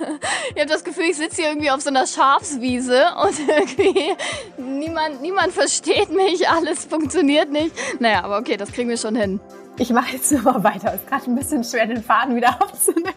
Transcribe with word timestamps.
Ich 0.54 0.60
habe 0.60 0.70
das 0.70 0.84
Gefühl, 0.84 1.04
ich 1.04 1.16
sitze 1.16 1.42
hier 1.42 1.50
irgendwie 1.50 1.70
auf 1.70 1.80
so 1.80 1.90
einer 1.90 2.06
Schafswiese 2.06 3.04
und 3.22 3.38
irgendwie 3.48 4.14
niemand, 4.58 5.22
niemand 5.22 5.52
versteht 5.52 6.10
mich, 6.10 6.48
alles 6.48 6.84
funktioniert 6.84 7.50
nicht. 7.50 7.74
Naja, 8.00 8.24
aber 8.24 8.38
okay, 8.38 8.56
das 8.56 8.72
kriegen 8.72 8.88
wir 8.88 8.96
schon 8.96 9.14
hin. 9.14 9.40
Ich 9.78 9.90
mache 9.90 10.16
jetzt 10.16 10.30
nur 10.32 10.42
mal 10.42 10.64
weiter. 10.64 10.94
Ist 10.94 11.06
gerade 11.06 11.30
ein 11.30 11.34
bisschen 11.34 11.64
schwer, 11.64 11.86
den 11.86 12.02
Faden 12.02 12.36
wieder 12.36 12.60
aufzunehmen. 12.62 13.14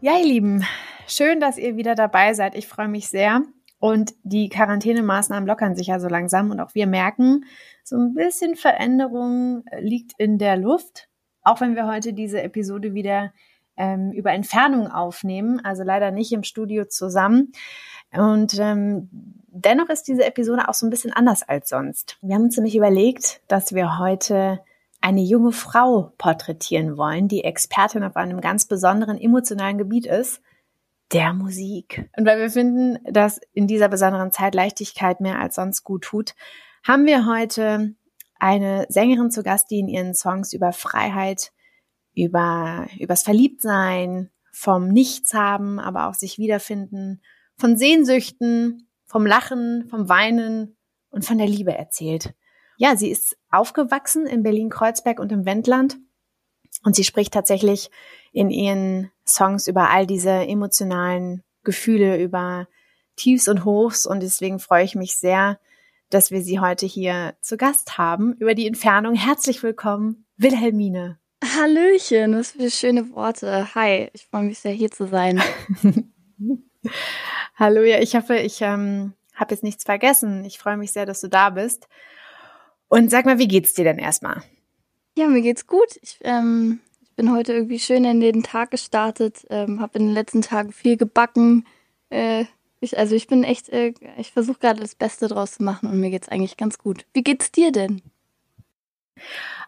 Ja, 0.00 0.18
ihr 0.18 0.26
Lieben, 0.26 0.64
schön, 1.06 1.40
dass 1.40 1.58
ihr 1.58 1.76
wieder 1.76 1.94
dabei 1.94 2.34
seid. 2.34 2.54
Ich 2.54 2.68
freue 2.68 2.88
mich 2.88 3.08
sehr. 3.08 3.42
Und 3.78 4.14
die 4.22 4.48
Quarantänemaßnahmen 4.48 5.46
lockern 5.46 5.74
sich 5.74 5.88
ja 5.88 5.98
so 5.98 6.08
langsam 6.08 6.50
und 6.50 6.60
auch 6.60 6.74
wir 6.74 6.86
merken, 6.86 7.46
so 7.82 7.96
ein 7.96 8.14
bisschen 8.14 8.54
Veränderung 8.54 9.64
liegt 9.80 10.12
in 10.18 10.38
der 10.38 10.56
Luft. 10.56 11.08
Auch 11.42 11.60
wenn 11.60 11.74
wir 11.74 11.88
heute 11.88 12.12
diese 12.12 12.40
Episode 12.42 12.94
wieder 12.94 13.32
ähm, 13.76 14.12
über 14.12 14.32
Entfernung 14.32 14.88
aufnehmen, 14.88 15.60
also 15.64 15.82
leider 15.82 16.10
nicht 16.10 16.32
im 16.32 16.42
Studio 16.42 16.84
zusammen. 16.84 17.52
Und 18.12 18.58
ähm, 18.58 19.08
dennoch 19.48 19.88
ist 19.88 20.08
diese 20.08 20.24
Episode 20.24 20.68
auch 20.68 20.74
so 20.74 20.86
ein 20.86 20.90
bisschen 20.90 21.12
anders 21.12 21.42
als 21.42 21.70
sonst. 21.70 22.18
Wir 22.20 22.34
haben 22.34 22.42
uns 22.42 22.56
nämlich 22.56 22.76
überlegt, 22.76 23.40
dass 23.48 23.74
wir 23.74 23.98
heute 23.98 24.60
eine 25.00 25.22
junge 25.22 25.52
Frau 25.52 26.12
porträtieren 26.18 26.96
wollen, 26.96 27.28
die 27.28 27.44
Expertin 27.44 28.04
auf 28.04 28.16
einem 28.16 28.40
ganz 28.40 28.66
besonderen 28.66 29.18
emotionalen 29.18 29.78
Gebiet 29.78 30.06
ist, 30.06 30.40
der 31.12 31.32
Musik. 31.32 32.08
Und 32.16 32.24
weil 32.24 32.38
wir 32.38 32.50
finden, 32.50 32.98
dass 33.12 33.40
in 33.52 33.66
dieser 33.66 33.88
besonderen 33.88 34.30
Zeit 34.30 34.54
Leichtigkeit 34.54 35.20
mehr 35.20 35.40
als 35.40 35.56
sonst 35.56 35.82
gut 35.82 36.04
tut, 36.04 36.34
haben 36.86 37.06
wir 37.06 37.26
heute 37.26 37.94
eine 38.38 38.86
Sängerin 38.88 39.30
zu 39.30 39.42
Gast, 39.42 39.70
die 39.70 39.80
in 39.80 39.88
ihren 39.88 40.14
Songs 40.14 40.52
über 40.52 40.72
Freiheit, 40.72 41.52
über, 42.14 42.86
übers 42.98 43.22
Verliebtsein, 43.22 44.30
vom 44.52 44.88
Nichts 44.88 45.34
haben, 45.34 45.78
aber 45.78 46.08
auch 46.08 46.14
sich 46.14 46.38
wiederfinden, 46.38 47.22
von 47.56 47.76
Sehnsüchten, 47.76 48.88
vom 49.06 49.26
Lachen, 49.26 49.86
vom 49.88 50.08
Weinen 50.08 50.76
und 51.10 51.24
von 51.24 51.38
der 51.38 51.46
Liebe 51.46 51.74
erzählt. 51.74 52.34
Ja, 52.76 52.96
sie 52.96 53.10
ist 53.10 53.36
aufgewachsen 53.50 54.26
in 54.26 54.42
Berlin-Kreuzberg 54.42 55.20
und 55.20 55.32
im 55.32 55.46
Wendland 55.46 55.98
und 56.84 56.96
sie 56.96 57.04
spricht 57.04 57.32
tatsächlich 57.32 57.90
in 58.32 58.50
ihren 58.50 59.10
Songs 59.26 59.66
über 59.66 59.90
all 59.90 60.06
diese 60.06 60.30
emotionalen 60.30 61.42
Gefühle, 61.64 62.20
über 62.20 62.66
Tiefs 63.16 63.48
und 63.48 63.64
Hochs 63.64 64.06
und 64.06 64.20
deswegen 64.22 64.58
freue 64.58 64.84
ich 64.84 64.94
mich 64.94 65.16
sehr, 65.16 65.60
dass 66.10 66.30
wir 66.30 66.42
sie 66.42 66.60
heute 66.60 66.86
hier 66.86 67.34
zu 67.40 67.56
Gast 67.56 67.98
haben 67.98 68.34
über 68.34 68.54
die 68.54 68.66
Entfernung. 68.66 69.14
Herzlich 69.14 69.62
willkommen, 69.62 70.26
Wilhelmine. 70.36 71.21
Hallöchen, 71.42 72.36
was 72.36 72.52
für 72.52 72.70
schöne 72.70 73.10
Worte. 73.14 73.74
Hi, 73.74 74.08
ich 74.12 74.26
freue 74.26 74.44
mich 74.44 74.60
sehr, 74.60 74.70
hier 74.70 74.92
zu 74.92 75.08
sein. 75.08 75.42
Hallo, 77.56 77.82
ja, 77.82 77.98
ich 77.98 78.14
hoffe, 78.14 78.36
ich 78.36 78.60
ähm, 78.60 79.14
habe 79.34 79.52
jetzt 79.52 79.64
nichts 79.64 79.82
vergessen. 79.82 80.44
Ich 80.44 80.58
freue 80.58 80.76
mich 80.76 80.92
sehr, 80.92 81.04
dass 81.04 81.20
du 81.20 81.28
da 81.28 81.50
bist. 81.50 81.88
Und 82.86 83.10
sag 83.10 83.26
mal, 83.26 83.40
wie 83.40 83.48
geht's 83.48 83.74
dir 83.74 83.84
denn 83.84 83.98
erstmal? 83.98 84.42
Ja, 85.18 85.26
mir 85.26 85.42
geht's 85.42 85.66
gut. 85.66 85.98
Ich, 86.00 86.18
ähm, 86.22 86.78
ich 87.00 87.10
bin 87.16 87.32
heute 87.32 87.54
irgendwie 87.54 87.80
schön 87.80 88.04
in 88.04 88.20
den 88.20 88.44
Tag 88.44 88.70
gestartet, 88.70 89.44
ähm, 89.50 89.80
habe 89.80 89.98
in 89.98 90.06
den 90.06 90.14
letzten 90.14 90.42
Tagen 90.42 90.72
viel 90.72 90.96
gebacken. 90.96 91.66
Äh, 92.10 92.44
ich, 92.78 92.98
also 92.98 93.16
ich 93.16 93.26
bin 93.26 93.42
echt, 93.42 93.68
äh, 93.70 93.94
ich 94.16 94.30
versuche 94.30 94.60
gerade 94.60 94.80
das 94.80 94.94
Beste 94.94 95.26
draus 95.26 95.54
zu 95.54 95.64
machen 95.64 95.88
und 95.88 95.98
mir 95.98 96.10
geht's 96.10 96.28
eigentlich 96.28 96.56
ganz 96.56 96.78
gut. 96.78 97.04
Wie 97.14 97.24
geht's 97.24 97.50
dir 97.50 97.72
denn? 97.72 98.00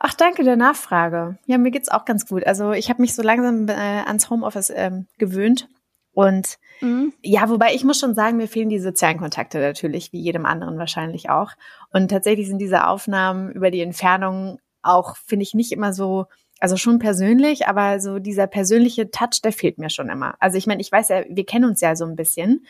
Ach, 0.00 0.14
danke 0.14 0.44
der 0.44 0.56
Nachfrage. 0.56 1.38
Ja, 1.46 1.58
mir 1.58 1.70
geht's 1.70 1.88
auch 1.88 2.04
ganz 2.04 2.26
gut. 2.26 2.46
Also 2.46 2.72
ich 2.72 2.90
habe 2.90 3.02
mich 3.02 3.14
so 3.14 3.22
langsam 3.22 3.68
äh, 3.68 3.72
ans 3.72 4.30
Homeoffice 4.30 4.70
ähm, 4.74 5.06
gewöhnt. 5.18 5.68
Und 6.12 6.58
mhm. 6.80 7.12
ja, 7.22 7.48
wobei 7.48 7.74
ich 7.74 7.84
muss 7.84 7.98
schon 7.98 8.14
sagen, 8.14 8.36
mir 8.36 8.48
fehlen 8.48 8.68
die 8.68 8.78
sozialen 8.78 9.18
Kontakte 9.18 9.58
natürlich, 9.58 10.12
wie 10.12 10.20
jedem 10.20 10.46
anderen 10.46 10.78
wahrscheinlich 10.78 11.28
auch. 11.28 11.52
Und 11.92 12.08
tatsächlich 12.08 12.48
sind 12.48 12.58
diese 12.58 12.86
Aufnahmen 12.86 13.50
über 13.50 13.70
die 13.70 13.80
Entfernung 13.80 14.60
auch, 14.82 15.16
finde 15.16 15.42
ich, 15.42 15.54
nicht 15.54 15.72
immer 15.72 15.92
so, 15.92 16.26
also 16.60 16.76
schon 16.76 16.98
persönlich, 16.98 17.66
aber 17.66 18.00
so 18.00 18.18
dieser 18.18 18.46
persönliche 18.46 19.10
Touch, 19.10 19.40
der 19.42 19.52
fehlt 19.52 19.78
mir 19.78 19.90
schon 19.90 20.08
immer. 20.08 20.34
Also 20.38 20.56
ich 20.56 20.66
meine, 20.66 20.80
ich 20.80 20.92
weiß 20.92 21.08
ja, 21.08 21.24
wir 21.28 21.44
kennen 21.44 21.64
uns 21.64 21.80
ja 21.80 21.96
so 21.96 22.04
ein 22.04 22.16
bisschen. 22.16 22.64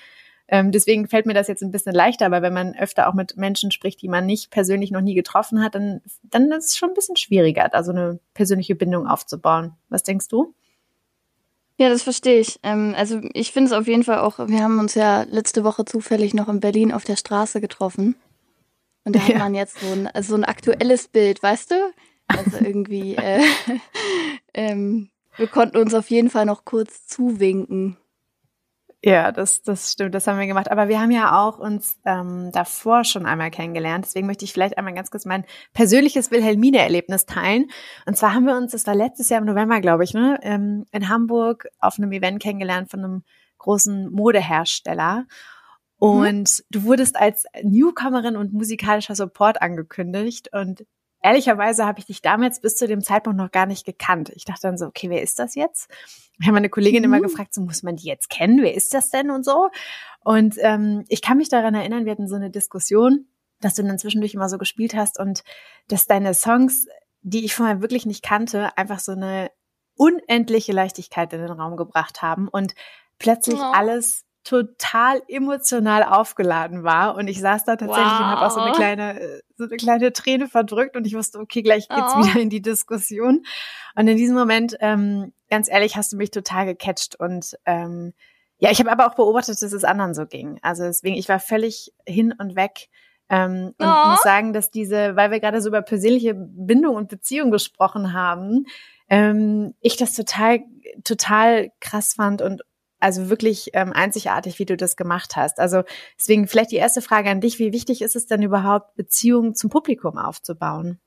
Ähm, 0.48 0.72
deswegen 0.72 1.08
fällt 1.08 1.26
mir 1.26 1.34
das 1.34 1.48
jetzt 1.48 1.62
ein 1.62 1.70
bisschen 1.70 1.94
leichter, 1.94 2.26
aber 2.26 2.42
wenn 2.42 2.52
man 2.52 2.74
öfter 2.74 3.08
auch 3.08 3.14
mit 3.14 3.36
Menschen 3.36 3.70
spricht, 3.70 4.02
die 4.02 4.08
man 4.08 4.26
nicht 4.26 4.50
persönlich 4.50 4.90
noch 4.90 5.00
nie 5.00 5.14
getroffen 5.14 5.62
hat, 5.62 5.74
dann, 5.74 6.02
dann 6.22 6.52
ist 6.52 6.66
es 6.66 6.76
schon 6.76 6.90
ein 6.90 6.94
bisschen 6.94 7.16
schwieriger, 7.16 7.68
da 7.70 7.82
so 7.82 7.92
eine 7.92 8.18
persönliche 8.34 8.74
Bindung 8.74 9.06
aufzubauen. 9.06 9.72
Was 9.88 10.02
denkst 10.02 10.28
du? 10.28 10.54
Ja, 11.76 11.88
das 11.88 12.02
verstehe 12.02 12.38
ich. 12.38 12.60
Ähm, 12.62 12.94
also 12.96 13.20
ich 13.32 13.52
finde 13.52 13.70
es 13.70 13.72
auf 13.72 13.88
jeden 13.88 14.04
Fall 14.04 14.18
auch, 14.18 14.38
wir 14.38 14.62
haben 14.62 14.78
uns 14.78 14.94
ja 14.94 15.22
letzte 15.22 15.64
Woche 15.64 15.84
zufällig 15.84 16.34
noch 16.34 16.48
in 16.48 16.60
Berlin 16.60 16.92
auf 16.92 17.04
der 17.04 17.16
Straße 17.16 17.60
getroffen. 17.60 18.14
Und 19.04 19.16
da 19.16 19.20
ja. 19.26 19.28
hat 19.28 19.38
man 19.38 19.54
jetzt 19.54 19.78
so 19.80 19.86
ein, 19.86 20.08
so 20.22 20.34
ein 20.34 20.44
aktuelles 20.44 21.08
Bild, 21.08 21.42
weißt 21.42 21.72
du? 21.72 21.74
Also 22.28 22.58
irgendwie, 22.58 23.14
äh, 23.16 23.42
ähm, 24.54 25.10
wir 25.36 25.48
konnten 25.48 25.78
uns 25.78 25.94
auf 25.94 26.10
jeden 26.10 26.30
Fall 26.30 26.46
noch 26.46 26.64
kurz 26.64 27.06
zuwinken. 27.06 27.96
Ja, 29.06 29.32
das, 29.32 29.60
das 29.60 29.92
stimmt, 29.92 30.14
das 30.14 30.26
haben 30.26 30.38
wir 30.38 30.46
gemacht. 30.46 30.70
Aber 30.70 30.88
wir 30.88 30.98
haben 30.98 31.10
ja 31.10 31.38
auch 31.38 31.58
uns 31.58 32.00
ähm, 32.06 32.50
davor 32.52 33.04
schon 33.04 33.26
einmal 33.26 33.50
kennengelernt. 33.50 34.06
Deswegen 34.06 34.26
möchte 34.26 34.46
ich 34.46 34.52
vielleicht 34.54 34.78
einmal 34.78 34.94
ganz 34.94 35.10
kurz 35.10 35.26
mein 35.26 35.44
persönliches 35.74 36.30
Wilhelmine-Erlebnis 36.30 37.26
teilen. 37.26 37.66
Und 38.06 38.16
zwar 38.16 38.32
haben 38.32 38.46
wir 38.46 38.56
uns, 38.56 38.72
das 38.72 38.86
war 38.86 38.94
letztes 38.94 39.28
Jahr 39.28 39.40
im 39.40 39.46
November, 39.46 39.82
glaube 39.82 40.04
ich, 40.04 40.14
ne, 40.14 40.38
ähm, 40.40 40.86
in 40.90 41.10
Hamburg 41.10 41.68
auf 41.80 41.98
einem 41.98 42.12
Event 42.12 42.42
kennengelernt 42.42 42.90
von 42.90 43.04
einem 43.04 43.24
großen 43.58 44.10
Modehersteller. 44.10 45.26
Mhm. 46.00 46.08
Und 46.08 46.38
mhm. 46.38 46.64
du 46.70 46.84
wurdest 46.84 47.16
als 47.16 47.44
Newcomerin 47.62 48.36
und 48.36 48.54
musikalischer 48.54 49.16
Support 49.16 49.60
angekündigt. 49.60 50.48
Und 50.50 50.86
ehrlicherweise 51.24 51.86
habe 51.86 51.98
ich 51.98 52.04
dich 52.04 52.20
damals 52.20 52.60
bis 52.60 52.76
zu 52.76 52.86
dem 52.86 53.02
Zeitpunkt 53.02 53.38
noch 53.38 53.50
gar 53.50 53.64
nicht 53.64 53.86
gekannt. 53.86 54.30
Ich 54.36 54.44
dachte 54.44 54.60
dann 54.62 54.76
so, 54.76 54.86
okay, 54.86 55.08
wer 55.08 55.22
ist 55.22 55.38
das 55.38 55.54
jetzt? 55.54 55.90
Ich 56.38 56.46
habe 56.46 56.54
meine 56.54 56.68
Kollegin 56.68 57.00
mhm. 57.00 57.04
immer 57.04 57.20
gefragt, 57.20 57.54
so 57.54 57.62
muss 57.62 57.82
man 57.82 57.96
die 57.96 58.06
jetzt 58.06 58.28
kennen? 58.28 58.62
Wer 58.62 58.74
ist 58.74 58.92
das 58.92 59.08
denn 59.08 59.30
und 59.30 59.42
so? 59.42 59.70
Und 60.22 60.56
ähm, 60.60 61.04
ich 61.08 61.22
kann 61.22 61.38
mich 61.38 61.48
daran 61.48 61.74
erinnern, 61.74 62.04
wir 62.04 62.12
hatten 62.12 62.28
so 62.28 62.34
eine 62.34 62.50
Diskussion, 62.50 63.26
dass 63.60 63.74
du 63.74 63.82
dann 63.82 63.98
zwischendurch 63.98 64.34
immer 64.34 64.50
so 64.50 64.58
gespielt 64.58 64.94
hast 64.94 65.18
und 65.18 65.44
dass 65.88 66.06
deine 66.06 66.34
Songs, 66.34 66.86
die 67.22 67.46
ich 67.46 67.54
vorher 67.54 67.80
wirklich 67.80 68.04
nicht 68.04 68.22
kannte, 68.22 68.76
einfach 68.76 68.98
so 68.98 69.12
eine 69.12 69.50
unendliche 69.96 70.72
Leichtigkeit 70.72 71.32
in 71.32 71.40
den 71.40 71.52
Raum 71.52 71.78
gebracht 71.78 72.20
haben 72.20 72.48
und 72.48 72.74
plötzlich 73.18 73.58
oh. 73.58 73.72
alles 73.72 74.24
total 74.44 75.22
emotional 75.26 76.04
aufgeladen 76.04 76.84
war 76.84 77.16
und 77.16 77.28
ich 77.28 77.40
saß 77.40 77.64
da 77.64 77.76
tatsächlich 77.76 78.12
wow. 78.12 78.20
und 78.20 78.26
habe 78.26 78.46
auch 78.46 78.50
so 78.50 78.60
eine 78.60 78.72
kleine 78.72 79.40
so 79.56 79.64
eine 79.64 79.76
kleine 79.76 80.12
Träne 80.12 80.48
verdrückt 80.48 80.96
und 80.96 81.06
ich 81.06 81.14
wusste 81.14 81.38
okay 81.38 81.62
gleich 81.62 81.88
geht's 81.88 82.12
oh. 82.14 82.22
wieder 82.22 82.40
in 82.40 82.50
die 82.50 82.60
Diskussion 82.60 83.44
und 83.96 84.06
in 84.06 84.16
diesem 84.18 84.36
Moment 84.36 84.76
ähm, 84.80 85.32
ganz 85.48 85.70
ehrlich 85.70 85.96
hast 85.96 86.12
du 86.12 86.18
mich 86.18 86.30
total 86.30 86.66
gecatcht 86.66 87.18
und 87.18 87.56
ähm, 87.64 88.12
ja 88.58 88.70
ich 88.70 88.78
habe 88.80 88.92
aber 88.92 89.06
auch 89.06 89.14
beobachtet 89.14 89.60
dass 89.62 89.72
es 89.72 89.82
anderen 89.82 90.12
so 90.12 90.26
ging 90.26 90.58
also 90.60 90.84
deswegen 90.84 91.16
ich 91.16 91.28
war 91.30 91.40
völlig 91.40 91.94
hin 92.06 92.34
und 92.38 92.54
weg 92.54 92.88
ähm, 93.30 93.74
und 93.78 93.86
oh. 93.86 94.08
muss 94.10 94.22
sagen 94.22 94.52
dass 94.52 94.70
diese 94.70 95.16
weil 95.16 95.30
wir 95.30 95.40
gerade 95.40 95.62
so 95.62 95.70
über 95.70 95.80
persönliche 95.80 96.34
Bindung 96.34 96.96
und 96.96 97.08
Beziehung 97.08 97.50
gesprochen 97.50 98.12
haben 98.12 98.66
ähm, 99.08 99.74
ich 99.80 99.96
das 99.96 100.12
total 100.12 100.60
total 101.02 101.70
krass 101.80 102.12
fand 102.12 102.42
und 102.42 102.62
also 103.04 103.28
wirklich 103.28 103.70
ähm, 103.74 103.92
einzigartig, 103.92 104.58
wie 104.58 104.64
du 104.64 104.76
das 104.76 104.96
gemacht 104.96 105.36
hast. 105.36 105.60
Also 105.60 105.82
deswegen 106.18 106.48
vielleicht 106.48 106.72
die 106.72 106.76
erste 106.76 107.02
Frage 107.02 107.28
an 107.28 107.42
dich, 107.42 107.58
wie 107.58 107.72
wichtig 107.72 108.00
ist 108.00 108.16
es 108.16 108.26
denn 108.26 108.42
überhaupt, 108.42 108.96
Beziehungen 108.96 109.54
zum 109.54 109.68
Publikum 109.68 110.16
aufzubauen? 110.16 110.98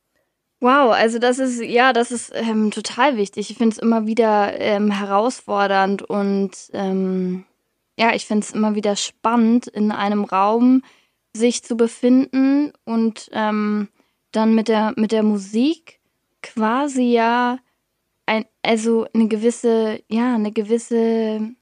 Wow, 0.59 0.91
also 0.91 1.17
das 1.17 1.39
ist, 1.39 1.61
ja, 1.61 1.93
das 1.93 2.11
ist 2.11 2.31
ähm, 2.35 2.71
total 2.71 3.17
wichtig. 3.17 3.49
Ich 3.49 3.57
finde 3.57 3.73
es 3.73 3.79
immer 3.79 4.05
wieder 4.05 4.59
ähm, 4.59 4.91
herausfordernd 4.91 6.03
und 6.03 6.51
ähm, 6.73 7.45
ja, 7.97 8.13
ich 8.13 8.25
finde 8.25 8.45
es 8.45 8.51
immer 8.53 8.75
wieder 8.75 8.95
spannend, 8.95 9.67
in 9.67 9.91
einem 9.91 10.23
Raum 10.23 10.83
sich 11.35 11.63
zu 11.63 11.75
befinden 11.77 12.73
und 12.85 13.29
ähm, 13.33 13.89
dann 14.31 14.53
mit 14.53 14.67
der, 14.67 14.93
mit 14.97 15.11
der 15.11 15.23
Musik 15.23 15.99
quasi 16.43 17.11
ja 17.11 17.57
ein, 18.27 18.45
also 18.61 19.07
eine 19.13 19.27
gewisse, 19.27 20.03
ja, 20.09 20.35
eine 20.35 20.51
gewisse 20.51 21.55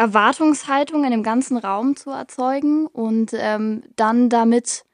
Erwartungshaltung 0.00 1.04
in 1.04 1.10
dem 1.10 1.22
ganzen 1.22 1.58
Raum 1.58 1.94
zu 1.94 2.08
erzeugen 2.08 2.86
und 2.86 3.32
ähm, 3.34 3.82
dann 3.96 4.30
damit, 4.30 4.84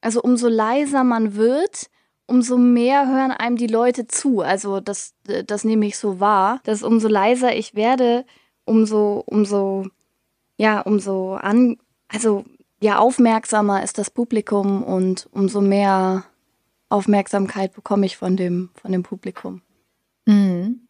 also 0.00 0.20
umso 0.20 0.48
leiser 0.48 1.04
man 1.04 1.36
wird, 1.36 1.88
umso 2.26 2.58
mehr 2.58 3.06
hören 3.06 3.30
einem 3.30 3.54
die 3.54 3.68
Leute 3.68 4.08
zu. 4.08 4.40
Also 4.40 4.80
das, 4.80 5.14
das 5.46 5.62
nehme 5.62 5.86
ich 5.86 5.96
so 5.96 6.18
wahr, 6.18 6.58
dass 6.64 6.82
umso 6.82 7.06
leiser 7.06 7.54
ich 7.54 7.76
werde, 7.76 8.24
umso, 8.64 9.22
umso, 9.26 9.86
ja, 10.56 10.80
umso 10.80 11.34
an, 11.34 11.76
also 12.08 12.44
ja, 12.80 12.98
aufmerksamer 12.98 13.84
ist 13.84 13.96
das 13.96 14.10
Publikum 14.10 14.82
und 14.82 15.28
umso 15.30 15.60
mehr 15.60 16.24
Aufmerksamkeit 16.88 17.74
bekomme 17.74 18.06
ich 18.06 18.16
von 18.16 18.36
dem, 18.36 18.70
von 18.74 18.90
dem 18.90 19.04
Publikum. 19.04 19.62
Mhm. 20.26 20.86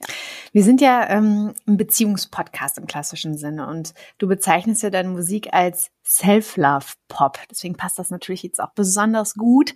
Wir 0.53 0.63
sind 0.63 0.81
ja 0.81 1.09
ähm, 1.09 1.55
ein 1.67 1.77
Beziehungspodcast 1.79 2.79
im 2.79 2.87
klassischen 2.87 3.37
Sinne 3.37 3.67
und 3.67 3.95
du 4.19 4.29
bezeichnest 4.29 4.83
ja 4.83 4.91
deine 4.91 5.09
Musik 5.09 5.53
als 5.53 5.91
Self-Love-Pop. 6.05 7.39
Deswegen 7.51 7.77
passt 7.77 7.99
das 7.99 8.11
natürlich 8.11 8.43
jetzt 8.43 8.61
auch 8.61 8.73
besonders 8.75 9.35
gut. 9.35 9.75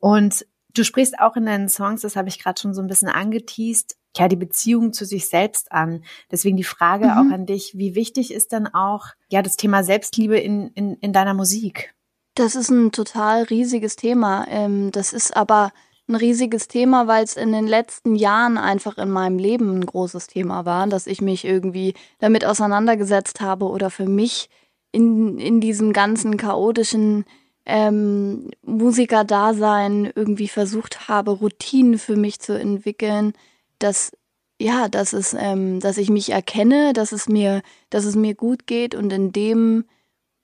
Und 0.00 0.44
du 0.74 0.84
sprichst 0.84 1.18
auch 1.20 1.36
in 1.36 1.46
deinen 1.46 1.68
Songs, 1.68 2.02
das 2.02 2.16
habe 2.16 2.28
ich 2.28 2.42
gerade 2.42 2.60
schon 2.60 2.74
so 2.74 2.82
ein 2.82 2.88
bisschen 2.88 3.08
angeteased, 3.08 3.96
ja, 4.16 4.26
die 4.26 4.36
Beziehung 4.36 4.92
zu 4.92 5.04
sich 5.04 5.28
selbst 5.28 5.70
an. 5.70 6.02
Deswegen 6.32 6.56
die 6.56 6.64
Frage 6.64 7.06
mhm. 7.06 7.12
auch 7.12 7.32
an 7.32 7.46
dich, 7.46 7.74
wie 7.76 7.94
wichtig 7.94 8.32
ist 8.32 8.50
denn 8.50 8.66
auch 8.66 9.06
ja 9.28 9.42
das 9.42 9.56
Thema 9.56 9.84
Selbstliebe 9.84 10.38
in, 10.38 10.68
in, 10.68 10.94
in 10.94 11.12
deiner 11.12 11.34
Musik? 11.34 11.94
Das 12.34 12.54
ist 12.54 12.70
ein 12.70 12.92
total 12.92 13.44
riesiges 13.44 13.96
Thema. 13.96 14.46
Ähm, 14.48 14.90
das 14.92 15.12
ist 15.12 15.36
aber 15.36 15.72
ein 16.08 16.14
riesiges 16.14 16.68
Thema, 16.68 17.06
weil 17.06 17.24
es 17.24 17.36
in 17.36 17.52
den 17.52 17.66
letzten 17.66 18.14
Jahren 18.14 18.58
einfach 18.58 18.98
in 18.98 19.10
meinem 19.10 19.38
Leben 19.38 19.78
ein 19.78 19.86
großes 19.86 20.26
Thema 20.26 20.64
war, 20.64 20.86
dass 20.86 21.06
ich 21.06 21.20
mich 21.20 21.44
irgendwie 21.44 21.94
damit 22.18 22.44
auseinandergesetzt 22.44 23.40
habe 23.40 23.66
oder 23.66 23.90
für 23.90 24.06
mich 24.06 24.48
in, 24.90 25.38
in 25.38 25.60
diesem 25.60 25.92
ganzen 25.92 26.36
chaotischen 26.36 27.24
ähm, 27.66 28.50
Musikerdasein 28.62 30.10
irgendwie 30.14 30.48
versucht 30.48 31.08
habe, 31.08 31.32
Routinen 31.32 31.98
für 31.98 32.16
mich 32.16 32.40
zu 32.40 32.58
entwickeln, 32.58 33.34
dass 33.78 34.12
ja, 34.60 34.88
dass 34.88 35.12
es, 35.12 35.36
ähm, 35.38 35.78
dass 35.78 35.98
ich 35.98 36.10
mich 36.10 36.30
erkenne, 36.30 36.92
dass 36.92 37.12
es 37.12 37.28
mir, 37.28 37.62
dass 37.90 38.04
es 38.04 38.16
mir 38.16 38.34
gut 38.34 38.66
geht 38.66 38.94
und 38.94 39.12
in 39.12 39.30
dem 39.30 39.84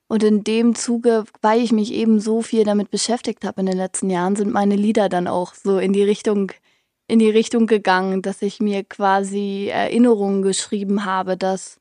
und 0.09 0.23
in 0.23 0.45
dem 0.45 0.75
Zuge, 0.75 1.25
weil 1.41 1.61
ich 1.61 1.73
mich 1.73 1.93
eben 1.93 2.21
so 2.21 2.43
viel 2.43 2.65
damit 2.65 2.91
beschäftigt 2.91 3.45
habe 3.45 3.61
in 3.61 3.67
den 3.67 3.77
letzten 3.77 4.11
Jahren, 4.11 4.37
sind 4.37 4.53
meine 4.53 4.77
Lieder 4.77 5.09
dann 5.09 5.27
auch 5.27 5.55
so 5.55 5.79
in 5.79 5.93
die 5.93 6.03
Richtung, 6.03 6.53
in 7.09 7.19
die 7.19 7.31
Richtung 7.31 7.67
gegangen, 7.67 8.23
dass 8.23 8.43
ich 8.43 8.61
mir 8.61 8.85
quasi 8.85 9.69
Erinnerungen 9.69 10.43
geschrieben 10.43 11.05
habe, 11.05 11.37
dass 11.37 11.81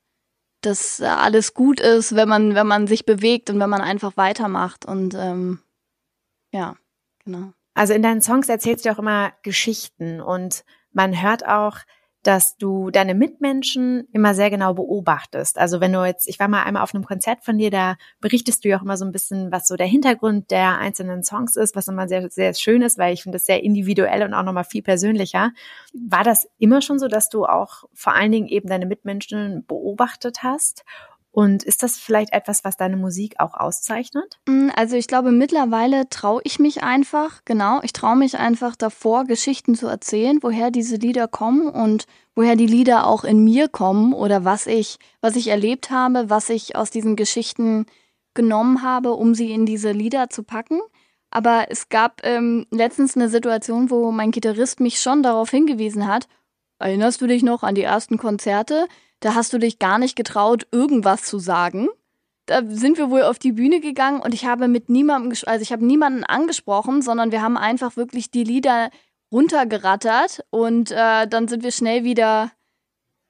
dass 0.64 1.00
alles 1.00 1.54
gut 1.54 1.80
ist, 1.80 2.14
wenn 2.14 2.28
man, 2.28 2.54
wenn 2.54 2.66
man 2.66 2.86
sich 2.86 3.04
bewegt 3.04 3.50
und 3.50 3.60
wenn 3.60 3.70
man 3.70 3.80
einfach 3.80 4.16
weitermacht. 4.16 4.84
Und 4.86 5.14
ähm, 5.14 5.60
ja, 6.52 6.76
genau. 7.24 7.52
Also 7.74 7.92
in 7.92 8.02
deinen 8.02 8.22
Songs 8.22 8.48
erzählst 8.48 8.84
du 8.84 8.90
auch 8.90 8.98
immer 8.98 9.32
Geschichten 9.42 10.20
und 10.20 10.64
man 10.92 11.20
hört 11.20 11.46
auch, 11.46 11.78
dass 12.24 12.56
du 12.56 12.90
deine 12.90 13.14
Mitmenschen 13.14 14.08
immer 14.12 14.34
sehr 14.34 14.50
genau 14.50 14.74
beobachtest. 14.74 15.58
Also 15.58 15.80
wenn 15.80 15.92
du 15.92 16.04
jetzt, 16.04 16.26
ich 16.28 16.40
war 16.40 16.48
mal 16.48 16.62
einmal 16.62 16.82
auf 16.82 16.94
einem 16.94 17.04
Konzert 17.04 17.44
von 17.44 17.58
dir, 17.58 17.70
da 17.70 17.96
berichtest 18.20 18.64
du 18.64 18.70
ja 18.70 18.78
auch 18.78 18.82
immer 18.82 18.96
so 18.96 19.04
ein 19.04 19.12
bisschen, 19.12 19.52
was 19.52 19.68
so 19.68 19.76
der 19.76 19.86
Hintergrund 19.86 20.50
der 20.50 20.78
einzelnen 20.78 21.22
Songs 21.22 21.54
ist, 21.56 21.76
was 21.76 21.86
immer 21.86 22.08
sehr, 22.08 22.30
sehr 22.30 22.54
schön 22.54 22.82
ist, 22.82 22.98
weil 22.98 23.12
ich 23.12 23.22
finde 23.22 23.36
das 23.36 23.44
sehr 23.44 23.62
individuell 23.62 24.22
und 24.22 24.34
auch 24.34 24.42
nochmal 24.42 24.64
viel 24.64 24.82
persönlicher. 24.82 25.52
War 25.92 26.24
das 26.24 26.48
immer 26.58 26.80
schon 26.80 26.98
so, 26.98 27.08
dass 27.08 27.28
du 27.28 27.44
auch 27.44 27.84
vor 27.92 28.14
allen 28.14 28.32
Dingen 28.32 28.48
eben 28.48 28.68
deine 28.68 28.86
Mitmenschen 28.86 29.64
beobachtet 29.66 30.42
hast? 30.42 30.84
Und 31.34 31.64
ist 31.64 31.82
das 31.82 31.98
vielleicht 31.98 32.32
etwas, 32.32 32.62
was 32.62 32.76
deine 32.76 32.96
Musik 32.96 33.40
auch 33.40 33.54
auszeichnet? 33.54 34.38
Mm, 34.46 34.68
also 34.76 34.94
ich 34.94 35.08
glaube, 35.08 35.32
mittlerweile 35.32 36.08
traue 36.08 36.40
ich 36.44 36.60
mich 36.60 36.84
einfach, 36.84 37.40
genau, 37.44 37.80
ich 37.82 37.92
traue 37.92 38.14
mich 38.14 38.38
einfach 38.38 38.76
davor, 38.76 39.24
Geschichten 39.24 39.74
zu 39.74 39.88
erzählen, 39.88 40.38
woher 40.42 40.70
diese 40.70 40.94
Lieder 40.94 41.26
kommen 41.26 41.66
und 41.66 42.04
woher 42.36 42.54
die 42.54 42.68
Lieder 42.68 43.08
auch 43.08 43.24
in 43.24 43.42
mir 43.42 43.66
kommen 43.66 44.12
oder 44.12 44.44
was 44.44 44.68
ich, 44.68 44.98
was 45.20 45.34
ich 45.34 45.48
erlebt 45.48 45.90
habe, 45.90 46.30
was 46.30 46.50
ich 46.50 46.76
aus 46.76 46.90
diesen 46.90 47.16
Geschichten 47.16 47.86
genommen 48.34 48.82
habe, 48.82 49.14
um 49.14 49.34
sie 49.34 49.50
in 49.50 49.66
diese 49.66 49.90
Lieder 49.90 50.30
zu 50.30 50.44
packen. 50.44 50.78
Aber 51.30 51.66
es 51.68 51.88
gab 51.88 52.20
ähm, 52.22 52.64
letztens 52.70 53.16
eine 53.16 53.28
Situation, 53.28 53.90
wo 53.90 54.12
mein 54.12 54.30
Gitarrist 54.30 54.78
mich 54.78 55.00
schon 55.00 55.24
darauf 55.24 55.50
hingewiesen 55.50 56.06
hat, 56.06 56.28
erinnerst 56.78 57.20
du 57.20 57.26
dich 57.26 57.42
noch 57.42 57.64
an 57.64 57.74
die 57.74 57.82
ersten 57.82 58.18
Konzerte? 58.18 58.86
Da 59.24 59.34
hast 59.34 59.54
du 59.54 59.58
dich 59.58 59.78
gar 59.78 59.98
nicht 59.98 60.16
getraut, 60.16 60.66
irgendwas 60.70 61.22
zu 61.22 61.38
sagen. 61.38 61.88
Da 62.44 62.60
sind 62.66 62.98
wir 62.98 63.08
wohl 63.08 63.22
auf 63.22 63.38
die 63.38 63.52
Bühne 63.52 63.80
gegangen 63.80 64.20
und 64.20 64.34
ich 64.34 64.44
habe 64.44 64.68
mit 64.68 64.90
niemandem, 64.90 65.32
also 65.46 65.62
ich 65.62 65.72
habe 65.72 65.86
niemanden 65.86 66.24
angesprochen, 66.24 67.00
sondern 67.00 67.32
wir 67.32 67.40
haben 67.40 67.56
einfach 67.56 67.96
wirklich 67.96 68.30
die 68.30 68.44
Lieder 68.44 68.90
runtergerattert 69.32 70.44
und 70.50 70.90
äh, 70.90 71.26
dann 71.26 71.48
sind 71.48 71.62
wir 71.62 71.72
schnell 71.72 72.04
wieder, 72.04 72.52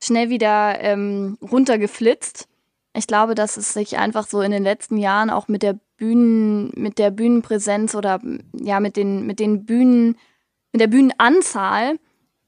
schnell 0.03 0.31
wieder 0.31 0.81
ähm, 0.81 1.39
runtergeflitzt. 1.41 2.49
Ich 2.97 3.07
glaube, 3.07 3.37
dass 3.37 3.57
es 3.57 3.73
sich 3.73 3.97
einfach 3.97 4.27
so 4.27 4.41
in 4.41 4.51
den 4.51 4.65
letzten 4.65 4.97
Jahren 4.97 5.31
auch 5.31 5.47
mit 5.47 5.63
der 5.63 5.79
Bühnen, 5.97 6.73
mit 6.75 6.99
der 6.99 7.13
Bühnenpräsenz 7.13 7.95
oder 7.95 8.21
ja 8.53 8.81
mit 8.81 8.97
den 8.97 9.27
mit 9.27 9.39
den 9.39 9.65
Bühnen, 9.65 10.17
mit 10.73 10.81
der 10.81 10.89
Bühnenanzahl, 10.89 12.01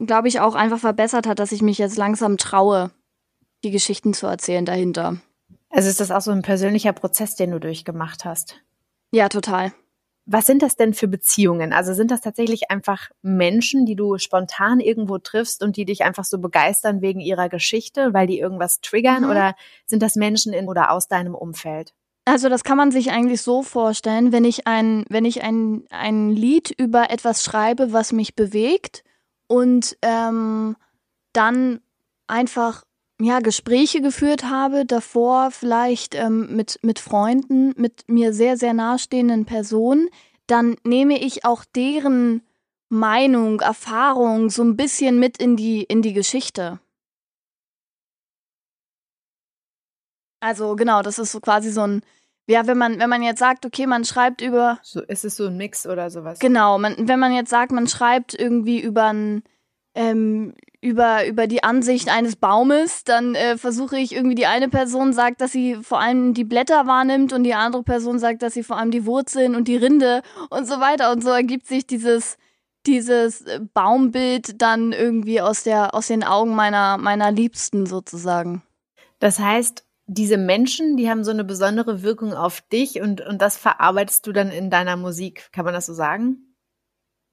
glaube 0.05 0.27
ich 0.27 0.41
auch 0.41 0.57
einfach 0.57 0.81
verbessert 0.81 1.29
hat, 1.29 1.39
dass 1.39 1.53
ich 1.53 1.63
mich 1.63 1.79
jetzt 1.79 1.97
langsam 1.97 2.39
traue, 2.39 2.91
die 3.65 3.71
Geschichten 3.71 4.15
zu 4.15 4.27
erzählen 4.27 4.65
dahinter. 4.65 5.21
Also 5.71 5.89
ist 5.89 6.01
das 6.01 6.11
auch 6.11 6.21
so 6.21 6.31
ein 6.31 6.43
persönlicher 6.43 6.93
Prozess, 6.93 7.37
den 7.37 7.51
du 7.51 7.61
durchgemacht 7.61 8.25
hast? 8.25 8.57
Ja, 9.11 9.29
total. 9.29 9.73
Was 10.29 10.47
sind 10.47 10.63
das 10.63 10.75
denn 10.75 10.93
für 10.93 11.07
Beziehungen? 11.07 11.73
Also 11.73 11.95
sind 11.95 12.11
das 12.11 12.21
tatsächlich 12.21 12.71
einfach 12.71 13.11
Menschen, 13.23 13.87
die 13.87 13.95
du 13.95 14.19
spontan 14.19 14.81
irgendwo 14.81 15.19
triffst 15.19 15.63
und 15.63 15.77
die 15.77 15.85
dich 15.85 16.03
einfach 16.03 16.25
so 16.25 16.39
begeistern 16.39 17.01
wegen 17.01 17.21
ihrer 17.21 17.49
Geschichte, 17.49 18.13
weil 18.13 18.27
die 18.27 18.41
irgendwas 18.41 18.81
triggern? 18.81 19.23
Mhm. 19.23 19.31
Oder 19.31 19.55
sind 19.87 20.03
das 20.03 20.17
Menschen 20.17 20.53
in 20.53 20.69
oder 20.69 20.91
aus 20.91 21.07
deinem 21.07 21.35
Umfeld? 21.35 21.95
Also 22.25 22.49
das 22.49 22.65
kann 22.65 22.77
man 22.77 22.91
sich 22.91 23.13
eigentlich 23.13 23.41
so 23.41 23.63
vorstellen, 23.63 24.33
wenn 24.33 24.45
ich 24.45 24.67
ein, 24.67 25.05
wenn 25.09 25.25
ich 25.25 25.45
ein, 25.45 25.85
ein 25.91 26.31
Lied 26.31 26.75
über 26.77 27.11
etwas 27.11 27.45
schreibe, 27.45 27.93
was 27.93 28.13
mich 28.13 28.35
bewegt 28.35 29.05
und 29.47 29.97
ähm, 30.03 30.75
dann 31.33 31.81
einfach 32.27 32.83
ja, 33.21 33.41
Gespräche 33.41 34.01
geführt 34.03 34.45
habe, 34.45 34.85
davor 34.85 35.51
vielleicht 35.51 36.15
ähm, 36.15 36.55
mit, 36.55 36.79
mit 36.83 36.99
Freunden, 36.99 37.73
mit 37.77 38.09
mir 38.09 38.33
sehr, 38.33 38.57
sehr 38.57 38.75
nahestehenden 38.75 39.47
Personen, 39.47 40.09
dann 40.47 40.77
nehme 40.85 41.19
ich 41.19 41.45
auch 41.45 41.65
deren 41.65 42.43
Meinung, 42.89 43.61
Erfahrung 43.61 44.51
so 44.51 44.63
ein 44.63 44.77
bisschen 44.77 45.19
mit 45.19 45.39
in 45.39 45.57
die, 45.57 45.83
in 45.83 46.03
die 46.03 46.13
Geschichte. 46.13 46.79
Also 50.41 50.77
genau, 50.77 51.03
das 51.03 51.19
ist 51.19 51.33
so 51.33 51.41
quasi 51.41 51.71
so 51.71 51.83
ein, 51.83 52.03
ja, 52.47 52.67
wenn 52.67 52.79
man, 52.79 53.01
wenn 53.01 53.11
man 53.11 53.23
jetzt 53.23 53.41
sagt, 53.41 53.67
okay, 53.67 53.87
man 53.87 54.05
schreibt 54.05 54.41
über. 54.41 54.79
So, 54.83 55.03
ist 55.03 55.25
es 55.25 55.37
so 55.37 55.47
ein 55.47 55.57
Mix 55.57 55.87
oder 55.87 56.11
sowas? 56.11 56.39
Genau, 56.39 56.79
man, 56.79 57.09
wenn 57.09 57.19
man 57.19 57.35
jetzt 57.35 57.51
sagt, 57.51 57.73
man 57.73 57.89
schreibt 57.89 58.35
irgendwie 58.35 58.81
über 58.81 59.07
ein, 59.13 59.43
ähm, 59.95 60.55
über, 60.87 61.27
über 61.27 61.47
die 61.47 61.65
Ansicht 61.65 62.09
eines 62.09 62.37
Baumes, 62.37 63.03
dann 63.05 63.35
äh, 63.35 63.59
versuche 63.59 63.99
ich 63.99 64.15
irgendwie 64.15 64.37
die 64.37 64.47
eine 64.47 64.69
Person 64.69 65.13
sagt, 65.13 65.41
dass 65.41 65.53
sie 65.53 65.75
vor 65.83 66.01
allem 66.01 66.33
die 66.33 66.45
Blätter 66.45 66.87
wahrnimmt 66.87 67.33
und 67.33 67.43
die 67.43 67.55
andere 67.55 67.83
Person 67.83 68.19
sagt, 68.19 68.43
dass 68.43 68.55
sie 68.55 68.63
vor 68.63 68.79
allem 68.79 68.93
die 68.93 69.05
Wurzeln 69.05 69.57
und 69.57 69.69
die 69.69 69.77
Rinde 69.77 70.23
und 70.49 70.67
so 70.67 70.81
weiter. 70.81 71.11
Und 71.11 71.25
so 71.25 71.31
ergibt 71.31 71.67
sich 71.67 71.87
dieses, 71.87 72.39
dieses 72.87 73.45
Baumbild 73.75 74.63
dann 74.63 74.93
irgendwie 74.93 75.41
aus, 75.41 75.65
der, 75.65 75.95
aus 75.95 76.07
den 76.07 76.23
Augen 76.23 76.55
meiner, 76.55 76.99
meiner 76.99 77.33
Liebsten 77.33 77.87
sozusagen. 77.87 78.63
Das 79.19 79.41
heißt, 79.41 79.85
diese 80.07 80.37
Menschen, 80.37 80.97
die 80.97 81.11
haben 81.11 81.25
so 81.25 81.33
eine 81.33 81.45
besondere 81.45 82.03
Wirkung 82.03 82.33
auf 82.33 82.61
dich 82.61 83.01
und, 83.01 83.21
und 83.21 83.43
das 83.43 83.57
verarbeitest 83.57 84.25
du 84.27 84.33
dann 84.33 84.51
in 84.51 84.71
deiner 84.71 84.97
Musik. 84.97 85.49
Kann 85.51 85.65
man 85.65 85.75
das 85.75 85.87
so 85.87 85.95
sagen? 85.95 86.56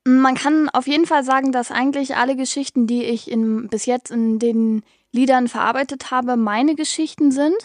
Man 0.05 0.35
kann 0.35 0.69
auf 0.69 0.87
jeden 0.87 1.05
Fall 1.05 1.23
sagen, 1.23 1.51
dass 1.51 1.71
eigentlich 1.71 2.15
alle 2.17 2.35
Geschichten, 2.35 2.87
die 2.87 3.03
ich 3.03 3.31
in, 3.31 3.69
bis 3.69 3.85
jetzt 3.85 4.11
in 4.11 4.37
den 4.37 4.83
Liedern 5.11 5.47
verarbeitet 5.47 6.11
habe, 6.11 6.35
meine 6.35 6.75
Geschichten 6.75 7.31
sind. 7.31 7.55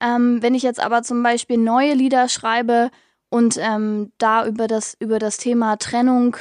Ähm, 0.00 0.40
wenn 0.40 0.54
ich 0.54 0.62
jetzt 0.62 0.80
aber 0.80 1.02
zum 1.02 1.22
Beispiel 1.22 1.56
neue 1.56 1.94
Lieder 1.94 2.28
schreibe 2.28 2.90
und 3.28 3.56
ähm, 3.58 4.12
da 4.18 4.46
über 4.46 4.66
das, 4.66 4.96
über 5.00 5.18
das 5.18 5.38
Thema 5.38 5.76
Trennung 5.76 6.36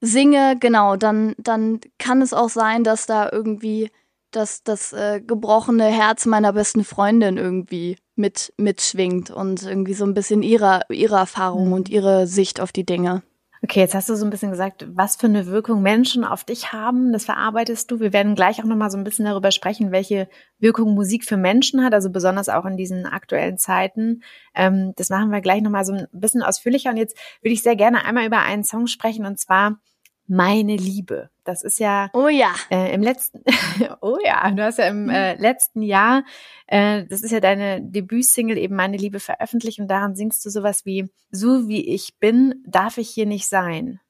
singe, 0.00 0.56
genau, 0.58 0.96
dann, 0.96 1.34
dann 1.38 1.80
kann 1.98 2.22
es 2.22 2.32
auch 2.32 2.48
sein, 2.48 2.84
dass 2.84 3.06
da 3.06 3.28
irgendwie 3.30 3.90
das, 4.30 4.62
das 4.62 4.92
äh, 4.92 5.20
gebrochene 5.20 5.86
Herz 5.86 6.26
meiner 6.26 6.52
besten 6.52 6.84
Freundin 6.84 7.36
irgendwie 7.36 7.96
mit, 8.14 8.52
mitschwingt 8.56 9.30
und 9.30 9.62
irgendwie 9.62 9.94
so 9.94 10.04
ein 10.04 10.14
bisschen 10.14 10.42
ihrer, 10.42 10.88
ihre 10.90 11.16
Erfahrung 11.16 11.68
mhm. 11.68 11.72
und 11.72 11.88
ihre 11.88 12.26
Sicht 12.26 12.60
auf 12.60 12.72
die 12.72 12.84
Dinge. 12.84 13.22
Okay, 13.68 13.80
jetzt 13.80 13.96
hast 13.96 14.08
du 14.08 14.14
so 14.14 14.24
ein 14.24 14.30
bisschen 14.30 14.52
gesagt, 14.52 14.86
was 14.94 15.16
für 15.16 15.26
eine 15.26 15.46
Wirkung 15.46 15.82
Menschen 15.82 16.22
auf 16.22 16.44
dich 16.44 16.72
haben. 16.72 17.12
Das 17.12 17.24
verarbeitest 17.24 17.90
du. 17.90 17.98
Wir 17.98 18.12
werden 18.12 18.36
gleich 18.36 18.60
auch 18.60 18.64
nochmal 18.64 18.92
so 18.92 18.96
ein 18.96 19.02
bisschen 19.02 19.24
darüber 19.24 19.50
sprechen, 19.50 19.90
welche 19.90 20.28
Wirkung 20.60 20.94
Musik 20.94 21.24
für 21.24 21.36
Menschen 21.36 21.82
hat, 21.82 21.92
also 21.92 22.10
besonders 22.10 22.48
auch 22.48 22.64
in 22.64 22.76
diesen 22.76 23.06
aktuellen 23.06 23.58
Zeiten. 23.58 24.22
Ähm, 24.54 24.92
das 24.94 25.10
machen 25.10 25.32
wir 25.32 25.40
gleich 25.40 25.62
nochmal 25.62 25.84
so 25.84 25.94
ein 25.94 26.06
bisschen 26.12 26.44
ausführlicher. 26.44 26.90
Und 26.90 26.96
jetzt 26.96 27.18
würde 27.42 27.54
ich 27.54 27.64
sehr 27.64 27.74
gerne 27.74 28.04
einmal 28.04 28.24
über 28.24 28.38
einen 28.38 28.62
Song 28.62 28.86
sprechen 28.86 29.26
und 29.26 29.40
zwar 29.40 29.80
meine 30.28 30.76
Liebe. 30.76 31.30
Das 31.44 31.62
ist 31.62 31.78
ja 31.78 32.10
oh 32.12 32.28
ja 32.28 32.54
äh, 32.70 32.92
im 32.92 33.02
letzten 33.02 33.42
oh 34.00 34.18
ja 34.24 34.50
du 34.50 34.64
hast 34.64 34.78
ja 34.78 34.88
im 34.88 35.08
äh, 35.08 35.34
letzten 35.36 35.82
Jahr 35.82 36.24
äh, 36.66 37.04
das 37.04 37.22
ist 37.22 37.30
ja 37.30 37.40
deine 37.40 37.80
Debütsingle 37.82 38.58
eben 38.58 38.74
meine 38.74 38.96
Liebe 38.96 39.20
veröffentlicht 39.20 39.78
und 39.78 39.88
daran 39.88 40.16
singst 40.16 40.44
du 40.44 40.50
sowas 40.50 40.84
wie 40.84 41.08
so 41.30 41.68
wie 41.68 41.88
ich 41.88 42.18
bin 42.18 42.64
darf 42.66 42.98
ich 42.98 43.10
hier 43.10 43.26
nicht 43.26 43.48
sein. 43.48 44.00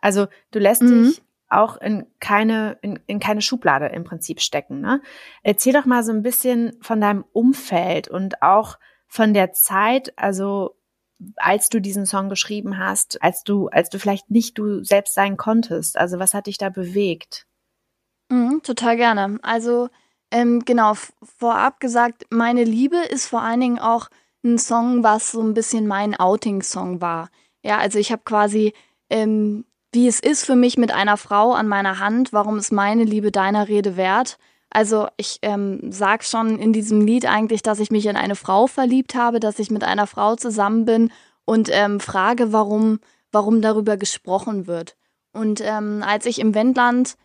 Also 0.00 0.26
du 0.50 0.58
lässt 0.58 0.82
mhm. 0.82 1.04
dich 1.04 1.22
auch 1.48 1.76
in 1.78 2.06
keine, 2.20 2.78
in, 2.82 2.98
in 3.06 3.20
keine 3.20 3.40
Schublade 3.40 3.86
im 3.86 4.04
Prinzip 4.04 4.40
stecken. 4.40 4.80
Ne? 4.80 5.00
Erzähl 5.42 5.72
doch 5.72 5.86
mal 5.86 6.04
so 6.04 6.12
ein 6.12 6.22
bisschen 6.22 6.76
von 6.80 7.00
deinem 7.00 7.24
Umfeld 7.32 8.08
und 8.08 8.42
auch 8.42 8.78
von 9.06 9.32
der 9.32 9.52
Zeit, 9.52 10.12
also 10.16 10.77
als 11.36 11.68
du 11.68 11.80
diesen 11.80 12.06
Song 12.06 12.28
geschrieben 12.28 12.78
hast, 12.78 13.22
als 13.22 13.42
du, 13.44 13.68
als 13.68 13.88
du 13.88 13.98
vielleicht 13.98 14.30
nicht 14.30 14.58
du 14.58 14.84
selbst 14.84 15.14
sein 15.14 15.36
konntest. 15.36 15.98
Also 15.98 16.18
was 16.18 16.34
hat 16.34 16.46
dich 16.46 16.58
da 16.58 16.68
bewegt? 16.68 17.46
Mhm, 18.30 18.60
total 18.62 18.96
gerne. 18.96 19.38
Also 19.42 19.88
ähm, 20.30 20.64
genau, 20.64 20.94
vorab 21.22 21.80
gesagt, 21.80 22.26
meine 22.30 22.64
Liebe 22.64 22.98
ist 22.98 23.26
vor 23.26 23.42
allen 23.42 23.60
Dingen 23.60 23.78
auch 23.78 24.08
ein 24.44 24.58
Song, 24.58 25.02
was 25.02 25.32
so 25.32 25.42
ein 25.42 25.54
bisschen 25.54 25.86
mein 25.86 26.14
Outing-Song 26.14 27.00
war. 27.00 27.30
Ja, 27.62 27.78
also 27.78 27.98
ich 27.98 28.12
habe 28.12 28.22
quasi, 28.24 28.74
ähm, 29.10 29.64
wie 29.92 30.06
es 30.06 30.20
ist 30.20 30.44
für 30.44 30.56
mich 30.56 30.76
mit 30.76 30.92
einer 30.92 31.16
Frau 31.16 31.54
an 31.54 31.66
meiner 31.66 31.98
Hand, 31.98 32.32
warum 32.32 32.58
ist 32.58 32.72
meine 32.72 33.04
Liebe 33.04 33.32
deiner 33.32 33.68
Rede 33.68 33.96
wert? 33.96 34.38
Also 34.70 35.08
ich 35.16 35.38
ähm, 35.42 35.80
sag 35.90 36.24
schon 36.24 36.58
in 36.58 36.72
diesem 36.72 37.00
Lied 37.00 37.26
eigentlich, 37.26 37.62
dass 37.62 37.80
ich 37.80 37.90
mich 37.90 38.06
in 38.06 38.16
eine 38.16 38.36
Frau 38.36 38.66
verliebt 38.66 39.14
habe, 39.14 39.40
dass 39.40 39.58
ich 39.58 39.70
mit 39.70 39.82
einer 39.82 40.06
Frau 40.06 40.36
zusammen 40.36 40.84
bin 40.84 41.10
und 41.44 41.70
ähm, 41.72 42.00
frage, 42.00 42.52
warum, 42.52 43.00
warum 43.32 43.62
darüber 43.62 43.96
gesprochen 43.96 44.66
wird. 44.66 44.96
Und 45.32 45.62
ähm, 45.62 46.02
als 46.06 46.26
ich 46.26 46.38
im 46.38 46.54
Wendland 46.54 47.16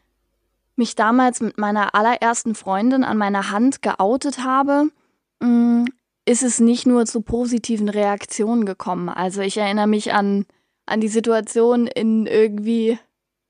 mich 0.76 0.96
damals 0.96 1.42
mit 1.42 1.58
meiner 1.58 1.94
allerersten 1.94 2.56
Freundin 2.56 3.04
an 3.04 3.18
meiner 3.18 3.52
Hand 3.52 3.82
geoutet 3.82 4.44
habe, 4.44 4.88
mh, 5.40 5.48
mm, 5.48 5.86
ist 6.26 6.44
es 6.44 6.60
nicht 6.60 6.88
nur 6.88 7.06
zu 7.06 7.22
positiven 7.22 7.90
Reaktionen 7.90 8.66
gekommen. 8.66 9.10
Also 9.10 9.42
ich 9.42 9.58
erinnere 9.58 9.88
mich 9.88 10.14
an, 10.14 10.46
an 10.86 11.02
die 11.02 11.10
Situation 11.10 11.86
in 11.86 12.28
irgendwie 12.28 12.98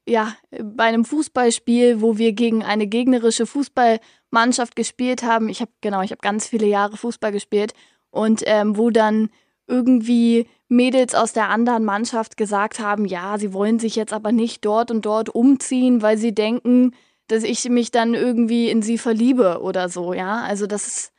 ja, 0.07 0.35
bei 0.61 0.83
einem 0.83 1.05
Fußballspiel, 1.05 2.01
wo 2.01 2.17
wir 2.17 2.33
gegen 2.33 2.63
eine 2.63 2.87
gegnerische 2.87 3.45
Fußballmannschaft 3.45 4.75
gespielt 4.75 5.23
haben. 5.23 5.49
Ich 5.49 5.61
habe 5.61 5.71
genau, 5.81 6.01
ich 6.01 6.11
habe 6.11 6.21
ganz 6.21 6.47
viele 6.47 6.67
Jahre 6.67 6.97
Fußball 6.97 7.31
gespielt 7.31 7.73
und 8.11 8.43
ähm, 8.45 8.77
wo 8.77 8.89
dann 8.89 9.29
irgendwie 9.67 10.47
Mädels 10.67 11.15
aus 11.15 11.33
der 11.33 11.49
anderen 11.49 11.85
Mannschaft 11.85 12.35
gesagt 12.35 12.79
haben, 12.79 13.05
ja, 13.05 13.37
sie 13.37 13.53
wollen 13.53 13.79
sich 13.79 13.95
jetzt 13.95 14.13
aber 14.13 14.31
nicht 14.31 14.65
dort 14.65 14.91
und 14.91 15.05
dort 15.05 15.29
umziehen, 15.29 16.01
weil 16.01 16.17
sie 16.17 16.35
denken, 16.35 16.93
dass 17.27 17.43
ich 17.43 17.67
mich 17.69 17.91
dann 17.91 18.13
irgendwie 18.13 18.69
in 18.69 18.81
sie 18.81 18.97
verliebe 18.97 19.61
oder 19.61 19.87
so, 19.87 20.13
ja. 20.13 20.41
Also 20.41 20.67
das 20.67 20.87
ist, 20.87 21.13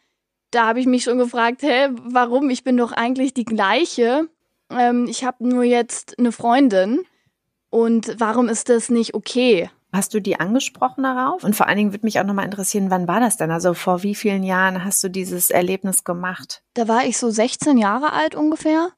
da 0.50 0.66
habe 0.66 0.80
ich 0.80 0.86
mich 0.86 1.04
schon 1.04 1.18
gefragt, 1.18 1.62
hä, 1.62 1.88
warum? 2.04 2.50
Ich 2.50 2.64
bin 2.64 2.76
doch 2.76 2.92
eigentlich 2.92 3.32
die 3.32 3.46
gleiche. 3.46 4.28
Ähm, 4.70 5.06
ich 5.08 5.24
habe 5.24 5.48
nur 5.48 5.64
jetzt 5.64 6.18
eine 6.18 6.32
Freundin. 6.32 7.04
Und 7.74 8.14
warum 8.20 8.48
ist 8.48 8.68
das 8.68 8.88
nicht 8.88 9.14
okay? 9.14 9.68
Hast 9.92 10.14
du 10.14 10.20
die 10.20 10.38
angesprochen 10.38 11.02
darauf? 11.02 11.42
Und 11.42 11.56
vor 11.56 11.66
allen 11.66 11.76
Dingen 11.76 11.92
würde 11.92 12.06
mich 12.06 12.20
auch 12.20 12.24
nochmal 12.24 12.44
interessieren, 12.44 12.88
wann 12.88 13.08
war 13.08 13.18
das 13.18 13.36
denn? 13.36 13.50
Also 13.50 13.74
vor 13.74 14.04
wie 14.04 14.14
vielen 14.14 14.44
Jahren 14.44 14.84
hast 14.84 15.02
du 15.02 15.08
dieses 15.08 15.50
Erlebnis 15.50 16.04
gemacht? 16.04 16.62
Da 16.74 16.86
war 16.86 17.04
ich 17.04 17.18
so 17.18 17.30
16 17.30 17.76
Jahre 17.76 18.12
alt 18.12 18.36
ungefähr. 18.36 18.90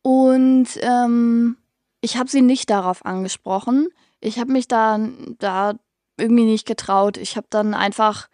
Und 0.00 0.68
ähm, 0.80 1.58
ich 2.00 2.16
habe 2.16 2.30
sie 2.30 2.40
nicht 2.40 2.70
darauf 2.70 3.04
angesprochen. 3.04 3.90
Ich 4.20 4.38
habe 4.38 4.52
mich 4.52 4.68
da, 4.68 4.98
da 5.38 5.74
irgendwie 6.16 6.46
nicht 6.46 6.66
getraut. 6.66 7.18
Ich 7.18 7.36
habe 7.36 7.48
dann 7.50 7.74
einfach, 7.74 8.30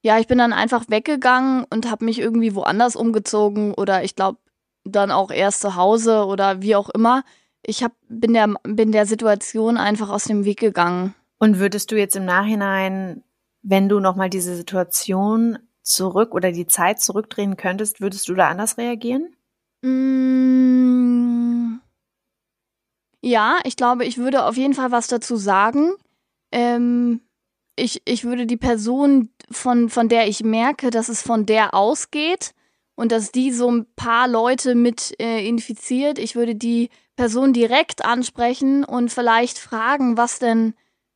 ja, 0.00 0.18
ich 0.18 0.26
bin 0.26 0.38
dann 0.38 0.52
einfach 0.52 0.86
weggegangen 0.88 1.64
und 1.70 1.88
habe 1.88 2.06
mich 2.06 2.18
irgendwie 2.18 2.56
woanders 2.56 2.96
umgezogen 2.96 3.72
oder 3.72 4.02
ich 4.02 4.16
glaube 4.16 4.38
dann 4.82 5.12
auch 5.12 5.30
erst 5.30 5.60
zu 5.60 5.76
Hause 5.76 6.26
oder 6.26 6.60
wie 6.60 6.74
auch 6.74 6.88
immer 6.88 7.22
ich 7.64 7.82
hab, 7.82 7.92
bin, 8.08 8.32
der, 8.34 8.54
bin 8.64 8.92
der 8.92 9.06
Situation 9.06 9.76
einfach 9.76 10.10
aus 10.10 10.24
dem 10.24 10.44
Weg 10.44 10.60
gegangen. 10.60 11.14
Und 11.38 11.58
würdest 11.58 11.90
du 11.90 11.96
jetzt 11.96 12.16
im 12.16 12.24
Nachhinein, 12.24 13.22
wenn 13.62 13.88
du 13.88 14.00
nochmal 14.00 14.30
diese 14.30 14.56
Situation 14.56 15.58
zurück 15.82 16.34
oder 16.34 16.52
die 16.52 16.66
Zeit 16.66 17.00
zurückdrehen 17.00 17.56
könntest, 17.56 18.00
würdest 18.00 18.28
du 18.28 18.34
da 18.34 18.48
anders 18.48 18.78
reagieren? 18.78 19.34
Mm, 19.82 21.80
ja, 23.20 23.58
ich 23.64 23.76
glaube, 23.76 24.04
ich 24.04 24.18
würde 24.18 24.44
auf 24.44 24.56
jeden 24.56 24.74
Fall 24.74 24.90
was 24.90 25.08
dazu 25.08 25.36
sagen. 25.36 25.92
Ähm, 26.50 27.20
ich, 27.76 28.02
ich 28.04 28.24
würde 28.24 28.46
die 28.46 28.56
Person, 28.56 29.30
von, 29.50 29.88
von 29.88 30.08
der 30.08 30.28
ich 30.28 30.42
merke, 30.44 30.90
dass 30.90 31.08
es 31.08 31.22
von 31.22 31.46
der 31.46 31.74
ausgeht 31.74 32.54
und 32.94 33.12
dass 33.12 33.32
die 33.32 33.52
so 33.52 33.70
ein 33.70 33.86
paar 33.96 34.28
Leute 34.28 34.74
mit 34.74 35.14
äh, 35.20 35.46
infiziert, 35.46 36.18
ich 36.18 36.36
würde 36.36 36.54
die 36.54 36.90
Person 37.16 37.52
direkt 37.52 38.04
ansprechen 38.04 38.84
und 38.84 39.12
vielleicht 39.12 39.58
fragen, 39.58 40.16
was 40.16 40.38
denn, 40.38 40.74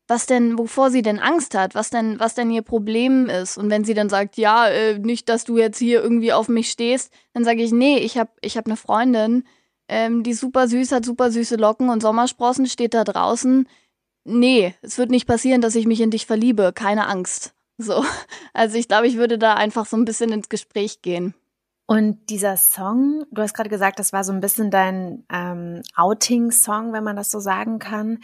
was 0.09 0.27
denn, 0.27 0.59
wovor 0.59 0.91
sie 0.91 1.03
denn 1.03 1.19
Angst 1.19 1.55
hat, 1.55 1.75
was 1.75 1.91
denn, 1.91 2.21
was 2.21 2.35
denn 2.35 2.51
ihr 2.51 2.63
Problem 2.63 3.29
ist. 3.29 3.59
Und 3.59 3.71
wenn 3.71 3.85
sie 3.85 3.95
dann 3.95 4.09
sagt, 4.09 4.37
ja, 4.37 4.69
äh, 4.69 4.99
nicht, 4.99 5.29
dass 5.29 5.45
du 5.45 5.59
jetzt 5.59 5.79
hier 5.79 6.03
irgendwie 6.03 6.33
auf 6.33 6.49
mich 6.49 6.71
stehst, 6.71 7.13
dann 7.33 7.45
sage 7.45 7.63
ich, 7.63 7.73
nee, 7.73 7.99
ich 7.99 8.19
habe 8.19 8.31
ich 8.41 8.57
hab 8.57 8.67
eine 8.67 8.77
Freundin, 8.77 9.45
ähm, 9.89 10.23
die 10.23 10.35
super 10.35 10.69
süß 10.69 10.93
hat, 10.93 11.05
super 11.05 11.31
süße 11.31 11.57
Locken 11.57 11.89
und 11.89 12.03
Sommersprossen, 12.03 12.67
steht 12.67 12.95
da 12.95 13.05
draußen. 13.05 13.69
Nee, 14.25 14.75
es 14.83 14.99
wird 14.99 15.11
nicht 15.11 15.27
passieren, 15.27 15.61
dass 15.61 15.77
ich 15.77 15.87
mich 15.87 16.01
in 16.01 16.11
dich 16.11 16.27
verliebe, 16.27 16.73
keine 16.75 17.07
Angst. 17.09 17.55
So. 17.79 18.05
Also 18.53 18.79
ich 18.79 18.89
glaube, 18.89 19.07
ich 19.07 19.19
würde 19.19 19.37
da 19.37 19.53
einfach 19.55 19.85
so 19.85 19.99
ein 19.99 20.07
bisschen 20.07 20.33
ins 20.33 20.49
Gespräch 20.49 21.03
gehen. 21.03 21.35
Und 21.87 22.31
dieser 22.31 22.57
Song, 22.57 23.25
du 23.31 23.43
hast 23.43 23.55
gerade 23.55 23.71
gesagt, 23.71 24.01
das 24.01 24.13
war 24.13 24.25
so 24.25 24.33
ein 24.33 24.41
bisschen 24.41 24.73
dein 24.73 25.25
ähm, 25.33 25.83
Outing-Song, 25.95 26.93
wenn 26.93 27.05
man 27.05 27.15
das 27.15 27.31
so 27.31 27.39
sagen 27.39 27.79
kann. 27.79 28.19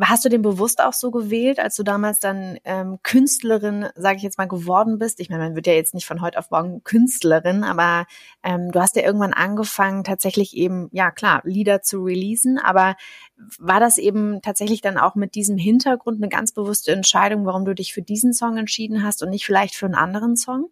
Hast 0.00 0.24
du 0.24 0.28
den 0.28 0.42
bewusst 0.42 0.82
auch 0.82 0.92
so 0.92 1.12
gewählt, 1.12 1.60
als 1.60 1.76
du 1.76 1.84
damals 1.84 2.18
dann 2.18 2.58
ähm, 2.64 2.98
Künstlerin, 3.04 3.90
sage 3.94 4.16
ich 4.16 4.24
jetzt 4.24 4.38
mal, 4.38 4.48
geworden 4.48 4.98
bist? 4.98 5.20
Ich 5.20 5.30
meine, 5.30 5.44
man 5.44 5.54
wird 5.54 5.68
ja 5.68 5.74
jetzt 5.74 5.94
nicht 5.94 6.06
von 6.06 6.20
heute 6.20 6.36
auf 6.38 6.50
morgen 6.50 6.82
Künstlerin, 6.82 7.62
aber 7.62 8.06
ähm, 8.42 8.72
du 8.72 8.80
hast 8.80 8.96
ja 8.96 9.02
irgendwann 9.02 9.34
angefangen, 9.34 10.02
tatsächlich 10.02 10.56
eben, 10.56 10.88
ja 10.90 11.12
klar, 11.12 11.42
Lieder 11.44 11.82
zu 11.82 12.02
releasen, 12.02 12.58
aber 12.58 12.96
war 13.58 13.78
das 13.78 13.98
eben 13.98 14.42
tatsächlich 14.42 14.80
dann 14.80 14.98
auch 14.98 15.14
mit 15.14 15.36
diesem 15.36 15.58
Hintergrund 15.58 16.16
eine 16.16 16.28
ganz 16.28 16.50
bewusste 16.50 16.90
Entscheidung, 16.90 17.46
warum 17.46 17.64
du 17.64 17.74
dich 17.74 17.94
für 17.94 18.02
diesen 18.02 18.32
Song 18.32 18.56
entschieden 18.56 19.04
hast 19.04 19.22
und 19.22 19.30
nicht 19.30 19.46
vielleicht 19.46 19.76
für 19.76 19.86
einen 19.86 19.94
anderen 19.94 20.34
Song? 20.34 20.70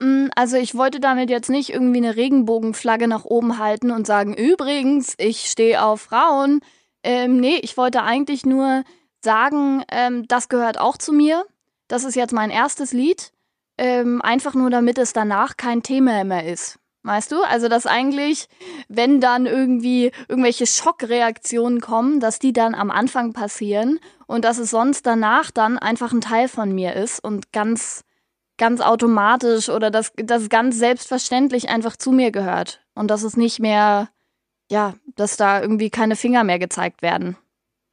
Mm, 0.00 0.28
also 0.34 0.56
ich 0.56 0.74
wollte 0.74 1.00
damit 1.00 1.30
jetzt 1.30 1.50
nicht 1.50 1.70
irgendwie 1.70 1.98
eine 1.98 2.16
Regenbogenflagge 2.16 3.08
nach 3.08 3.24
oben 3.24 3.58
halten 3.58 3.90
und 3.90 4.06
sagen, 4.06 4.34
übrigens, 4.34 5.14
ich 5.18 5.50
stehe 5.50 5.82
auf 5.82 6.02
Frauen. 6.02 6.60
Ähm, 7.02 7.38
nee, 7.38 7.56
ich 7.62 7.76
wollte 7.76 8.02
eigentlich 8.02 8.46
nur 8.46 8.84
sagen, 9.22 9.82
ähm, 9.90 10.26
das 10.28 10.48
gehört 10.48 10.78
auch 10.78 10.96
zu 10.96 11.12
mir. 11.12 11.44
Das 11.88 12.04
ist 12.04 12.14
jetzt 12.14 12.32
mein 12.32 12.50
erstes 12.50 12.92
Lied. 12.92 13.32
Ähm, 13.76 14.20
einfach 14.22 14.54
nur, 14.54 14.70
damit 14.70 14.98
es 14.98 15.12
danach 15.12 15.56
kein 15.56 15.82
Thema 15.82 16.24
mehr 16.24 16.46
ist. 16.46 16.78
Weißt 17.04 17.30
du? 17.32 17.42
Also, 17.42 17.68
dass 17.68 17.86
eigentlich, 17.86 18.48
wenn 18.88 19.20
dann 19.20 19.46
irgendwie 19.46 20.10
irgendwelche 20.28 20.66
Schockreaktionen 20.66 21.80
kommen, 21.80 22.20
dass 22.20 22.38
die 22.38 22.52
dann 22.52 22.74
am 22.74 22.90
Anfang 22.90 23.32
passieren 23.32 24.00
und 24.26 24.44
dass 24.44 24.58
es 24.58 24.70
sonst 24.70 25.06
danach 25.06 25.50
dann 25.50 25.78
einfach 25.78 26.12
ein 26.12 26.20
Teil 26.20 26.48
von 26.48 26.74
mir 26.74 26.94
ist 26.94 27.22
und 27.22 27.52
ganz 27.52 28.04
ganz 28.58 28.80
automatisch 28.80 29.68
oder 29.68 29.90
dass 29.90 30.12
das 30.16 30.48
ganz 30.48 30.78
selbstverständlich 30.78 31.68
einfach 31.68 31.96
zu 31.96 32.12
mir 32.12 32.30
gehört 32.30 32.84
und 32.94 33.10
dass 33.10 33.22
es 33.22 33.36
nicht 33.36 33.60
mehr, 33.60 34.08
ja, 34.70 34.94
dass 35.16 35.36
da 35.36 35.60
irgendwie 35.62 35.90
keine 35.90 36.16
Finger 36.16 36.44
mehr 36.44 36.58
gezeigt 36.58 37.02
werden. 37.02 37.36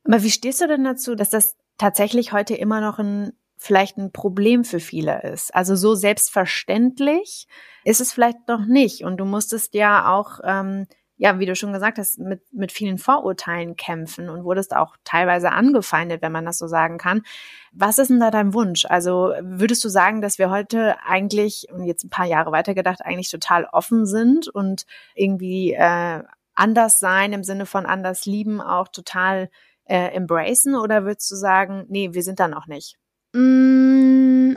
Aber 0.04 0.22
wie 0.24 0.32
stehst 0.32 0.62
du 0.62 0.68
denn 0.68 0.84
dazu, 0.84 1.16
dass 1.16 1.30
das 1.30 1.56
tatsächlich 1.78 2.34
heute 2.34 2.56
immer 2.56 2.82
noch 2.82 3.00
ein 3.00 3.34
vielleicht 3.58 3.98
ein 3.98 4.12
Problem 4.12 4.64
für 4.64 4.80
viele 4.80 5.24
ist. 5.24 5.54
Also 5.56 5.76
so 5.76 5.96
selbstverständlich 5.96 7.48
ist 7.84 8.02
es 8.02 8.12
vielleicht 8.12 8.48
noch 8.48 8.66
nicht. 8.66 9.04
Und 9.04 9.18
du 9.18 9.26
musstest 9.26 9.74
ja 9.74 10.14
auch 10.14 10.40
ähm, 10.44 10.88
ja, 11.18 11.40
wie 11.40 11.46
du 11.46 11.56
schon 11.56 11.72
gesagt 11.72 11.98
hast, 11.98 12.20
mit, 12.20 12.42
mit 12.52 12.72
vielen 12.72 12.98
Vorurteilen 12.98 13.76
kämpfen 13.76 14.30
und 14.30 14.44
wurdest 14.44 14.76
auch 14.76 14.98
teilweise 15.04 15.52
angefeindet, 15.52 16.22
wenn 16.22 16.32
man 16.32 16.46
das 16.46 16.58
so 16.58 16.68
sagen 16.68 16.98
kann. 16.98 17.22
Was 17.72 18.00
ist 18.00 18.10
denn 18.10 18.20
da 18.20 18.32
dein 18.32 18.54
Wunsch? 18.54 18.86
Also 18.86 19.34
würdest 19.42 19.84
du 19.84 19.90
sagen, 19.90 20.22
dass 20.22 20.40
wir 20.40 20.50
heute 20.50 20.98
eigentlich, 21.06 21.68
und 21.72 21.86
jetzt 21.86 22.04
ein 22.04 22.10
paar 22.10 22.26
Jahre 22.26 22.52
weitergedacht, 22.52 23.02
eigentlich 23.04 23.32
total 23.32 23.66
offen 23.72 24.06
sind 24.06 24.50
und 24.50 24.86
irgendwie 25.16 25.74
äh, 25.74 26.24
anders 26.54 27.00
sein 27.00 27.34
im 27.34 27.44
Sinne 27.44 27.66
von 27.66 27.86
anders 27.86 28.26
lieben 28.26 28.60
auch 28.60 28.90
total 28.90 29.50
äh, 29.86 30.14
embracen? 30.14 30.76
Oder 30.76 31.06
würdest 31.06 31.32
du 31.32 31.36
sagen, 31.36 31.86
nee, 31.88 32.10
wir 32.14 32.24
sind 32.24 32.42
da 32.42 32.50
noch 32.50 32.68
nicht? 32.68 32.98
Mm, 33.34 34.05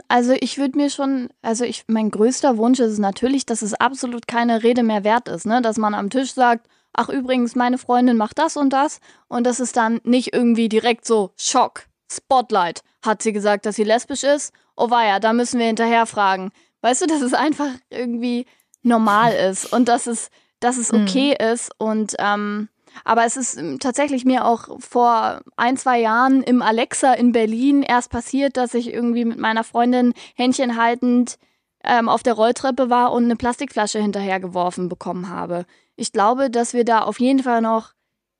also 0.07 0.33
ich 0.39 0.57
würde 0.57 0.77
mir 0.77 0.89
schon, 0.89 1.29
also 1.41 1.63
ich, 1.63 1.83
mein 1.87 2.11
größter 2.11 2.57
Wunsch 2.57 2.79
ist 2.79 2.99
natürlich, 2.99 3.45
dass 3.45 3.61
es 3.61 3.73
absolut 3.73 4.27
keine 4.27 4.63
Rede 4.63 4.83
mehr 4.83 5.03
wert 5.03 5.27
ist, 5.27 5.45
ne? 5.45 5.61
Dass 5.61 5.77
man 5.77 5.93
am 5.93 6.09
Tisch 6.09 6.33
sagt, 6.33 6.67
ach 6.93 7.09
übrigens, 7.09 7.55
meine 7.55 7.77
Freundin 7.77 8.17
macht 8.17 8.39
das 8.39 8.57
und 8.57 8.71
das 8.71 8.99
und 9.27 9.45
das 9.45 9.59
ist 9.59 9.77
dann 9.77 9.99
nicht 10.03 10.33
irgendwie 10.33 10.69
direkt 10.69 11.05
so 11.05 11.31
Schock, 11.37 11.87
Spotlight. 12.11 12.81
Hat 13.03 13.21
sie 13.21 13.33
gesagt, 13.33 13.65
dass 13.65 13.75
sie 13.75 13.83
lesbisch 13.83 14.23
ist? 14.23 14.53
Oh 14.75 14.89
weia, 14.89 15.19
da 15.19 15.33
müssen 15.33 15.59
wir 15.59 15.67
hinterher 15.67 16.05
fragen. 16.05 16.51
Weißt 16.81 17.01
du, 17.01 17.07
dass 17.07 17.21
es 17.21 17.33
einfach 17.33 17.69
irgendwie 17.89 18.45
normal 18.81 19.33
ist 19.33 19.71
und 19.71 19.87
dass 19.87 20.07
es, 20.07 20.29
dass 20.59 20.77
es 20.77 20.91
mhm. 20.91 21.03
okay 21.03 21.35
mhm. 21.39 21.53
ist 21.53 21.71
und 21.77 22.15
ähm, 22.19 22.69
Aber 23.03 23.25
es 23.25 23.37
ist 23.37 23.57
ähm, 23.57 23.79
tatsächlich 23.79 24.25
mir 24.25 24.45
auch 24.45 24.79
vor 24.79 25.41
ein, 25.55 25.77
zwei 25.77 25.99
Jahren 25.99 26.43
im 26.43 26.61
Alexa 26.61 27.13
in 27.13 27.31
Berlin 27.31 27.83
erst 27.83 28.11
passiert, 28.11 28.57
dass 28.57 28.73
ich 28.73 28.93
irgendwie 28.93 29.25
mit 29.25 29.39
meiner 29.39 29.63
Freundin 29.63 30.13
Händchen 30.35 30.81
haltend 30.81 31.37
ähm, 31.83 32.09
auf 32.09 32.23
der 32.23 32.33
Rolltreppe 32.33 32.89
war 32.89 33.11
und 33.11 33.25
eine 33.25 33.35
Plastikflasche 33.35 33.99
hinterhergeworfen 33.99 34.89
bekommen 34.89 35.29
habe. 35.29 35.65
Ich 35.95 36.11
glaube, 36.11 36.49
dass 36.49 36.73
wir 36.73 36.85
da 36.85 37.01
auf 37.01 37.19
jeden 37.19 37.43
Fall 37.43 37.61
noch 37.61 37.93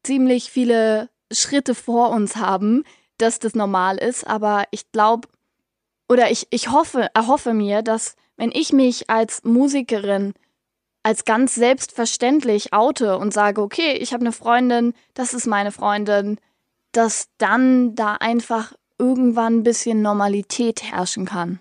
ziemlich 0.04 0.50
viele 0.52 1.10
Schritte 1.32 1.76
vor 1.76 2.10
uns 2.10 2.36
haben, 2.36 2.84
dass 3.18 3.40
das 3.40 3.56
normal 3.56 3.98
ist. 3.98 4.26
Aber 4.26 4.64
ich 4.72 4.92
glaube, 4.92 5.28
oder 6.10 6.32
ich, 6.32 6.48
ich 6.50 6.72
hoffe, 6.72 7.08
erhoffe 7.14 7.54
mir, 7.54 7.82
dass 7.82 8.16
wenn 8.38 8.52
ich 8.52 8.74
mich 8.74 9.10
als 9.10 9.44
Musikerin 9.44 10.34
als 11.10 11.26
ganz 11.26 11.56
selbstverständlich 11.56 12.72
oute 12.72 13.18
und 13.18 13.34
sage, 13.34 13.64
okay, 13.64 13.94
ich 13.94 14.14
habe 14.14 14.22
eine 14.22 14.32
Freundin, 14.32 14.94
das 15.16 15.34
ist 15.34 15.48
meine 15.48 15.72
Freundin, 15.72 16.38
dass 16.92 17.30
dann 17.40 17.96
da 17.96 18.14
einfach 18.14 18.74
irgendwann 19.00 19.58
ein 19.58 19.64
bisschen 19.64 20.04
Normalität 20.04 20.84
herrschen 20.84 21.26
kann. 21.26 21.60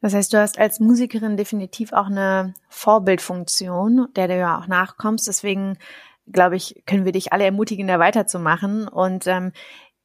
Das 0.00 0.14
heißt, 0.14 0.32
du 0.32 0.40
hast 0.40 0.60
als 0.60 0.78
Musikerin 0.78 1.36
definitiv 1.36 1.92
auch 1.92 2.06
eine 2.06 2.54
Vorbildfunktion, 2.68 4.06
der 4.14 4.28
du 4.28 4.38
ja 4.38 4.60
auch 4.60 4.68
nachkommst. 4.68 5.26
Deswegen 5.26 5.76
glaube 6.30 6.54
ich, 6.54 6.80
können 6.86 7.04
wir 7.04 7.10
dich 7.10 7.32
alle 7.32 7.46
ermutigen, 7.46 7.88
da 7.88 7.98
weiterzumachen. 7.98 8.86
Und 8.86 9.26
ähm, 9.26 9.50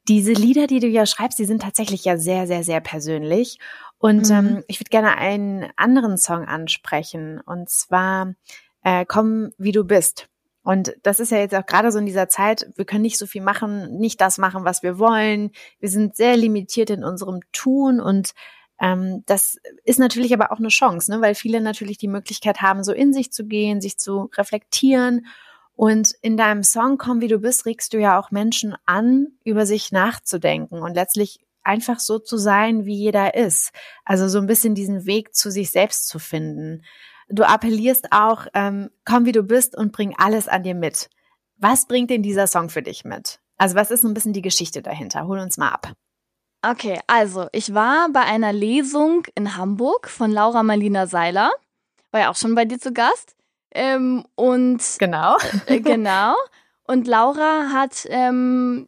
diese 0.08 0.34
Lieder, 0.34 0.66
die 0.66 0.80
du 0.80 0.88
ja 0.88 1.06
schreibst, 1.06 1.38
die 1.38 1.46
sind 1.46 1.62
tatsächlich 1.62 2.06
ja 2.06 2.18
sehr, 2.18 2.48
sehr, 2.48 2.64
sehr 2.64 2.82
persönlich. 2.82 3.60
Und 4.04 4.30
mhm. 4.30 4.36
ähm, 4.36 4.64
ich 4.68 4.82
würde 4.82 4.90
gerne 4.90 5.18
einen 5.18 5.70
anderen 5.78 6.18
Song 6.18 6.46
ansprechen. 6.46 7.40
Und 7.40 7.70
zwar 7.70 8.34
äh, 8.84 9.06
Komm, 9.08 9.52
wie 9.58 9.72
du 9.72 9.84
bist. 9.84 10.28
Und 10.64 10.96
das 11.04 11.20
ist 11.20 11.32
ja 11.32 11.40
jetzt 11.40 11.56
auch 11.56 11.66
gerade 11.66 11.92
so 11.92 12.00
in 12.00 12.06
dieser 12.06 12.30
Zeit, 12.30 12.70
wir 12.76 12.86
können 12.86 13.02
nicht 13.02 13.18
so 13.18 13.26
viel 13.26 13.42
machen, 13.42 13.98
nicht 13.98 14.22
das 14.22 14.38
machen, 14.38 14.64
was 14.64 14.82
wir 14.82 14.98
wollen. 14.98 15.52
Wir 15.80 15.90
sind 15.90 16.16
sehr 16.16 16.38
limitiert 16.38 16.90
in 16.90 17.04
unserem 17.04 17.42
Tun 17.52 18.00
und 18.00 18.34
ähm, 18.80 19.24
das 19.26 19.58
ist 19.84 20.00
natürlich 20.00 20.34
aber 20.34 20.52
auch 20.52 20.60
eine 20.60 20.70
Chance, 20.70 21.12
ne? 21.12 21.22
weil 21.22 21.36
viele 21.36 21.62
natürlich 21.62 21.98
die 21.98 22.08
Möglichkeit 22.08 22.62
haben, 22.62 22.84
so 22.84 22.94
in 22.94 23.14
sich 23.14 23.32
zu 23.32 23.46
gehen, 23.46 23.82
sich 23.82 23.98
zu 23.98 24.30
reflektieren. 24.36 25.28
Und 25.76 26.14
in 26.22 26.38
deinem 26.38 26.64
Song 26.64 26.98
Komm, 26.98 27.22
wie 27.22 27.28
du 27.28 27.40
bist, 27.40 27.66
regst 27.66 27.94
du 27.94 28.00
ja 28.00 28.20
auch 28.20 28.32
Menschen 28.32 28.76
an, 28.86 29.28
über 29.44 29.66
sich 29.66 29.92
nachzudenken 29.92 30.82
und 30.82 30.96
letztlich 30.96 31.40
einfach 31.64 32.00
so 32.00 32.20
zu 32.20 32.38
sein, 32.38 32.86
wie 32.86 32.96
jeder 32.96 33.36
ist. 33.36 33.72
Also 34.06 34.28
so 34.28 34.38
ein 34.38 34.48
bisschen 34.48 34.76
diesen 34.76 35.06
Weg 35.06 35.34
zu 35.34 35.50
sich 35.50 35.72
selbst 35.72 36.08
zu 36.08 36.20
finden. 36.20 36.84
Du 37.30 37.44
appellierst 37.44 38.12
auch, 38.12 38.48
ähm, 38.54 38.90
komm 39.06 39.26
wie 39.26 39.32
du 39.32 39.44
bist 39.44 39.76
und 39.76 39.92
bring 39.92 40.14
alles 40.18 40.48
an 40.48 40.64
dir 40.64 40.76
mit. 40.76 41.10
Was 41.58 41.88
bringt 41.88 42.10
denn 42.10 42.24
dieser 42.24 42.48
Song 42.48 42.70
für 42.70 42.82
dich 42.82 43.06
mit? 43.06 43.40
Also 43.58 43.76
was 43.76 43.92
ist 43.92 44.02
so 44.02 44.08
ein 44.08 44.14
bisschen 44.14 44.34
die 44.34 44.42
Geschichte 44.42 44.82
dahinter? 44.82 45.28
Hol 45.28 45.40
uns 45.40 45.58
mal 45.58 45.70
ab. 45.70 45.94
Okay, 46.66 47.00
also 47.08 47.48
ich 47.52 47.74
war 47.74 48.10
bei 48.12 48.22
einer 48.22 48.54
Lesung 48.54 49.24
in 49.36 49.58
Hamburg 49.58 50.10
von 50.10 50.32
Laura 50.32 50.64
Marlina 50.64 51.08
Seiler. 51.08 51.52
War 52.12 52.22
ja 52.22 52.32
auch 52.32 52.36
schon 52.36 52.56
bei 52.56 52.66
dir 52.66 52.80
zu 52.80 52.94
Gast. 52.94 53.36
Ähm, 53.72 54.26
und 54.36 54.82
genau. 55.00 55.38
Äh, 55.68 55.82
genau. 55.82 56.36
Und 56.86 57.08
Laura 57.08 57.70
hat, 57.72 58.06
ähm, 58.10 58.88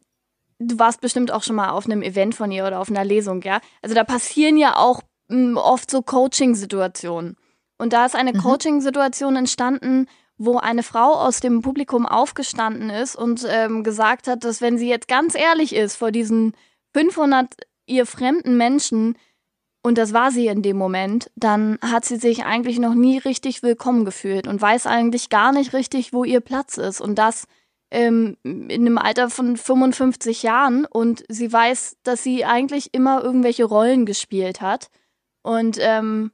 du 0.58 0.78
warst 0.78 1.00
bestimmt 1.00 1.30
auch 1.30 1.42
schon 1.42 1.56
mal 1.56 1.70
auf 1.70 1.86
einem 1.86 2.02
Event 2.02 2.34
von 2.34 2.50
ihr 2.50 2.66
oder 2.66 2.80
auf 2.80 2.88
einer 2.88 3.04
Lesung, 3.04 3.42
ja. 3.42 3.60
Also 3.82 3.94
da 3.94 4.04
passieren 4.04 4.56
ja 4.56 4.76
auch 4.76 5.02
mh, 5.28 5.36
hm, 5.36 5.56
oft 5.56 5.90
so 5.90 6.02
Coaching-Situationen. 6.02 7.36
Und 7.78 7.92
da 7.92 8.06
ist 8.06 8.14
eine 8.14 8.32
mhm. 8.32 8.38
Coaching-Situation 8.38 9.36
entstanden, 9.36 10.06
wo 10.38 10.58
eine 10.58 10.82
Frau 10.82 11.14
aus 11.14 11.40
dem 11.40 11.62
Publikum 11.62 12.06
aufgestanden 12.06 12.90
ist 12.90 13.16
und 13.16 13.46
ähm, 13.48 13.84
gesagt 13.84 14.28
hat, 14.28 14.44
dass 14.44 14.60
wenn 14.60 14.78
sie 14.78 14.88
jetzt 14.88 15.08
ganz 15.08 15.34
ehrlich 15.34 15.74
ist 15.74 15.96
vor 15.96 16.10
diesen 16.10 16.54
500 16.92 17.54
ihr 17.86 18.06
fremden 18.06 18.56
Menschen, 18.56 19.16
und 19.82 19.98
das 19.98 20.12
war 20.12 20.32
sie 20.32 20.48
in 20.48 20.62
dem 20.62 20.76
Moment, 20.76 21.30
dann 21.36 21.78
hat 21.80 22.04
sie 22.04 22.16
sich 22.16 22.44
eigentlich 22.44 22.80
noch 22.80 22.94
nie 22.94 23.18
richtig 23.18 23.62
willkommen 23.62 24.04
gefühlt 24.04 24.48
und 24.48 24.60
weiß 24.60 24.86
eigentlich 24.86 25.30
gar 25.30 25.52
nicht 25.52 25.72
richtig, 25.72 26.12
wo 26.12 26.24
ihr 26.24 26.40
Platz 26.40 26.76
ist. 26.76 27.00
Und 27.00 27.16
das 27.16 27.46
ähm, 27.90 28.36
in 28.42 28.70
einem 28.70 28.98
Alter 28.98 29.30
von 29.30 29.56
55 29.56 30.42
Jahren. 30.42 30.84
Und 30.86 31.24
sie 31.28 31.52
weiß, 31.52 31.98
dass 32.02 32.22
sie 32.22 32.44
eigentlich 32.44 32.94
immer 32.94 33.22
irgendwelche 33.22 33.64
Rollen 33.64 34.06
gespielt 34.06 34.60
hat 34.60 34.88
und 35.42 35.78
ähm, 35.80 36.32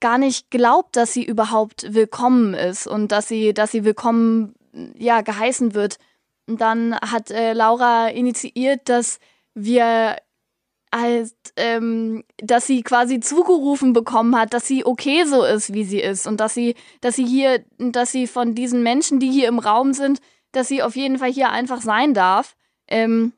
gar 0.00 0.18
nicht 0.18 0.50
glaubt, 0.50 0.96
dass 0.96 1.12
sie 1.12 1.24
überhaupt 1.24 1.94
willkommen 1.94 2.54
ist 2.54 2.86
und 2.86 3.12
dass 3.12 3.28
sie, 3.28 3.54
dass 3.54 3.72
sie 3.72 3.84
willkommen 3.84 4.54
ja 4.96 5.20
geheißen 5.22 5.74
wird. 5.74 5.98
Und 6.46 6.60
dann 6.60 6.94
hat 6.96 7.30
äh, 7.30 7.52
Laura 7.52 8.08
initiiert, 8.08 8.88
dass 8.88 9.18
wir 9.54 10.16
als 10.90 11.34
ähm, 11.56 12.22
dass 12.36 12.66
sie 12.68 12.82
quasi 12.82 13.18
zugerufen 13.18 13.92
bekommen 13.92 14.36
hat, 14.36 14.54
dass 14.54 14.66
sie 14.66 14.84
okay 14.84 15.24
so 15.24 15.42
ist, 15.42 15.72
wie 15.72 15.84
sie 15.84 16.00
ist 16.00 16.26
und 16.26 16.38
dass 16.38 16.54
sie, 16.54 16.76
dass 17.00 17.16
sie 17.16 17.26
hier, 17.26 17.64
dass 17.78 18.12
sie 18.12 18.28
von 18.28 18.54
diesen 18.54 18.82
Menschen, 18.84 19.18
die 19.18 19.30
hier 19.30 19.48
im 19.48 19.58
Raum 19.58 19.92
sind, 19.92 20.20
dass 20.52 20.68
sie 20.68 20.82
auf 20.82 20.94
jeden 20.94 21.18
Fall 21.18 21.32
hier 21.32 21.50
einfach 21.50 21.80
sein 21.80 22.14
darf. 22.14 22.56
Ähm, 22.86 23.32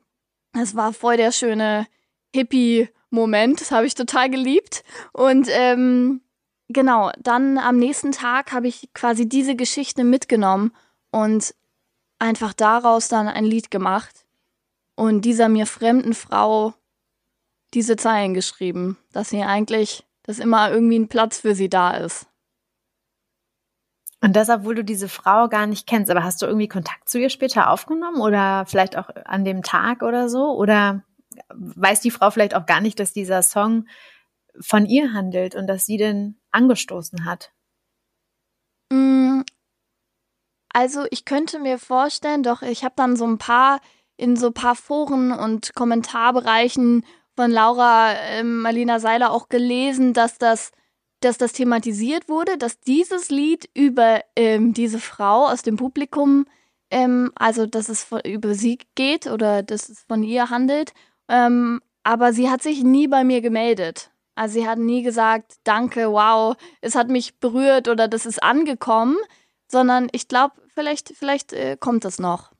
das 0.53 0.75
war 0.75 0.93
voll 0.93 1.17
der 1.17 1.31
schöne 1.31 1.87
Hippie-Moment, 2.35 3.61
das 3.61 3.71
habe 3.71 3.87
ich 3.87 3.95
total 3.95 4.29
geliebt. 4.29 4.83
Und 5.13 5.47
ähm, 5.49 6.21
genau, 6.69 7.11
dann 7.19 7.57
am 7.57 7.77
nächsten 7.77 8.11
Tag 8.11 8.51
habe 8.51 8.67
ich 8.67 8.89
quasi 8.93 9.27
diese 9.27 9.55
Geschichte 9.55 10.03
mitgenommen 10.03 10.71
und 11.11 11.53
einfach 12.19 12.53
daraus 12.53 13.07
dann 13.07 13.27
ein 13.27 13.45
Lied 13.45 13.71
gemacht 13.71 14.25
und 14.95 15.21
dieser 15.21 15.49
mir 15.49 15.65
fremden 15.65 16.13
Frau 16.13 16.73
diese 17.73 17.95
Zeilen 17.95 18.33
geschrieben, 18.33 18.97
dass 19.11 19.29
sie 19.29 19.43
eigentlich, 19.43 20.05
dass 20.23 20.39
immer 20.39 20.71
irgendwie 20.71 20.99
ein 20.99 21.09
Platz 21.09 21.39
für 21.39 21.53
sie 21.53 21.69
da 21.69 21.91
ist. 21.91 22.27
Und 24.21 24.35
das, 24.35 24.49
obwohl 24.49 24.73
du 24.73 24.83
diese 24.83 25.09
Frau 25.09 25.47
gar 25.47 25.67
nicht 25.67 25.85
kennst, 25.85 26.09
aber 26.09 26.23
hast 26.23 26.41
du 26.41 26.47
irgendwie 26.47 26.67
Kontakt 26.67 27.07
zu 27.07 27.19
ihr 27.19 27.29
später 27.29 27.69
aufgenommen 27.69 28.19
oder 28.19 28.65
vielleicht 28.65 28.97
auch 28.97 29.09
an 29.25 29.45
dem 29.45 29.61
Tag 29.61 30.01
oder 30.01 30.27
so? 30.27 30.55
Oder 30.55 31.03
weiß 31.49 32.01
die 32.01 32.09
Frau 32.09 32.31
vielleicht 32.31 32.55
auch 32.55 32.65
gar 32.65 32.81
nicht, 32.81 32.99
dass 32.99 33.13
dieser 33.13 33.43
Song 33.43 33.85
von 34.59 34.85
ihr 34.85 35.13
handelt 35.13 35.55
und 35.55 35.67
dass 35.67 35.85
sie 35.85 35.97
den 35.97 36.39
angestoßen 36.51 37.25
hat? 37.25 37.51
Mm, 38.91 39.41
also 40.73 41.05
ich 41.11 41.25
könnte 41.25 41.59
mir 41.59 41.77
vorstellen, 41.77 42.43
doch 42.43 42.61
ich 42.61 42.83
habe 42.83 42.93
dann 42.95 43.15
so 43.15 43.25
ein 43.25 43.37
paar 43.37 43.79
in 44.17 44.35
so 44.35 44.47
ein 44.47 44.53
paar 44.53 44.75
Foren 44.75 45.31
und 45.31 45.73
Kommentarbereichen 45.75 47.05
von 47.35 47.51
Laura 47.51 48.13
äh, 48.13 48.43
Marlina 48.43 48.99
Seiler 48.99 49.31
auch 49.31 49.47
gelesen, 49.47 50.13
dass 50.13 50.39
das, 50.39 50.71
dass 51.19 51.37
das 51.37 51.53
thematisiert 51.53 52.27
wurde, 52.27 52.57
dass 52.57 52.79
dieses 52.79 53.29
Lied 53.29 53.69
über 53.75 54.21
ähm, 54.35 54.73
diese 54.73 54.99
Frau 54.99 55.45
aus 55.47 55.61
dem 55.61 55.77
Publikum, 55.77 56.45
ähm, 56.89 57.31
also 57.35 57.67
dass 57.67 57.89
es 57.89 58.03
von, 58.03 58.21
über 58.21 58.55
sie 58.55 58.79
geht 58.95 59.27
oder 59.27 59.61
dass 59.61 59.87
es 59.87 60.01
von 60.07 60.23
ihr 60.23 60.49
handelt. 60.49 60.93
Ähm, 61.29 61.79
aber 62.03 62.33
sie 62.33 62.49
hat 62.49 62.63
sich 62.63 62.83
nie 62.83 63.07
bei 63.07 63.23
mir 63.23 63.41
gemeldet. 63.41 64.11
Also 64.37 64.59
sie 64.59 64.67
hat 64.67 64.77
nie 64.77 65.01
gesagt, 65.01 65.55
danke, 65.63 66.11
wow, 66.11 66.55
es 66.81 66.93
hat 66.93 67.09
mich 67.09 67.39
berührt 67.39 67.87
oder 67.87 68.07
das 68.07 68.27
ist 68.27 68.43
angekommen, 68.43 69.17
sondern 69.67 70.09
ich 70.11 70.27
glaube, 70.27 70.53
vielleicht, 70.67 71.13
vielleicht 71.17 71.53
äh, 71.53 71.75
kommt 71.79 72.05
es 72.05 72.19
noch. 72.19 72.51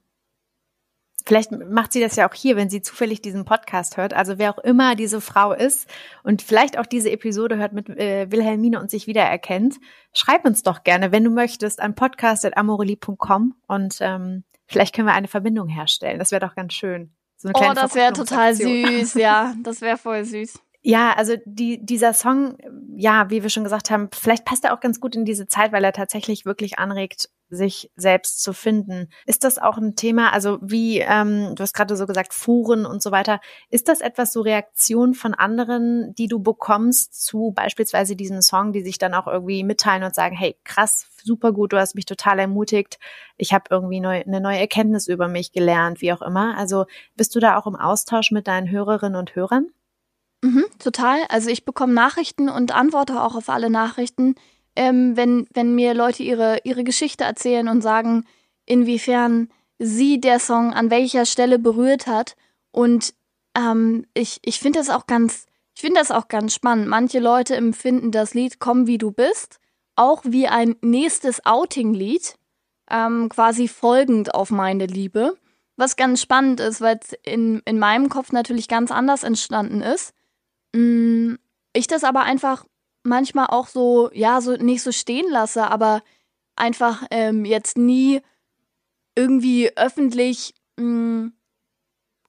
Vielleicht 1.24 1.52
macht 1.52 1.94
sie 1.94 2.00
das 2.00 2.16
ja 2.16 2.28
auch 2.28 2.34
hier, 2.34 2.56
wenn 2.56 2.70
sie 2.70 2.82
zufällig 2.82 3.22
diesen 3.22 3.46
Podcast 3.46 3.98
hört. 3.98 4.13
Also 4.13 4.40
wer 4.40 4.56
auch 4.56 4.63
immer 4.63 4.96
diese 4.96 5.22
Frau 5.22 5.54
ist 5.54 5.88
und 6.24 6.42
vielleicht 6.42 6.80
auch 6.80 6.88
diese 6.88 7.12
Episode 7.12 7.58
hört 7.58 7.74
mit 7.74 7.90
äh, 7.90 8.32
Wilhelmine 8.32 8.80
und 8.80 8.90
sich 8.90 9.06
wiedererkennt, 9.06 9.76
schreib 10.13 10.46
uns 10.46 10.63
doch 10.63 10.84
gerne, 10.84 11.12
wenn 11.12 11.26
du 11.26 11.30
möchtest, 11.30 11.80
an 11.80 11.94
podcast.amorelie.com 11.94 13.54
und 13.68 13.98
ähm, 14.00 14.46
vielleicht 14.66 14.96
können 14.96 15.08
wir 15.08 15.13
eine 15.13 15.28
Verbindung 15.28 15.68
herstellen. 15.68 16.18
Das 16.18 16.32
wäre 16.32 16.44
doch 16.44 16.56
ganz 16.56 16.74
schön. 16.74 17.13
So 17.36 17.50
oh, 17.54 17.74
das 17.76 17.94
wäre 17.94 18.13
total 18.13 18.56
süß, 18.56 19.13
ja, 19.13 19.54
das 19.62 19.82
wäre 19.82 19.98
voll 19.98 20.26
süß. 20.26 20.60
Ja, 20.82 21.13
also 21.18 21.36
die, 21.46 21.84
dieser 21.84 22.13
Song, 22.13 22.58
ja, 22.96 23.30
wie 23.30 23.44
wir 23.44 23.50
schon 23.50 23.63
gesagt 23.63 23.90
haben, 23.90 24.10
vielleicht 24.13 24.46
passt 24.46 24.63
er 24.63 24.74
auch 24.74 24.80
ganz 24.80 25.00
gut 25.00 25.16
in 25.16 25.26
diese 25.26 25.48
Zeit, 25.48 25.72
weil 25.72 25.84
er 25.84 25.92
tatsächlich 25.92 26.46
wirklich 26.46 26.80
anregt, 26.80 27.30
sich 27.50 27.92
selbst 27.96 28.44
zu 28.44 28.54
finden. 28.54 29.10
Ist 29.26 29.44
das 29.44 29.58
auch 29.58 29.78
ein 29.78 29.96
Thema, 29.96 30.34
also 30.34 30.60
wie, 30.62 31.00
ähm, 31.00 31.56
du 31.56 31.63
hast 31.63 31.74
gerade 31.74 31.96
so 31.96 32.06
gesagt, 32.06 32.34
Foren 32.34 32.86
und 32.86 33.02
so 33.02 33.12
weiter, 33.12 33.40
ist 33.70 33.88
das 33.88 34.02
etwas 34.02 34.34
so 34.34 34.42
Reaktion 34.42 35.13
von 35.13 35.34
anderen, 35.34 36.13
die 36.16 36.28
du 36.28 36.40
bekommst 36.40 37.26
zu 37.26 37.54
beispielsweise 37.56 38.16
diesem 38.16 38.42
Song, 38.42 38.74
die 38.74 38.82
sich 38.82 38.98
dann 38.98 39.13
auch 39.13 39.28
irgendwie 39.28 39.63
mitteilen 39.63 40.04
und 40.04 40.13
sagen, 40.13 40.36
hey, 40.36 40.58
krass, 40.63 41.08
super 41.24 41.54
gut, 41.54 41.74
du 41.74 41.80
hast 41.80 41.96
mich 41.96 42.06
total 42.06 42.40
ermutigt, 42.40 43.00
ich 43.38 43.54
habe 43.54 43.66
irgendwie 43.70 44.00
neu, 44.02 44.22
eine 44.22 44.42
neue 44.42 44.60
Erkenntnis 44.60 45.08
über 45.08 45.28
mich 45.28 45.52
gelernt, 45.52 46.02
wie 46.02 46.13
auch 46.13 46.22
immer. 46.22 46.58
Also 46.58 46.86
bist 47.16 47.36
du 47.36 47.40
da 47.40 47.58
auch 47.58 47.68
im 47.68 47.76
Austausch 47.76 48.32
mit 48.32 48.48
deinen 48.48 48.70
Hörerinnen 48.70 49.18
und 49.18 49.36
Hörern? 49.36 49.68
Mhm, 50.41 50.65
total. 50.80 51.19
Also 51.30 51.50
ich 51.50 51.65
bekomme 51.65 51.93
Nachrichten 51.93 52.50
und 52.50 52.73
antworte 52.73 53.21
auch 53.21 53.36
auf 53.36 53.50
alle 53.50 53.69
Nachrichten, 53.69 54.36
ähm, 54.76 55.17
wenn, 55.17 55.47
wenn 55.54 55.76
mir 55.76 55.93
Leute 55.93 56.23
ihre, 56.23 56.60
ihre 56.63 56.84
Geschichte 56.84 57.23
erzählen 57.23 57.67
und 57.67 57.82
sagen, 57.82 58.26
inwiefern 58.65 59.50
sie 59.80 60.19
der 60.19 60.39
Song 60.39 60.73
an 60.73 60.89
welcher 60.89 61.26
Stelle 61.26 61.60
berührt 61.60 62.08
hat. 62.08 62.36
Und 62.71 63.13
ähm, 63.58 64.06
ich, 64.13 64.39
ich 64.43 64.60
finde 64.60 64.80
das 64.80 64.89
auch 64.89 65.08
ganz, 65.08 65.47
ich 65.76 65.82
finde 65.82 66.00
das 66.00 66.12
auch 66.12 66.28
ganz 66.28 66.54
spannend. 66.54 66.88
Manche 66.88 67.19
Leute 67.19 67.56
empfinden 67.56 68.12
das 68.12 68.34
Lied 68.34 68.60
Komm 68.60 68.88
wie 68.88 68.97
du 68.97 69.12
bist 69.12 69.60
auch 69.97 70.21
wie 70.23 70.47
ein 70.47 70.76
nächstes 70.82 71.45
Outing-Lied, 71.45 72.36
ähm, 72.89 73.28
quasi 73.28 73.67
folgend 73.67 74.34
auf 74.34 74.52
meine 74.52 74.86
Liebe. 74.86 75.36
Was 75.76 75.95
ganz 75.95 76.21
spannend 76.21 76.60
ist, 76.60 76.80
weil 76.82 77.00
es 77.04 77.13
in, 77.23 77.62
in 77.65 77.78
meinem 77.78 78.10
Kopf 78.10 78.32
natürlich 78.32 78.67
ganz 78.67 78.91
anders 78.91 79.23
entstanden 79.23 79.82
ist. 79.82 80.13
Mm, 80.78 81.38
ich 81.74 81.88
das 81.88 82.04
aber 82.04 82.24
einfach 82.24 82.66
manchmal 83.04 83.48
auch 83.48 83.68
so, 83.68 84.12
ja, 84.13 84.42
so 84.42 84.56
nicht 84.58 84.84
so 84.84 84.92
stehen 84.92 85.30
lasse, 85.30 85.68
aber 85.68 86.04
einfach 86.56 87.04
ähm, 87.12 87.46
jetzt 87.46 87.78
nie 87.78 88.22
irgendwie 89.16 89.76
öffentlich 89.76 90.54
mh, 90.78 90.86
mm, 90.86 91.34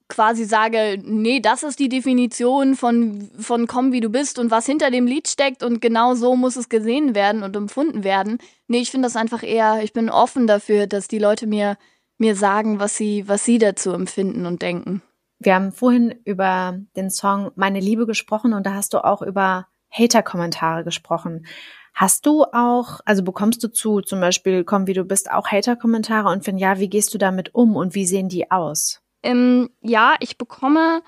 quasi 0.07 0.45
sage, 0.45 0.99
nee, 1.03 1.39
das 1.39 1.61
ist 1.61 1.79
die 1.79 1.89
Definition 1.89 2.75
von, 2.75 3.29
von 3.39 3.67
komm 3.67 3.91
wie 3.91 4.01
du 4.01 4.09
bist 4.09 4.39
und 4.39 4.49
was 4.49 4.65
hinter 4.65 4.89
dem 4.89 5.05
Lied 5.05 5.27
steckt 5.27 5.61
und 5.61 5.81
genau 5.81 6.15
so 6.15 6.35
muss 6.35 6.55
es 6.55 6.69
gesehen 6.69 7.13
werden 7.13 7.43
und 7.43 7.55
empfunden 7.55 8.03
werden. 8.03 8.39
Nee, 8.67 8.79
ich 8.79 8.89
finde 8.89 9.05
das 9.05 9.15
einfach 9.15 9.43
eher, 9.43 9.83
ich 9.83 9.93
bin 9.93 10.09
offen 10.09 10.47
dafür, 10.47 10.87
dass 10.87 11.07
die 11.07 11.19
Leute 11.19 11.45
mir, 11.45 11.77
mir 12.17 12.35
sagen, 12.35 12.79
was 12.79 12.97
sie, 12.97 13.27
was 13.27 13.45
sie 13.45 13.59
dazu 13.59 13.91
empfinden 13.91 14.47
und 14.47 14.63
denken. 14.63 15.03
Wir 15.39 15.55
haben 15.55 15.71
vorhin 15.71 16.13
über 16.25 16.77
den 16.97 17.09
Song 17.09 17.51
Meine 17.55 17.79
Liebe 17.79 18.05
gesprochen 18.05 18.53
und 18.53 18.65
da 18.65 18.73
hast 18.73 18.93
du 18.93 19.03
auch 19.03 19.21
über 19.21 19.67
Hater-Kommentare 19.89 20.83
gesprochen. 20.83 21.45
Hast 21.93 22.25
du 22.25 22.43
auch, 22.43 22.99
also 23.05 23.23
bekommst 23.23 23.63
du 23.63 23.69
zu 23.69 24.01
zum 24.01 24.19
Beispiel, 24.19 24.63
komm 24.63 24.87
wie 24.87 24.93
du 24.93 25.05
bist, 25.05 25.31
auch 25.31 25.47
Hater-Kommentare 25.47 26.29
und 26.29 26.45
wenn 26.45 26.57
ja, 26.57 26.79
wie 26.79 26.89
gehst 26.89 27.13
du 27.13 27.17
damit 27.17 27.55
um 27.55 27.75
und 27.75 27.95
wie 27.95 28.05
sehen 28.05 28.29
die 28.29 28.51
aus? 28.51 29.01
Ähm, 29.23 29.69
ja, 29.81 30.15
ich 30.19 30.37
bekomme, 30.37 31.01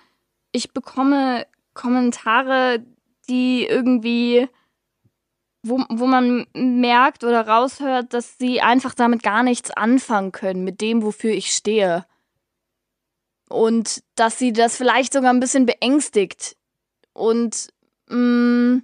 ich 0.51 0.73
bekomme 0.73 1.45
Kommentare, 1.73 2.85
die 3.29 3.65
irgendwie, 3.65 4.49
wo, 5.63 5.79
wo 5.89 6.07
man 6.07 6.45
merkt 6.53 7.23
oder 7.23 7.47
raushört, 7.47 8.13
dass 8.13 8.37
sie 8.37 8.61
einfach 8.61 8.93
damit 8.93 9.23
gar 9.23 9.43
nichts 9.43 9.71
anfangen 9.71 10.31
können, 10.31 10.63
mit 10.63 10.81
dem, 10.81 11.03
wofür 11.03 11.31
ich 11.31 11.53
stehe. 11.53 12.05
Und 13.51 14.03
dass 14.15 14.39
sie 14.39 14.53
das 14.53 14.75
vielleicht 14.75 15.13
sogar 15.13 15.31
ein 15.31 15.39
bisschen 15.39 15.65
beängstigt. 15.65 16.55
Und 17.13 17.69
mh, 18.09 18.17
mm, 18.17 18.83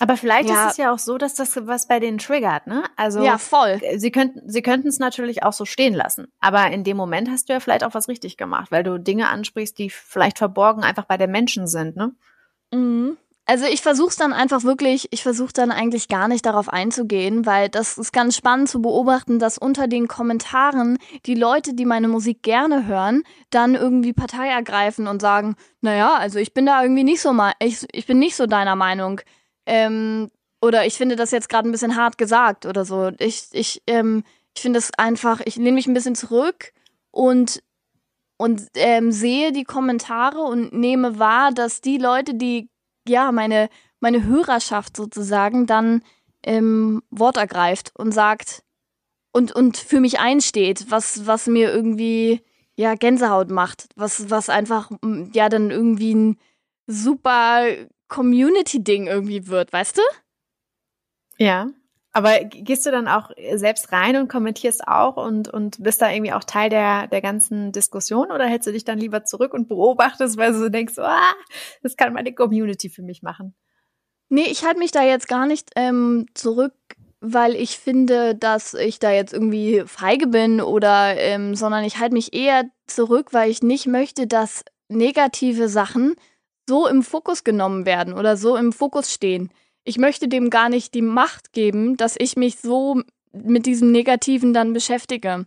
aber 0.00 0.16
vielleicht 0.16 0.48
ja. 0.48 0.66
ist 0.66 0.72
es 0.72 0.76
ja 0.76 0.92
auch 0.92 0.98
so, 0.98 1.18
dass 1.18 1.34
das 1.34 1.56
was 1.66 1.88
bei 1.88 1.98
denen 1.98 2.18
triggert, 2.18 2.66
ne? 2.68 2.84
Also 2.96 3.22
ja, 3.22 3.36
voll. 3.36 3.80
Sie 3.96 4.12
könnten, 4.12 4.48
sie 4.48 4.62
könnten 4.62 4.86
es 4.88 5.00
natürlich 5.00 5.42
auch 5.42 5.52
so 5.52 5.64
stehen 5.64 5.94
lassen. 5.94 6.28
Aber 6.38 6.70
in 6.70 6.84
dem 6.84 6.96
Moment 6.96 7.28
hast 7.28 7.48
du 7.48 7.52
ja 7.52 7.60
vielleicht 7.60 7.82
auch 7.82 7.94
was 7.94 8.08
richtig 8.08 8.36
gemacht, 8.36 8.70
weil 8.70 8.84
du 8.84 8.98
Dinge 8.98 9.28
ansprichst, 9.28 9.76
die 9.76 9.90
vielleicht 9.90 10.38
verborgen 10.38 10.84
einfach 10.84 11.04
bei 11.04 11.16
den 11.16 11.32
Menschen 11.32 11.66
sind, 11.66 11.96
ne? 11.96 12.12
Mhm. 12.72 13.16
Also 13.50 13.64
ich 13.64 13.80
versuche 13.80 14.10
es 14.10 14.16
dann 14.16 14.34
einfach 14.34 14.62
wirklich, 14.64 15.08
ich 15.10 15.22
versuche 15.22 15.54
dann 15.54 15.70
eigentlich 15.70 16.08
gar 16.08 16.28
nicht 16.28 16.44
darauf 16.44 16.68
einzugehen, 16.68 17.46
weil 17.46 17.70
das 17.70 17.96
ist 17.96 18.12
ganz 18.12 18.36
spannend 18.36 18.68
zu 18.68 18.82
beobachten, 18.82 19.38
dass 19.38 19.56
unter 19.56 19.88
den 19.88 20.06
Kommentaren 20.06 20.98
die 21.24 21.34
Leute, 21.34 21.72
die 21.72 21.86
meine 21.86 22.08
Musik 22.08 22.42
gerne 22.42 22.86
hören, 22.86 23.22
dann 23.48 23.74
irgendwie 23.74 24.12
Partei 24.12 24.48
ergreifen 24.48 25.06
und 25.06 25.22
sagen, 25.22 25.56
naja, 25.80 26.14
also 26.18 26.38
ich 26.38 26.52
bin 26.52 26.66
da 26.66 26.82
irgendwie 26.82 27.04
nicht 27.04 27.22
so 27.22 27.34
ich, 27.60 27.86
ich 27.90 28.04
bin 28.04 28.18
nicht 28.18 28.36
so 28.36 28.44
deiner 28.44 28.76
Meinung. 28.76 29.22
Ähm, 29.64 30.30
oder 30.60 30.84
ich 30.84 30.98
finde 30.98 31.16
das 31.16 31.30
jetzt 31.30 31.48
gerade 31.48 31.70
ein 31.70 31.72
bisschen 31.72 31.96
hart 31.96 32.18
gesagt 32.18 32.66
oder 32.66 32.84
so. 32.84 33.12
Ich, 33.18 33.48
ich, 33.52 33.82
ähm, 33.86 34.24
ich 34.54 34.60
finde 34.60 34.78
es 34.78 34.90
einfach, 34.98 35.40
ich 35.46 35.56
lehne 35.56 35.72
mich 35.72 35.86
ein 35.86 35.94
bisschen 35.94 36.16
zurück 36.16 36.74
und, 37.10 37.62
und 38.36 38.66
ähm, 38.74 39.10
sehe 39.10 39.52
die 39.52 39.64
Kommentare 39.64 40.42
und 40.42 40.74
nehme 40.74 41.18
wahr, 41.18 41.50
dass 41.50 41.80
die 41.80 41.96
Leute, 41.96 42.34
die, 42.34 42.68
ja, 43.08 43.32
meine, 43.32 43.68
meine 44.00 44.24
Hörerschaft 44.24 44.96
sozusagen 44.96 45.66
dann 45.66 46.02
ähm, 46.44 47.02
Wort 47.10 47.36
ergreift 47.36 47.92
und 47.96 48.12
sagt 48.12 48.62
und, 49.32 49.52
und 49.52 49.76
für 49.76 50.00
mich 50.00 50.20
einsteht, 50.20 50.86
was, 50.90 51.26
was 51.26 51.46
mir 51.46 51.72
irgendwie 51.72 52.42
ja 52.76 52.94
Gänsehaut 52.94 53.50
macht, 53.50 53.88
was, 53.96 54.30
was 54.30 54.48
einfach 54.48 54.90
ja 55.32 55.48
dann 55.48 55.70
irgendwie 55.70 56.14
ein 56.14 56.38
super 56.86 57.66
Community-Ding 58.08 59.06
irgendwie 59.06 59.46
wird, 59.48 59.72
weißt 59.72 59.98
du? 59.98 60.02
Ja. 61.38 61.68
Aber 62.18 62.42
gehst 62.42 62.84
du 62.84 62.90
dann 62.90 63.06
auch 63.06 63.30
selbst 63.54 63.92
rein 63.92 64.16
und 64.16 64.26
kommentierst 64.26 64.88
auch 64.88 65.16
und, 65.16 65.46
und 65.46 65.80
bist 65.80 66.02
da 66.02 66.10
irgendwie 66.10 66.32
auch 66.32 66.42
Teil 66.42 66.68
der, 66.68 67.06
der 67.06 67.20
ganzen 67.20 67.70
Diskussion 67.70 68.32
oder 68.32 68.44
hältst 68.44 68.66
du 68.66 68.72
dich 68.72 68.84
dann 68.84 68.98
lieber 68.98 69.22
zurück 69.22 69.54
und 69.54 69.68
beobachtest, 69.68 70.36
weil 70.36 70.52
du 70.52 70.68
denkst, 70.68 70.98
ah, 70.98 71.32
das 71.84 71.96
kann 71.96 72.12
meine 72.12 72.34
Community 72.34 72.88
für 72.88 73.02
mich 73.02 73.22
machen? 73.22 73.54
Nee, 74.30 74.48
ich 74.50 74.64
halte 74.64 74.80
mich 74.80 74.90
da 74.90 75.04
jetzt 75.04 75.28
gar 75.28 75.46
nicht 75.46 75.70
ähm, 75.76 76.26
zurück, 76.34 76.74
weil 77.20 77.54
ich 77.54 77.78
finde, 77.78 78.34
dass 78.34 78.74
ich 78.74 78.98
da 78.98 79.12
jetzt 79.12 79.32
irgendwie 79.32 79.84
feige 79.86 80.26
bin 80.26 80.60
oder, 80.60 81.16
ähm, 81.16 81.54
sondern 81.54 81.84
ich 81.84 82.00
halte 82.00 82.14
mich 82.14 82.34
eher 82.34 82.64
zurück, 82.88 83.28
weil 83.30 83.48
ich 83.48 83.62
nicht 83.62 83.86
möchte, 83.86 84.26
dass 84.26 84.64
negative 84.88 85.68
Sachen 85.68 86.16
so 86.68 86.88
im 86.88 87.04
Fokus 87.04 87.44
genommen 87.44 87.86
werden 87.86 88.12
oder 88.12 88.36
so 88.36 88.56
im 88.56 88.72
Fokus 88.72 89.14
stehen. 89.14 89.52
Ich 89.88 89.96
möchte 89.96 90.28
dem 90.28 90.50
gar 90.50 90.68
nicht 90.68 90.92
die 90.92 91.00
Macht 91.00 91.54
geben, 91.54 91.96
dass 91.96 92.14
ich 92.18 92.36
mich 92.36 92.58
so 92.58 93.00
mit 93.32 93.64
diesem 93.64 93.90
Negativen 93.90 94.52
dann 94.52 94.74
beschäftige. 94.74 95.46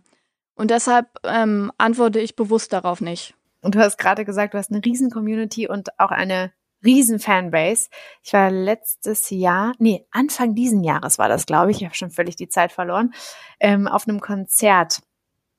Und 0.56 0.72
deshalb 0.72 1.06
ähm, 1.22 1.70
antworte 1.78 2.18
ich 2.18 2.34
bewusst 2.34 2.72
darauf 2.72 3.00
nicht. 3.00 3.36
Und 3.60 3.76
du 3.76 3.78
hast 3.78 3.98
gerade 3.98 4.24
gesagt, 4.24 4.54
du 4.54 4.58
hast 4.58 4.72
eine 4.72 4.84
riesen 4.84 5.10
Community 5.12 5.68
und 5.68 5.96
auch 6.00 6.10
eine 6.10 6.52
riesen 6.84 7.20
Fanbase. 7.20 7.88
Ich 8.24 8.32
war 8.32 8.50
letztes 8.50 9.30
Jahr, 9.30 9.74
nee, 9.78 10.08
Anfang 10.10 10.56
diesen 10.56 10.82
Jahres 10.82 11.18
war 11.18 11.28
das, 11.28 11.46
glaube 11.46 11.70
ich, 11.70 11.76
ich 11.76 11.84
habe 11.84 11.94
schon 11.94 12.10
völlig 12.10 12.34
die 12.34 12.48
Zeit 12.48 12.72
verloren, 12.72 13.14
ähm, 13.60 13.86
auf 13.86 14.08
einem 14.08 14.18
Konzert 14.18 15.02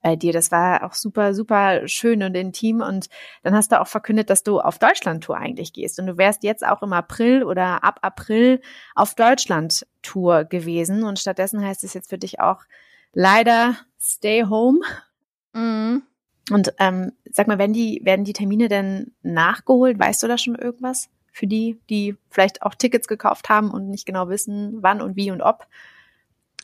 bei 0.04 0.16
dir. 0.16 0.34
Das 0.34 0.52
war 0.52 0.84
auch 0.84 0.94
super, 0.94 1.34
super 1.34 1.88
schön 1.88 2.22
und 2.22 2.36
intim. 2.36 2.82
Und 2.82 3.08
dann 3.42 3.56
hast 3.56 3.72
du 3.72 3.82
auch 3.82 3.88
verkündet, 3.88 4.30
dass 4.30 4.44
du 4.44 4.60
auf 4.60 4.78
Deutschland-Tour 4.78 5.36
eigentlich 5.36 5.74
gehst. 5.74 6.00
Und 6.00 6.06
du 6.06 6.18
wärst 6.18 6.44
jetzt 6.44 6.64
auch 6.64 6.84
im 6.84 6.94
April 6.94 7.44
oder 7.44 7.84
ab 7.84 8.00
April 8.04 8.62
auf 8.94 9.16
Deutschland-Tour 9.16 10.44
gewesen. 10.44 11.04
Und 11.04 11.18
stattdessen 11.18 11.66
heißt 11.66 11.84
es 11.84 11.96
jetzt 11.96 12.10
für 12.10 12.20
dich 12.20 12.40
auch 12.40 12.62
leider 13.14 13.76
Stay 14.00 14.44
Home. 14.44 14.82
Mhm. 15.54 16.04
Und 16.52 16.74
ähm, 16.80 17.14
sag 17.32 17.48
mal, 17.48 17.58
werden 17.58 17.74
die, 17.74 18.02
werden 18.04 18.26
die 18.26 18.34
Termine 18.34 18.68
denn 18.68 19.14
nachgeholt? 19.24 19.98
Weißt 19.98 20.22
du 20.22 20.28
da 20.28 20.38
schon 20.38 20.56
irgendwas? 20.56 21.10
Für 21.32 21.48
die, 21.48 21.80
die 21.90 22.18
vielleicht 22.30 22.62
auch 22.62 22.76
Tickets 22.76 23.08
gekauft 23.08 23.50
haben 23.50 23.72
und 23.72 23.90
nicht 23.90 24.06
genau 24.06 24.28
wissen, 24.30 24.84
wann 24.84 25.02
und 25.02 25.16
wie 25.16 25.32
und 25.32 25.42
ob. 25.42 25.66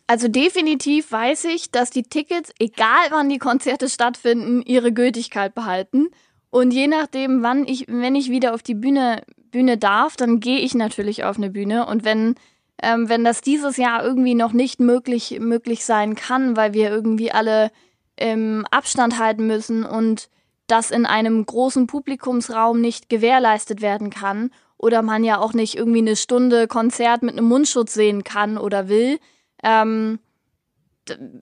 Also 0.10 0.28
definitiv 0.28 1.12
weiß 1.12 1.46
ich, 1.46 1.70
dass 1.70 1.92
die 1.92 2.02
Tickets, 2.02 2.52
egal 2.58 3.12
wann 3.12 3.30
die 3.30 3.38
Konzerte 3.38 3.88
stattfinden, 3.88 4.64
ihre 4.64 4.92
Gültigkeit 4.92 5.54
behalten. 5.54 6.08
Und 6.50 6.72
je 6.72 6.88
nachdem, 6.88 7.44
wann 7.44 7.68
ich, 7.68 7.86
wenn 7.88 8.16
ich 8.16 8.32
wieder 8.32 8.56
auf 8.56 8.64
die 8.64 8.74
Bühne, 8.74 9.22
Bühne 9.52 9.78
darf, 9.78 10.16
dann 10.16 10.40
gehe 10.40 10.58
ich 10.58 10.74
natürlich 10.74 11.26
auf 11.26 11.38
eine 11.38 11.52
Bühne. 11.52 11.86
Und 11.86 12.06
wenn, 12.06 12.34
ähm, 12.82 13.08
wenn 13.08 13.24
das 13.24 13.42
dieses 13.42 13.78
Jahr 13.78 14.04
irgendwie 14.04 14.34
noch 14.34 14.52
nicht 14.52 14.80
möglich, 14.80 15.38
möglich 15.40 15.86
sein 15.86 16.16
kann, 16.16 16.58
weil 16.58 16.74
wir 16.74 16.90
irgendwie 16.90 17.32
alle 17.32 17.70
ähm, 18.18 18.66
Abstand 18.72 19.20
halten 19.20 19.46
müssen 19.46 19.84
und 19.84 20.32
das 20.66 20.90
in 20.90 21.06
einem 21.06 21.46
großen 21.46 21.86
Publikumsraum 21.86 22.82
nicht 22.82 23.10
gewährleistet 23.10 23.82
werden 23.82 24.10
kann 24.10 24.50
oder 24.76 25.04
man 25.04 25.24
ja 25.24 25.38
auch 25.38 25.54
nicht 25.54 25.76
irgendwie 25.76 26.00
eine 26.00 26.16
Stunde 26.16 26.68
Konzert 26.68 27.22
mit 27.22 27.38
einem 27.38 27.48
Mundschutz 27.48 27.94
sehen 27.94 28.24
kann 28.24 28.58
oder 28.58 28.90
will, 28.90 29.20
ähm, 29.64 30.20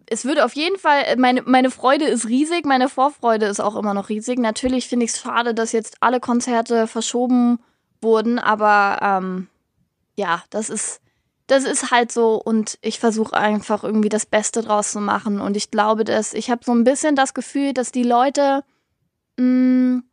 es 0.05 0.25
würde 0.25 0.45
auf 0.45 0.53
jeden 0.53 0.77
Fall, 0.77 1.15
meine, 1.17 1.41
meine 1.43 1.71
Freude 1.71 2.05
ist 2.05 2.27
riesig, 2.27 2.65
meine 2.65 2.89
Vorfreude 2.89 3.47
ist 3.47 3.59
auch 3.59 3.75
immer 3.75 3.93
noch 3.93 4.09
riesig. 4.09 4.39
Natürlich 4.39 4.87
finde 4.87 5.05
ich 5.05 5.11
es 5.11 5.19
schade, 5.19 5.53
dass 5.53 5.71
jetzt 5.71 5.97
alle 5.99 6.19
Konzerte 6.19 6.87
verschoben 6.87 7.59
wurden, 8.01 8.39
aber 8.39 8.99
ähm, 9.01 9.47
ja, 10.15 10.43
das 10.49 10.69
ist, 10.69 11.01
das 11.47 11.63
ist 11.63 11.91
halt 11.91 12.11
so 12.11 12.41
und 12.41 12.77
ich 12.81 12.99
versuche 12.99 13.35
einfach 13.35 13.83
irgendwie 13.83 14.09
das 14.09 14.25
Beste 14.25 14.61
draus 14.61 14.91
zu 14.91 14.99
machen. 14.99 15.39
Und 15.39 15.57
ich 15.57 15.71
glaube, 15.71 16.03
dass 16.03 16.33
ich 16.33 16.49
habe 16.49 16.63
so 16.63 16.73
ein 16.73 16.83
bisschen 16.83 17.15
das 17.15 17.33
Gefühl, 17.33 17.73
dass 17.73 17.91
die 17.91 18.03
Leute 18.03 18.63
mh, 19.37 19.45
mm, 19.45 20.03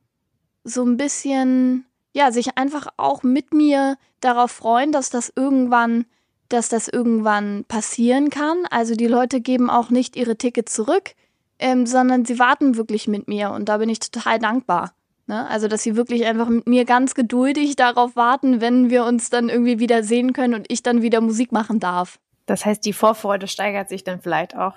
so 0.64 0.82
ein 0.84 0.96
bisschen, 0.96 1.84
ja, 2.14 2.32
sich 2.32 2.56
einfach 2.56 2.86
auch 2.96 3.22
mit 3.22 3.52
mir 3.52 3.96
darauf 4.20 4.50
freuen, 4.50 4.92
dass 4.92 5.10
das 5.10 5.30
irgendwann 5.34 6.06
dass 6.48 6.68
das 6.68 6.88
irgendwann 6.88 7.64
passieren 7.66 8.30
kann. 8.30 8.64
Also 8.70 8.94
die 8.94 9.06
Leute 9.06 9.40
geben 9.40 9.70
auch 9.70 9.90
nicht 9.90 10.16
ihre 10.16 10.36
Tickets 10.36 10.74
zurück, 10.74 11.14
ähm, 11.58 11.86
sondern 11.86 12.24
sie 12.24 12.38
warten 12.38 12.76
wirklich 12.76 13.08
mit 13.08 13.28
mir 13.28 13.50
und 13.50 13.68
da 13.68 13.78
bin 13.78 13.88
ich 13.88 14.00
total 14.00 14.38
dankbar. 14.38 14.94
Ne? 15.26 15.48
Also 15.48 15.68
dass 15.68 15.82
sie 15.82 15.96
wirklich 15.96 16.26
einfach 16.26 16.48
mit 16.48 16.66
mir 16.66 16.84
ganz 16.84 17.14
geduldig 17.14 17.76
darauf 17.76 18.16
warten, 18.16 18.60
wenn 18.60 18.90
wir 18.90 19.04
uns 19.04 19.30
dann 19.30 19.48
irgendwie 19.48 19.78
wieder 19.78 20.02
sehen 20.02 20.32
können 20.32 20.54
und 20.54 20.70
ich 20.70 20.82
dann 20.82 21.02
wieder 21.02 21.20
Musik 21.20 21.52
machen 21.52 21.80
darf. 21.80 22.18
Das 22.46 22.66
heißt, 22.66 22.84
die 22.84 22.92
Vorfreude 22.92 23.46
steigert 23.46 23.88
sich 23.88 24.04
dann 24.04 24.20
vielleicht 24.20 24.54
auch 24.54 24.74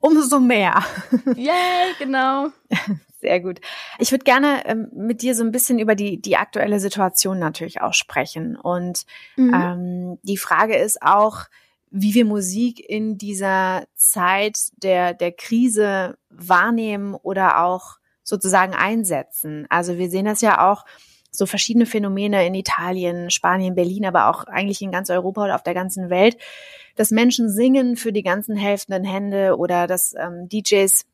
umso 0.00 0.40
mehr. 0.40 0.82
Yay, 1.36 1.94
genau. 1.98 2.48
Sehr 3.22 3.38
gut. 3.38 3.60
Ich 4.00 4.10
würde 4.10 4.24
gerne 4.24 4.66
ähm, 4.66 4.88
mit 4.92 5.22
dir 5.22 5.36
so 5.36 5.44
ein 5.44 5.52
bisschen 5.52 5.78
über 5.78 5.94
die, 5.94 6.20
die 6.20 6.36
aktuelle 6.36 6.80
Situation 6.80 7.38
natürlich 7.38 7.80
auch 7.80 7.94
sprechen. 7.94 8.56
Und 8.56 9.06
mhm. 9.36 9.54
ähm, 9.54 10.18
die 10.24 10.36
Frage 10.36 10.74
ist 10.74 11.00
auch, 11.02 11.44
wie 11.92 12.14
wir 12.14 12.24
Musik 12.24 12.80
in 12.80 13.18
dieser 13.18 13.84
Zeit 13.94 14.58
der, 14.82 15.14
der 15.14 15.30
Krise 15.30 16.18
wahrnehmen 16.30 17.14
oder 17.14 17.62
auch 17.62 17.98
sozusagen 18.24 18.74
einsetzen. 18.74 19.66
Also 19.68 19.98
wir 19.98 20.10
sehen 20.10 20.24
das 20.24 20.40
ja 20.40 20.68
auch 20.68 20.84
so 21.30 21.46
verschiedene 21.46 21.86
Phänomene 21.86 22.44
in 22.44 22.54
Italien, 22.54 23.30
Spanien, 23.30 23.76
Berlin, 23.76 24.04
aber 24.04 24.30
auch 24.30 24.44
eigentlich 24.44 24.82
in 24.82 24.90
ganz 24.90 25.10
Europa 25.10 25.44
oder 25.44 25.54
auf 25.54 25.62
der 25.62 25.74
ganzen 25.74 26.10
Welt, 26.10 26.38
dass 26.96 27.12
Menschen 27.12 27.48
singen 27.48 27.96
für 27.96 28.12
die 28.12 28.24
ganzen 28.24 28.56
helfenden 28.56 29.04
Hände 29.04 29.56
oder 29.56 29.86
dass 29.86 30.12
ähm, 30.18 30.48
DJs 30.48 31.04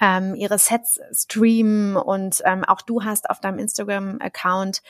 ähm, 0.00 0.34
ihre 0.34 0.58
Sets 0.58 1.00
streamen 1.12 1.96
und 1.96 2.42
ähm, 2.44 2.64
auch 2.64 2.82
du 2.82 3.04
hast 3.04 3.30
auf 3.30 3.40
deinem 3.40 3.58
Instagram-Account 3.58 4.82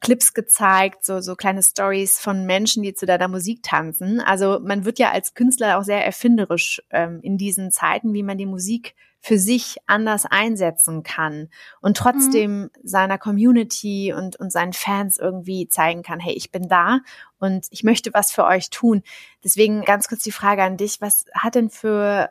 Clips 0.00 0.34
gezeigt, 0.34 1.04
so, 1.04 1.20
so 1.20 1.36
kleine 1.36 1.62
Stories 1.62 2.18
von 2.18 2.44
Menschen, 2.44 2.82
die 2.82 2.94
zu 2.94 3.06
deiner 3.06 3.28
Musik 3.28 3.62
tanzen. 3.62 4.20
Also 4.20 4.60
man 4.62 4.84
wird 4.84 4.98
ja 4.98 5.10
als 5.10 5.34
Künstler 5.34 5.78
auch 5.78 5.84
sehr 5.84 6.04
erfinderisch 6.04 6.82
ähm, 6.90 7.20
in 7.22 7.38
diesen 7.38 7.70
Zeiten, 7.70 8.12
wie 8.12 8.22
man 8.22 8.38
die 8.38 8.46
Musik 8.46 8.94
für 9.20 9.38
sich 9.38 9.78
anders 9.86 10.24
einsetzen 10.24 11.02
kann 11.02 11.48
und 11.80 11.96
trotzdem 11.96 12.60
mhm. 12.60 12.70
seiner 12.84 13.18
Community 13.18 14.12
und, 14.12 14.36
und 14.36 14.52
seinen 14.52 14.72
Fans 14.72 15.16
irgendwie 15.16 15.66
zeigen 15.66 16.02
kann, 16.02 16.20
hey, 16.20 16.34
ich 16.34 16.52
bin 16.52 16.68
da 16.68 17.00
und 17.38 17.66
ich 17.70 17.82
möchte 17.82 18.14
was 18.14 18.30
für 18.30 18.44
euch 18.44 18.70
tun. 18.70 19.02
Deswegen 19.42 19.82
ganz 19.82 20.06
kurz 20.06 20.22
die 20.22 20.30
Frage 20.30 20.62
an 20.62 20.76
dich, 20.76 21.00
was 21.00 21.24
hat 21.34 21.56
denn 21.56 21.70
für 21.70 22.30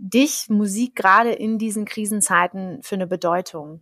dich 0.00 0.48
Musik 0.48 0.94
gerade 0.94 1.32
in 1.32 1.58
diesen 1.58 1.84
Krisenzeiten 1.84 2.82
für 2.82 2.94
eine 2.94 3.06
Bedeutung? 3.06 3.80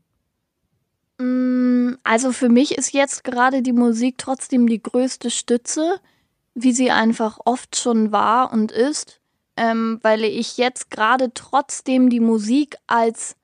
Mm, 1.18 1.94
also 2.04 2.32
für 2.32 2.48
mich 2.48 2.76
ist 2.76 2.92
jetzt 2.92 3.24
gerade 3.24 3.62
die 3.62 3.72
Musik 3.72 4.16
trotzdem 4.18 4.66
die 4.66 4.82
größte 4.82 5.30
Stütze, 5.30 6.00
wie 6.54 6.72
sie 6.72 6.90
einfach 6.90 7.38
oft 7.44 7.76
schon 7.76 8.12
war 8.12 8.52
und 8.52 8.72
ist, 8.72 9.20
ähm, 9.56 9.98
weil 10.02 10.24
ich 10.24 10.56
jetzt 10.56 10.90
gerade 10.90 11.32
trotzdem 11.34 12.10
die 12.10 12.20
Musik 12.20 12.76
als 12.86 13.36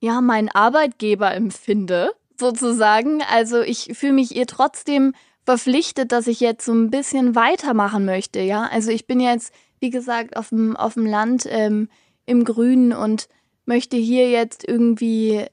ja 0.00 0.20
mein 0.20 0.48
Arbeitgeber 0.50 1.34
empfinde, 1.34 2.12
sozusagen. 2.38 3.22
Also 3.22 3.60
ich 3.60 3.90
fühle 3.94 4.12
mich 4.12 4.36
ihr 4.36 4.46
trotzdem 4.46 5.14
verpflichtet, 5.44 6.12
dass 6.12 6.26
ich 6.26 6.40
jetzt 6.40 6.64
so 6.64 6.72
ein 6.72 6.90
bisschen 6.90 7.34
weitermachen 7.34 8.04
möchte, 8.04 8.40
ja. 8.40 8.68
Also 8.70 8.90
ich 8.90 9.06
bin 9.06 9.18
jetzt, 9.18 9.52
wie 9.80 9.90
gesagt, 9.90 10.36
auf 10.36 10.50
dem, 10.50 10.76
auf 10.76 10.94
dem 10.94 11.06
Land 11.06 11.46
ähm, 11.48 11.88
im 12.28 12.44
Grünen 12.44 12.92
und 12.92 13.28
möchte 13.64 13.96
hier 13.96 14.30
jetzt 14.30 14.66
irgendwie, 14.66 15.46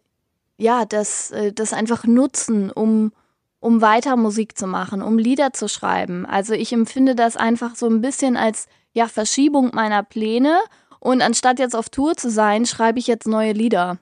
ja, 0.58 0.86
das, 0.86 1.32
äh, 1.32 1.54
das 1.54 1.74
einfach 1.74 2.06
nutzen, 2.06 2.70
um, 2.70 3.12
um 3.60 3.82
weiter 3.82 4.18
Musik 4.18 4.58
zu 4.58 4.68
machen, 4.68 5.02
um 5.02 5.18
Lieder 5.18 5.54
zu 5.54 5.68
schreiben. 5.68 6.26
Also 6.26 6.54
ich 6.54 6.74
empfinde 6.74 7.16
das 7.16 7.38
einfach 7.38 7.76
so 7.76 7.88
ein 7.88 8.02
bisschen 8.02 8.38
als, 8.38 8.68
ja, 8.94 9.08
Verschiebung 9.08 9.72
meiner 9.74 10.04
Pläne 10.04 10.60
und 11.00 11.22
anstatt 11.22 11.60
jetzt 11.60 11.76
auf 11.76 11.90
Tour 11.90 12.16
zu 12.16 12.30
sein, 12.30 12.66
schreibe 12.66 13.00
ich 13.00 13.08
jetzt 13.08 13.28
neue 13.28 13.54
Lieder. 13.54 13.98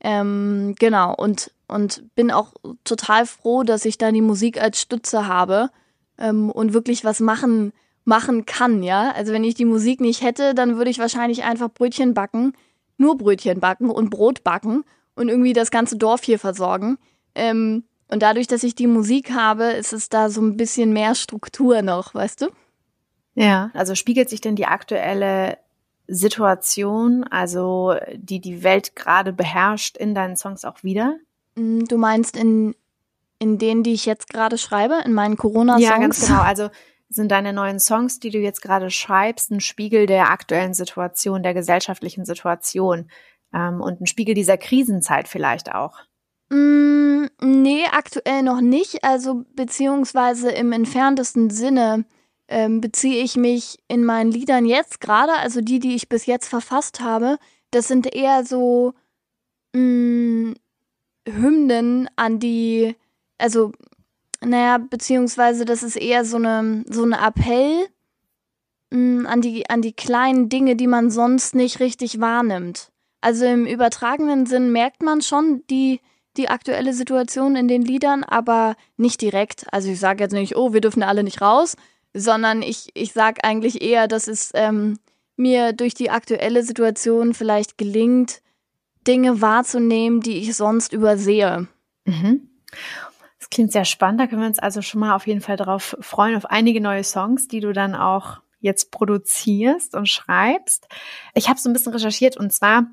Ähm, 0.00 0.74
genau, 0.78 1.14
und, 1.14 1.50
und 1.66 2.04
bin 2.14 2.30
auch 2.30 2.52
total 2.84 3.26
froh, 3.26 3.62
dass 3.62 3.84
ich 3.84 3.98
da 3.98 4.12
die 4.12 4.20
Musik 4.20 4.60
als 4.60 4.80
Stütze 4.80 5.26
habe 5.26 5.70
ähm, 6.18 6.50
und 6.50 6.72
wirklich 6.72 7.04
was 7.04 7.20
machen 7.20 7.72
machen 8.06 8.46
kann, 8.46 8.82
ja. 8.82 9.10
Also 9.12 9.32
wenn 9.32 9.44
ich 9.44 9.54
die 9.54 9.64
Musik 9.64 10.00
nicht 10.00 10.22
hätte, 10.22 10.54
dann 10.54 10.76
würde 10.76 10.90
ich 10.90 10.98
wahrscheinlich 10.98 11.44
einfach 11.44 11.68
Brötchen 11.68 12.14
backen, 12.14 12.52
nur 12.96 13.18
Brötchen 13.18 13.60
backen 13.60 13.90
und 13.90 14.10
Brot 14.10 14.44
backen 14.44 14.84
und 15.16 15.28
irgendwie 15.28 15.52
das 15.52 15.70
ganze 15.70 15.96
Dorf 15.96 16.22
hier 16.22 16.38
versorgen. 16.38 16.98
Ähm, 17.34 17.84
und 18.08 18.22
dadurch, 18.22 18.46
dass 18.46 18.62
ich 18.62 18.76
die 18.76 18.86
Musik 18.86 19.32
habe, 19.32 19.64
ist 19.64 19.92
es 19.92 20.08
da 20.08 20.30
so 20.30 20.40
ein 20.40 20.56
bisschen 20.56 20.92
mehr 20.92 21.14
Struktur 21.16 21.82
noch, 21.82 22.14
weißt 22.14 22.42
du? 22.42 22.46
Ja, 23.34 23.70
also 23.74 23.94
spiegelt 23.94 24.30
sich 24.30 24.40
denn 24.40 24.56
die 24.56 24.66
aktuelle 24.66 25.58
Situation, 26.06 27.24
also 27.24 27.96
die 28.14 28.40
die 28.40 28.62
Welt 28.62 28.94
gerade 28.94 29.32
beherrscht, 29.32 29.96
in 29.96 30.14
deinen 30.14 30.36
Songs 30.36 30.64
auch 30.64 30.84
wieder? 30.84 31.16
Mm, 31.56 31.84
du 31.84 31.98
meinst 31.98 32.36
in, 32.36 32.76
in 33.40 33.58
denen, 33.58 33.82
die 33.82 33.92
ich 33.92 34.06
jetzt 34.06 34.28
gerade 34.28 34.56
schreibe, 34.56 35.02
in 35.04 35.12
meinen 35.12 35.36
Corona-Songs? 35.36 35.84
Ja, 35.84 35.98
ganz 35.98 36.24
genau. 36.24 36.40
Also 36.40 36.70
sind 37.08 37.30
deine 37.30 37.52
neuen 37.52 37.78
Songs, 37.78 38.18
die 38.18 38.30
du 38.30 38.38
jetzt 38.38 38.62
gerade 38.62 38.90
schreibst, 38.90 39.50
ein 39.50 39.60
Spiegel 39.60 40.06
der 40.06 40.30
aktuellen 40.30 40.74
Situation, 40.74 41.42
der 41.42 41.54
gesellschaftlichen 41.54 42.24
Situation 42.24 43.10
ähm, 43.52 43.80
und 43.80 44.00
ein 44.00 44.06
Spiegel 44.06 44.34
dieser 44.34 44.58
Krisenzeit 44.58 45.28
vielleicht 45.28 45.74
auch? 45.74 46.00
Mm, 46.50 47.26
nee, 47.40 47.84
aktuell 47.90 48.42
noch 48.42 48.60
nicht. 48.60 49.04
Also 49.04 49.44
beziehungsweise 49.54 50.50
im 50.50 50.72
entferntesten 50.72 51.50
Sinne 51.50 52.04
ähm, 52.48 52.80
beziehe 52.80 53.22
ich 53.22 53.36
mich 53.36 53.78
in 53.88 54.04
meinen 54.04 54.30
Liedern 54.30 54.66
jetzt 54.66 55.00
gerade, 55.00 55.32
also 55.34 55.60
die, 55.60 55.78
die 55.78 55.94
ich 55.94 56.08
bis 56.08 56.26
jetzt 56.26 56.48
verfasst 56.48 57.00
habe, 57.00 57.38
das 57.70 57.88
sind 57.88 58.14
eher 58.14 58.44
so 58.44 58.94
mh, 59.74 59.80
mm, 59.80 60.54
Hymnen 61.28 62.08
an 62.14 62.38
die, 62.38 62.94
also 63.38 63.72
naja, 64.46 64.78
beziehungsweise 64.78 65.64
das 65.64 65.82
ist 65.82 65.96
eher 65.96 66.24
so 66.24 66.36
eine 66.36 66.84
so 66.88 67.02
ein 67.02 67.12
Appell 67.12 67.86
mh, 68.90 69.22
mm, 69.22 69.26
an 69.26 69.40
die 69.40 69.68
an 69.68 69.82
die 69.82 69.92
kleinen 69.92 70.48
Dinge, 70.48 70.76
die 70.76 70.86
man 70.86 71.10
sonst 71.10 71.54
nicht 71.54 71.80
richtig 71.80 72.20
wahrnimmt. 72.20 72.92
Also 73.20 73.44
im 73.44 73.66
übertragenen 73.66 74.46
Sinn 74.46 74.70
merkt 74.70 75.02
man 75.02 75.20
schon 75.20 75.62
die 75.68 76.00
die 76.36 76.48
aktuelle 76.48 76.92
Situation 76.92 77.56
in 77.56 77.66
den 77.66 77.82
Liedern, 77.82 78.22
aber 78.22 78.76
nicht 78.96 79.20
direkt. 79.22 79.66
Also 79.72 79.90
ich 79.90 79.98
sage 79.98 80.22
jetzt 80.22 80.32
nicht, 80.32 80.54
oh, 80.54 80.72
wir 80.72 80.82
dürfen 80.82 81.02
alle 81.02 81.24
nicht 81.24 81.40
raus, 81.40 81.76
sondern 82.14 82.62
ich 82.62 82.90
ich 82.94 83.12
sage 83.12 83.42
eigentlich 83.42 83.82
eher, 83.82 84.06
dass 84.06 84.28
es 84.28 84.52
ähm, 84.54 84.98
mir 85.36 85.72
durch 85.72 85.94
die 85.94 86.10
aktuelle 86.10 86.62
Situation 86.62 87.34
vielleicht 87.34 87.78
gelingt, 87.78 88.42
Dinge 89.06 89.40
wahrzunehmen, 89.40 90.20
die 90.20 90.38
ich 90.38 90.54
sonst 90.54 90.92
übersehe. 90.92 91.66
Mhm. 92.04 92.48
Das 93.46 93.50
klingt 93.50 93.70
sehr 93.70 93.84
spannend. 93.84 94.20
Da 94.20 94.26
können 94.26 94.40
wir 94.40 94.48
uns 94.48 94.58
also 94.58 94.82
schon 94.82 94.98
mal 94.98 95.14
auf 95.14 95.28
jeden 95.28 95.40
Fall 95.40 95.56
darauf 95.56 95.96
freuen, 96.00 96.36
auf 96.36 96.46
einige 96.46 96.80
neue 96.80 97.04
Songs, 97.04 97.46
die 97.46 97.60
du 97.60 97.72
dann 97.72 97.94
auch 97.94 98.40
jetzt 98.58 98.90
produzierst 98.90 99.94
und 99.94 100.08
schreibst. 100.08 100.88
Ich 101.32 101.48
habe 101.48 101.60
so 101.60 101.70
ein 101.70 101.72
bisschen 101.72 101.92
recherchiert 101.92 102.36
und 102.36 102.52
zwar 102.52 102.86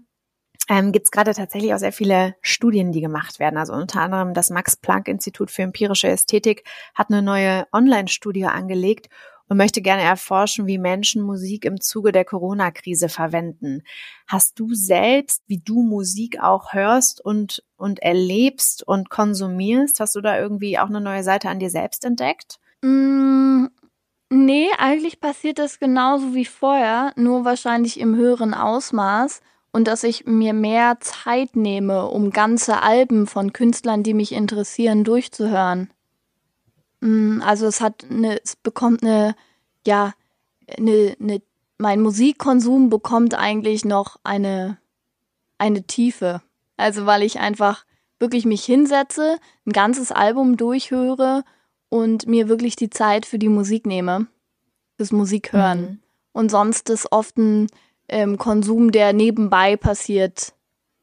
ähm, 0.69 0.91
gibt 0.91 1.05
es 1.07 1.11
gerade 1.11 1.33
tatsächlich 1.33 1.73
auch 1.73 1.79
sehr 1.79 1.91
viele 1.91 2.35
Studien, 2.41 2.91
die 2.91 3.01
gemacht 3.01 3.39
werden. 3.39 3.57
Also 3.57 3.73
unter 3.73 4.01
anderem 4.01 4.35
das 4.35 4.51
Max-Planck-Institut 4.51 5.49
für 5.49 5.63
empirische 5.63 6.07
Ästhetik 6.07 6.65
hat 6.93 7.09
eine 7.09 7.23
neue 7.23 7.65
Online-Studie 7.71 8.45
angelegt 8.45 9.09
und 9.49 9.57
möchte 9.57 9.81
gerne 9.81 10.03
erforschen, 10.03 10.67
wie 10.67 10.77
Menschen 10.77 11.21
Musik 11.21 11.65
im 11.65 11.81
Zuge 11.81 12.11
der 12.11 12.25
Corona-Krise 12.25 13.09
verwenden. 13.09 13.83
Hast 14.27 14.59
du 14.59 14.73
selbst, 14.73 15.43
wie 15.47 15.59
du 15.59 15.83
Musik 15.83 16.41
auch 16.41 16.73
hörst 16.73 17.23
und, 17.23 17.63
und 17.75 17.99
erlebst 17.99 18.87
und 18.87 19.09
konsumierst, 19.09 19.99
hast 19.99 20.15
du 20.15 20.21
da 20.21 20.39
irgendwie 20.39 20.79
auch 20.79 20.89
eine 20.89 21.01
neue 21.01 21.23
Seite 21.23 21.49
an 21.49 21.59
dir 21.59 21.69
selbst 21.69 22.05
entdeckt? 22.05 22.59
Mm, 22.81 23.67
nee, 24.29 24.67
eigentlich 24.77 25.19
passiert 25.19 25.59
das 25.59 25.79
genauso 25.79 26.33
wie 26.33 26.45
vorher, 26.45 27.13
nur 27.15 27.45
wahrscheinlich 27.45 27.99
im 27.99 28.15
höheren 28.15 28.53
Ausmaß 28.53 29.41
und 29.71 29.87
dass 29.87 30.03
ich 30.03 30.25
mir 30.25 30.53
mehr 30.53 30.97
Zeit 31.01 31.55
nehme, 31.55 32.07
um 32.07 32.29
ganze 32.29 32.81
Alben 32.81 33.27
von 33.27 33.53
Künstlern, 33.53 34.03
die 34.03 34.13
mich 34.13 34.31
interessieren, 34.31 35.03
durchzuhören. 35.03 35.89
Mm, 37.03 37.41
also 37.41 37.67
es 37.67 37.81
hat 37.81 38.05
eine, 38.09 38.41
es 38.41 38.55
bekommt 38.55 39.03
eine, 39.03 39.35
ja, 39.85 40.13
eine, 40.77 41.15
eine, 41.19 41.41
mein 41.77 42.01
Musikkonsum 42.01 42.89
bekommt 42.89 43.35
eigentlich 43.37 43.83
noch 43.83 44.17
eine, 44.23 44.77
eine 45.57 45.83
Tiefe. 45.83 46.41
Also 46.77 47.05
weil 47.05 47.23
ich 47.23 47.39
einfach 47.39 47.85
wirklich 48.19 48.45
mich 48.45 48.63
hinsetze, 48.63 49.37
ein 49.65 49.73
ganzes 49.73 50.13
Album 50.13 50.55
durchhöre 50.55 51.43
und 51.89 52.25
mir 52.25 52.47
wirklich 52.47 52.77
die 52.77 52.89
Zeit 52.89 53.25
für 53.25 53.37
die 53.37 53.49
Musik 53.49 53.85
nehme, 53.85 54.27
fürs 54.95 55.11
Musikhören. 55.11 55.81
Mhm. 55.81 55.99
Und 56.31 56.51
sonst 56.51 56.89
ist 56.89 57.11
oft 57.11 57.37
ein 57.37 57.67
ähm, 58.07 58.37
Konsum, 58.37 58.91
der 58.91 59.11
nebenbei 59.11 59.75
passiert. 59.75 60.53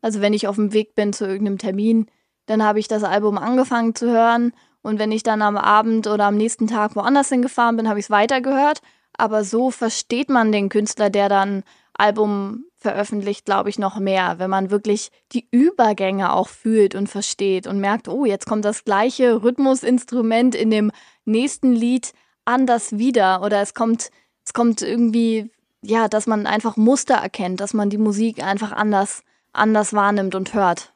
Also 0.00 0.22
wenn 0.22 0.32
ich 0.32 0.48
auf 0.48 0.56
dem 0.56 0.72
Weg 0.72 0.94
bin 0.94 1.12
zu 1.12 1.26
irgendeinem 1.26 1.58
Termin, 1.58 2.06
dann 2.46 2.64
habe 2.64 2.78
ich 2.78 2.88
das 2.88 3.04
Album 3.04 3.36
angefangen 3.36 3.94
zu 3.94 4.10
hören 4.10 4.54
und 4.82 4.98
wenn 4.98 5.12
ich 5.12 5.22
dann 5.22 5.42
am 5.42 5.56
Abend 5.56 6.06
oder 6.06 6.24
am 6.24 6.36
nächsten 6.36 6.66
Tag 6.66 6.96
woanders 6.96 7.28
hingefahren 7.28 7.76
bin, 7.76 7.88
habe 7.88 7.98
ich 7.98 8.06
es 8.06 8.10
weitergehört. 8.10 8.80
Aber 9.16 9.44
so 9.44 9.70
versteht 9.70 10.30
man 10.30 10.52
den 10.52 10.68
Künstler, 10.68 11.10
der 11.10 11.28
dann 11.28 11.62
Album 11.92 12.64
veröffentlicht, 12.76 13.44
glaube 13.44 13.68
ich, 13.68 13.78
noch 13.78 13.98
mehr, 13.98 14.38
wenn 14.38 14.48
man 14.48 14.70
wirklich 14.70 15.10
die 15.32 15.46
Übergänge 15.50 16.32
auch 16.32 16.48
fühlt 16.48 16.94
und 16.94 17.08
versteht 17.08 17.66
und 17.66 17.78
merkt, 17.78 18.08
oh, 18.08 18.24
jetzt 18.24 18.46
kommt 18.46 18.64
das 18.64 18.84
gleiche 18.84 19.42
Rhythmusinstrument 19.42 20.54
in 20.54 20.70
dem 20.70 20.90
nächsten 21.26 21.72
Lied 21.72 22.14
anders 22.46 22.96
wieder 22.96 23.42
oder 23.42 23.60
es 23.60 23.74
kommt, 23.74 24.10
es 24.46 24.54
kommt 24.54 24.80
irgendwie 24.80 25.50
ja, 25.82 26.08
dass 26.08 26.26
man 26.26 26.46
einfach 26.46 26.76
Muster 26.76 27.14
erkennt, 27.14 27.60
dass 27.60 27.74
man 27.74 27.90
die 27.90 27.98
Musik 27.98 28.42
einfach 28.42 28.72
anders, 28.72 29.22
anders 29.52 29.92
wahrnimmt 29.92 30.34
und 30.34 30.54
hört. 30.54 30.92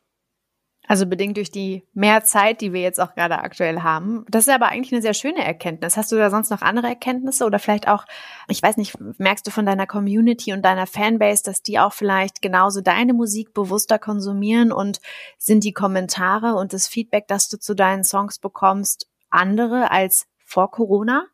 Also 0.86 1.06
bedingt 1.06 1.38
durch 1.38 1.50
die 1.50 1.82
mehr 1.94 2.24
Zeit, 2.24 2.60
die 2.60 2.74
wir 2.74 2.82
jetzt 2.82 3.00
auch 3.00 3.14
gerade 3.14 3.38
aktuell 3.38 3.80
haben. 3.80 4.26
Das 4.28 4.46
ist 4.46 4.52
aber 4.52 4.68
eigentlich 4.68 4.92
eine 4.92 5.00
sehr 5.00 5.14
schöne 5.14 5.42
Erkenntnis. 5.42 5.96
Hast 5.96 6.12
du 6.12 6.16
da 6.16 6.30
sonst 6.30 6.50
noch 6.50 6.60
andere 6.60 6.88
Erkenntnisse 6.88 7.46
oder 7.46 7.58
vielleicht 7.58 7.88
auch, 7.88 8.04
ich 8.48 8.62
weiß 8.62 8.76
nicht, 8.76 8.94
merkst 9.18 9.46
du 9.46 9.50
von 9.50 9.64
deiner 9.64 9.86
Community 9.86 10.52
und 10.52 10.62
deiner 10.62 10.86
Fanbase, 10.86 11.42
dass 11.42 11.62
die 11.62 11.78
auch 11.78 11.94
vielleicht 11.94 12.42
genauso 12.42 12.82
deine 12.82 13.14
Musik 13.14 13.54
bewusster 13.54 13.98
konsumieren 13.98 14.72
und 14.72 15.00
sind 15.38 15.64
die 15.64 15.72
Kommentare 15.72 16.54
und 16.54 16.74
das 16.74 16.86
Feedback, 16.86 17.28
das 17.28 17.48
du 17.48 17.58
zu 17.58 17.74
deinen 17.74 18.04
Songs 18.04 18.38
bekommst, 18.38 19.08
andere 19.30 19.90
als 19.90 20.26
vor 20.44 20.70
Corona? 20.70 21.26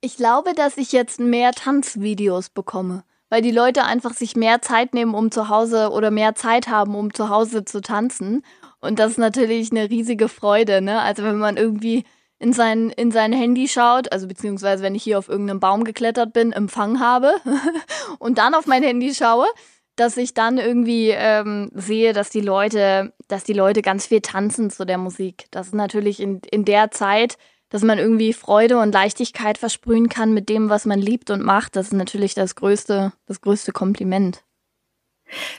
Ich 0.00 0.16
glaube, 0.16 0.54
dass 0.54 0.76
ich 0.76 0.92
jetzt 0.92 1.18
mehr 1.18 1.50
Tanzvideos 1.50 2.50
bekomme 2.50 3.02
weil 3.30 3.42
die 3.42 3.50
Leute 3.50 3.84
einfach 3.84 4.14
sich 4.14 4.36
mehr 4.36 4.62
Zeit 4.62 4.94
nehmen, 4.94 5.14
um 5.14 5.30
zu 5.30 5.48
Hause 5.48 5.90
oder 5.90 6.10
mehr 6.10 6.34
Zeit 6.34 6.68
haben, 6.68 6.94
um 6.94 7.12
zu 7.12 7.28
Hause 7.28 7.64
zu 7.64 7.80
tanzen. 7.80 8.42
Und 8.80 8.98
das 8.98 9.12
ist 9.12 9.18
natürlich 9.18 9.70
eine 9.70 9.90
riesige 9.90 10.28
Freude, 10.28 10.80
ne? 10.80 11.00
Also 11.00 11.24
wenn 11.24 11.38
man 11.38 11.56
irgendwie 11.56 12.04
in 12.38 12.52
sein, 12.52 12.90
in 12.90 13.10
sein 13.10 13.32
Handy 13.32 13.68
schaut, 13.68 14.12
also 14.12 14.28
beziehungsweise 14.28 14.82
wenn 14.82 14.94
ich 14.94 15.02
hier 15.02 15.18
auf 15.18 15.28
irgendeinem 15.28 15.60
Baum 15.60 15.84
geklettert 15.84 16.32
bin, 16.32 16.52
Empfang 16.52 17.00
habe 17.00 17.34
und 18.18 18.38
dann 18.38 18.54
auf 18.54 18.66
mein 18.66 18.82
Handy 18.82 19.14
schaue, 19.14 19.46
dass 19.96 20.16
ich 20.16 20.34
dann 20.34 20.58
irgendwie 20.58 21.10
ähm, 21.10 21.70
sehe, 21.74 22.12
dass 22.12 22.30
die 22.30 22.40
Leute, 22.40 23.12
dass 23.26 23.42
die 23.42 23.52
Leute 23.52 23.82
ganz 23.82 24.06
viel 24.06 24.20
tanzen 24.20 24.70
zu 24.70 24.86
der 24.86 24.98
Musik. 24.98 25.46
Das 25.50 25.68
ist 25.68 25.74
natürlich 25.74 26.20
in, 26.20 26.40
in 26.50 26.64
der 26.64 26.92
Zeit 26.92 27.36
dass 27.70 27.82
man 27.82 27.98
irgendwie 27.98 28.32
Freude 28.32 28.78
und 28.78 28.92
Leichtigkeit 28.92 29.58
versprühen 29.58 30.08
kann 30.08 30.32
mit 30.32 30.48
dem, 30.48 30.68
was 30.68 30.86
man 30.86 30.98
liebt 30.98 31.30
und 31.30 31.42
macht, 31.42 31.76
das 31.76 31.88
ist 31.88 31.92
natürlich 31.92 32.34
das 32.34 32.54
größte, 32.54 33.12
das 33.26 33.40
größte 33.40 33.72
Kompliment. 33.72 34.44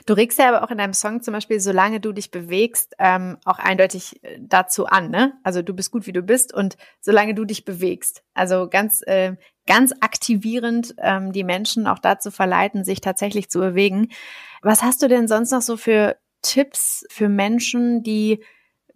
Du 0.06 0.14
regst 0.14 0.38
ja 0.38 0.48
aber 0.48 0.64
auch 0.64 0.70
in 0.70 0.78
deinem 0.78 0.94
Song 0.94 1.22
zum 1.22 1.32
Beispiel, 1.32 1.60
solange 1.60 2.00
du 2.00 2.12
dich 2.12 2.30
bewegst, 2.30 2.94
ähm, 2.98 3.38
auch 3.44 3.58
eindeutig 3.58 4.22
äh, 4.24 4.38
dazu 4.40 4.86
an, 4.86 5.10
ne? 5.10 5.38
Also 5.44 5.62
du 5.62 5.74
bist 5.74 5.90
gut, 5.90 6.06
wie 6.06 6.12
du 6.12 6.22
bist 6.22 6.52
und 6.52 6.76
solange 7.00 7.34
du 7.34 7.44
dich 7.44 7.64
bewegst. 7.64 8.24
Also 8.34 8.68
ganz, 8.68 9.02
äh, 9.06 9.36
ganz 9.66 9.92
aktivierend 10.00 10.94
ähm, 10.98 11.32
die 11.32 11.44
Menschen 11.44 11.86
auch 11.86 12.00
dazu 12.00 12.30
verleiten, 12.30 12.84
sich 12.84 13.00
tatsächlich 13.00 13.48
zu 13.48 13.60
bewegen. 13.60 14.08
Was 14.62 14.82
hast 14.82 15.02
du 15.02 15.08
denn 15.08 15.28
sonst 15.28 15.52
noch 15.52 15.62
so 15.62 15.76
für 15.76 16.16
Tipps 16.42 17.06
für 17.10 17.28
Menschen, 17.28 18.02
die 18.02 18.42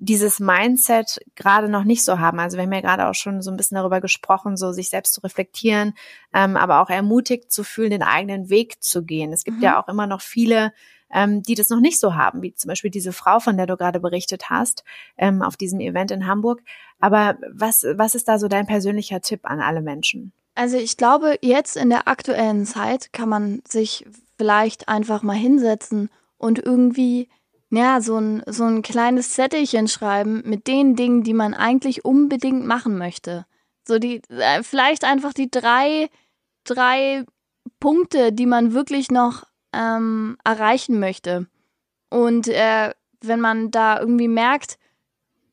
dieses 0.04 0.40
Mindset 0.40 1.20
gerade 1.34 1.68
noch 1.68 1.84
nicht 1.84 2.04
so 2.04 2.18
haben. 2.18 2.38
Also 2.38 2.56
wir 2.56 2.64
haben 2.64 2.72
ja 2.72 2.80
gerade 2.80 3.06
auch 3.08 3.14
schon 3.14 3.42
so 3.42 3.50
ein 3.50 3.56
bisschen 3.56 3.76
darüber 3.76 4.00
gesprochen, 4.00 4.56
so 4.56 4.72
sich 4.72 4.90
selbst 4.90 5.14
zu 5.14 5.20
reflektieren, 5.20 5.94
ähm, 6.32 6.56
aber 6.56 6.80
auch 6.80 6.90
ermutigt 6.90 7.50
zu 7.50 7.64
fühlen, 7.64 7.90
den 7.90 8.02
eigenen 8.02 8.50
Weg 8.50 8.82
zu 8.82 9.04
gehen. 9.04 9.32
Es 9.32 9.44
gibt 9.44 9.58
mhm. 9.58 9.62
ja 9.62 9.82
auch 9.82 9.88
immer 9.88 10.06
noch 10.06 10.20
viele, 10.20 10.72
ähm, 11.12 11.42
die 11.42 11.54
das 11.54 11.68
noch 11.68 11.80
nicht 11.80 11.98
so 12.00 12.14
haben, 12.14 12.42
wie 12.42 12.54
zum 12.54 12.68
Beispiel 12.68 12.90
diese 12.90 13.12
Frau, 13.12 13.40
von 13.40 13.56
der 13.56 13.66
du 13.66 13.76
gerade 13.76 14.00
berichtet 14.00 14.50
hast, 14.50 14.84
ähm, 15.16 15.42
auf 15.42 15.56
diesem 15.56 15.80
Event 15.80 16.10
in 16.10 16.26
Hamburg. 16.26 16.62
Aber 17.00 17.38
was, 17.52 17.84
was 17.94 18.14
ist 18.14 18.28
da 18.28 18.38
so 18.38 18.48
dein 18.48 18.66
persönlicher 18.66 19.20
Tipp 19.20 19.40
an 19.44 19.60
alle 19.60 19.80
Menschen? 19.80 20.32
Also 20.54 20.76
ich 20.76 20.96
glaube, 20.96 21.38
jetzt 21.40 21.76
in 21.76 21.90
der 21.90 22.08
aktuellen 22.08 22.64
Zeit 22.66 23.12
kann 23.12 23.28
man 23.28 23.62
sich 23.66 24.06
vielleicht 24.36 24.88
einfach 24.88 25.22
mal 25.22 25.36
hinsetzen 25.36 26.10
und 26.36 26.58
irgendwie 26.58 27.28
ja, 27.76 28.00
so 28.00 28.18
ein, 28.18 28.42
so 28.46 28.64
ein 28.64 28.82
kleines 28.82 29.30
Zettelchen 29.32 29.88
schreiben 29.88 30.42
mit 30.44 30.66
den 30.66 30.96
Dingen, 30.96 31.22
die 31.22 31.34
man 31.34 31.54
eigentlich 31.54 32.04
unbedingt 32.04 32.66
machen 32.66 32.98
möchte. 32.98 33.46
So 33.87 33.98
die, 33.98 34.22
äh, 34.28 34.62
vielleicht 34.62 35.04
einfach 35.04 35.32
die 35.32 35.50
drei, 35.50 36.08
drei 36.64 37.24
Punkte, 37.80 38.32
die 38.32 38.46
man 38.46 38.72
wirklich 38.72 39.10
noch 39.10 39.44
ähm, 39.72 40.37
erreichen 40.44 40.98
möchte. 41.00 41.46
Und 42.10 42.48
äh, 42.48 42.92
wenn 43.20 43.40
man 43.40 43.70
da 43.70 43.98
irgendwie 44.00 44.28
merkt, 44.28 44.78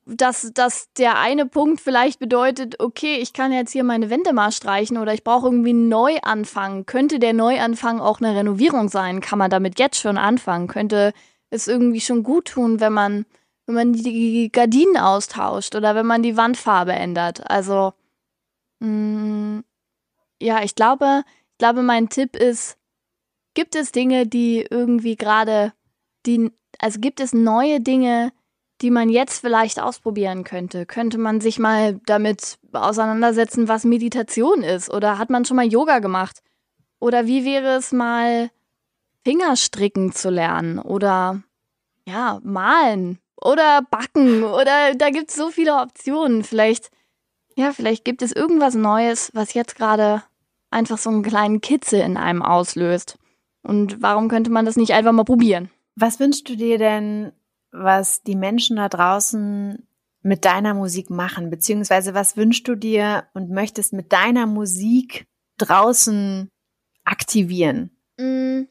dass, 0.06 0.52
dass 0.54 0.92
der 0.94 1.20
eine 1.20 1.46
Punkt 1.46 1.80
vielleicht 1.80 2.20
bedeutet, 2.20 2.80
okay, 2.80 3.16
ich 3.16 3.34
kann 3.34 3.52
jetzt 3.52 3.72
hier 3.72 3.84
meine 3.84 4.10
Wände 4.10 4.34
mal 4.34 4.52
streichen 4.52 4.98
oder 4.98 5.14
ich 5.14 5.24
brauche 5.24 5.48
irgendwie 5.48 5.70
einen 5.70 5.90
Neuanfang. 5.90 6.86
Könnte 6.86 7.20
der 7.20 7.34
Neuanfang 7.34 8.00
auch 8.00 8.20
eine 8.20 8.36
Renovierung 8.36 8.90
sein? 8.90 9.22
Kann 9.22 9.40
man 9.40 9.50
damit 9.50 9.80
jetzt 9.80 10.00
schon 10.00 10.18
anfangen? 10.18 10.68
Könnte 10.68 11.14
es 11.52 11.68
irgendwie 11.68 12.02
schon 12.02 12.24
gut 12.24 12.46
tun, 12.46 12.80
wenn 12.80 12.94
man, 12.94 13.26
wenn 13.68 13.76
man 13.76 13.94
die 13.94 14.50
Gardinen 14.52 14.98
austauscht 14.98 15.76
oder 15.76 15.94
wenn 15.94 16.08
man 16.08 16.24
die 16.24 16.38
Wandfarbe 16.38 16.94
ändert. 16.94 17.50
Also, 17.50 17.94
mh, 18.80 18.88
mm, 18.88 19.64
ja, 20.42 20.64
ich 20.64 20.74
glaube, 20.74 21.24
ich 21.52 21.58
glaube, 21.60 21.84
mein 21.84 22.10
Tipp 22.10 22.36
ist, 22.36 22.78
gibt 23.54 23.76
es 23.76 23.92
Dinge, 23.92 24.26
die 24.26 24.66
irgendwie 24.68 25.16
gerade, 25.16 25.74
die, 26.26 26.52
also 26.80 27.00
gibt 27.00 27.20
es 27.20 27.34
neue 27.34 27.80
Dinge, 27.80 28.32
die 28.82 28.90
man 28.90 29.10
jetzt 29.10 29.40
vielleicht 29.42 29.80
ausprobieren 29.80 30.44
könnte? 30.44 30.86
Könnte 30.86 31.18
man 31.20 31.40
sich 31.42 31.60
mal 31.60 32.00
damit 32.06 32.58
auseinandersetzen, 32.74 33.68
was 33.68 33.84
Meditation 33.84 34.64
ist? 34.64 34.90
Oder 34.92 35.20
hat 35.20 35.30
man 35.30 35.46
schon 35.46 35.58
mal 35.58 35.68
Yoga 35.68 36.00
gemacht? 36.00 36.42
Oder 37.00 37.28
wie 37.28 37.46
wäre 37.46 37.76
es 37.76 37.92
mal, 37.92 38.50
Fingerstricken 39.24 40.12
zu 40.12 40.30
lernen 40.30 40.80
oder 40.80 41.44
ja, 42.06 42.40
malen 42.44 43.20
oder 43.36 43.82
backen 43.90 44.44
oder 44.44 44.96
da 44.96 45.10
gibt 45.10 45.30
es 45.30 45.36
so 45.36 45.50
viele 45.50 45.76
Optionen. 45.76 46.44
Vielleicht, 46.44 46.92
ja, 47.56 47.72
vielleicht 47.72 48.06
gibt 48.06 48.22
es 48.22 48.32
irgendwas 48.32 48.76
Neues, 48.76 49.32
was 49.34 49.54
jetzt 49.54 49.76
gerade 49.76 50.24
einfach 50.70 50.98
so 50.98 51.10
einen 51.10 51.24
kleinen 51.24 51.62
Kitzel 51.62 52.02
in 52.02 52.18
einem 52.18 52.42
auslöst. 52.42 53.18
Und 53.64 54.02
warum 54.02 54.30
könnte 54.30 54.52
man 54.52 54.66
das 54.66 54.76
nicht 54.76 54.94
einfach 54.94 55.12
mal 55.12 55.24
probieren? 55.24 55.70
Was 55.96 56.20
wünschst 56.20 56.50
du 56.50 56.56
dir 56.56 56.78
denn, 56.78 57.32
was 57.72 58.24
die 58.24 58.36
Menschen 58.36 58.78
da 58.78 58.90
draußen 58.90 59.88
mit 60.24 60.46
deiner 60.46 60.74
Musik 60.74 61.10
machen? 61.10 61.50
Beziehungsweise 61.50 62.14
was 62.14 62.38
wünschst 62.38 62.68
du 62.68 62.76
dir 62.76 63.26
und 63.34 63.50
möchtest 63.52 63.94
mit 63.94 64.12
deiner 64.12 64.48
Musik 64.48 65.28
draußen 65.58 66.50
aktivieren? 67.04 67.92
Mm, 68.18 68.64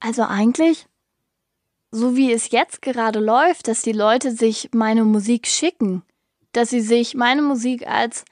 also 0.00 0.22
eigentlich, 0.22 0.86
so 1.90 2.16
wie 2.16 2.32
es 2.32 2.50
jetzt 2.50 2.82
gerade 2.82 3.20
läuft, 3.20 3.68
dass 3.68 3.82
die 3.82 3.92
Leute 3.92 4.32
sich 4.32 4.70
meine 4.72 5.04
Musik 5.04 5.46
schicken, 5.46 6.02
dass 6.52 6.70
sie 6.70 6.80
sich 6.80 7.14
meine 7.14 7.42
Musik 7.42 7.86
als 7.86 8.24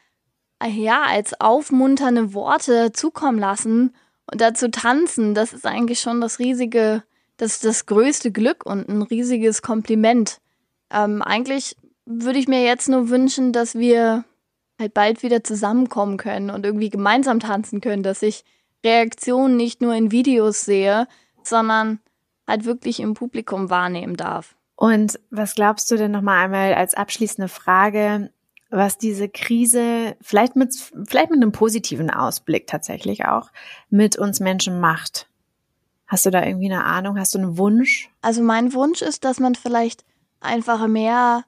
ja, 0.66 1.02
als 1.02 1.38
aufmunternde 1.40 2.32
Worte 2.32 2.92
zukommen 2.92 3.38
lassen 3.38 3.94
und 4.30 4.40
dazu 4.40 4.70
tanzen, 4.70 5.34
das 5.34 5.52
ist 5.52 5.66
eigentlich 5.66 6.00
schon 6.00 6.20
das 6.20 6.38
riesige, 6.38 7.02
das 7.36 7.60
das 7.60 7.86
größte 7.86 8.32
Glück 8.32 8.64
und 8.64 8.88
ein 8.88 9.02
riesiges 9.02 9.60
Kompliment. 9.62 10.40
Ähm, 10.90 11.20
eigentlich 11.22 11.76
würde 12.06 12.38
ich 12.38 12.48
mir 12.48 12.62
jetzt 12.62 12.88
nur 12.88 13.08
wünschen, 13.10 13.52
dass 13.52 13.74
wir 13.74 14.24
halt 14.78 14.94
bald 14.94 15.22
wieder 15.22 15.44
zusammenkommen 15.44 16.16
können 16.16 16.50
und 16.50 16.64
irgendwie 16.64 16.90
gemeinsam 16.90 17.40
tanzen 17.40 17.80
können, 17.80 18.02
dass 18.02 18.22
ich 18.22 18.44
Reaktionen 18.84 19.56
nicht 19.56 19.80
nur 19.80 19.94
in 19.94 20.10
Videos 20.10 20.62
sehe, 20.62 21.06
sondern 21.48 22.00
halt 22.46 22.64
wirklich 22.64 23.00
im 23.00 23.14
Publikum 23.14 23.70
wahrnehmen 23.70 24.16
darf. 24.16 24.54
Und 24.76 25.18
was 25.30 25.54
glaubst 25.54 25.90
du 25.90 25.96
denn 25.96 26.10
nochmal 26.10 26.44
einmal 26.44 26.74
als 26.74 26.94
abschließende 26.94 27.48
Frage, 27.48 28.30
was 28.70 28.98
diese 28.98 29.28
Krise 29.28 30.16
vielleicht 30.20 30.56
mit, 30.56 30.74
vielleicht 31.06 31.30
mit 31.30 31.40
einem 31.40 31.52
positiven 31.52 32.10
Ausblick 32.10 32.66
tatsächlich 32.66 33.24
auch 33.24 33.50
mit 33.88 34.16
uns 34.16 34.40
Menschen 34.40 34.80
macht? 34.80 35.28
Hast 36.06 36.26
du 36.26 36.30
da 36.30 36.44
irgendwie 36.44 36.70
eine 36.70 36.84
Ahnung? 36.84 37.18
Hast 37.18 37.34
du 37.34 37.38
einen 37.38 37.56
Wunsch? 37.56 38.10
Also 38.20 38.42
mein 38.42 38.72
Wunsch 38.74 39.00
ist, 39.00 39.24
dass 39.24 39.40
man 39.40 39.54
vielleicht 39.54 40.04
einfach 40.40 40.86
mehr, 40.86 41.44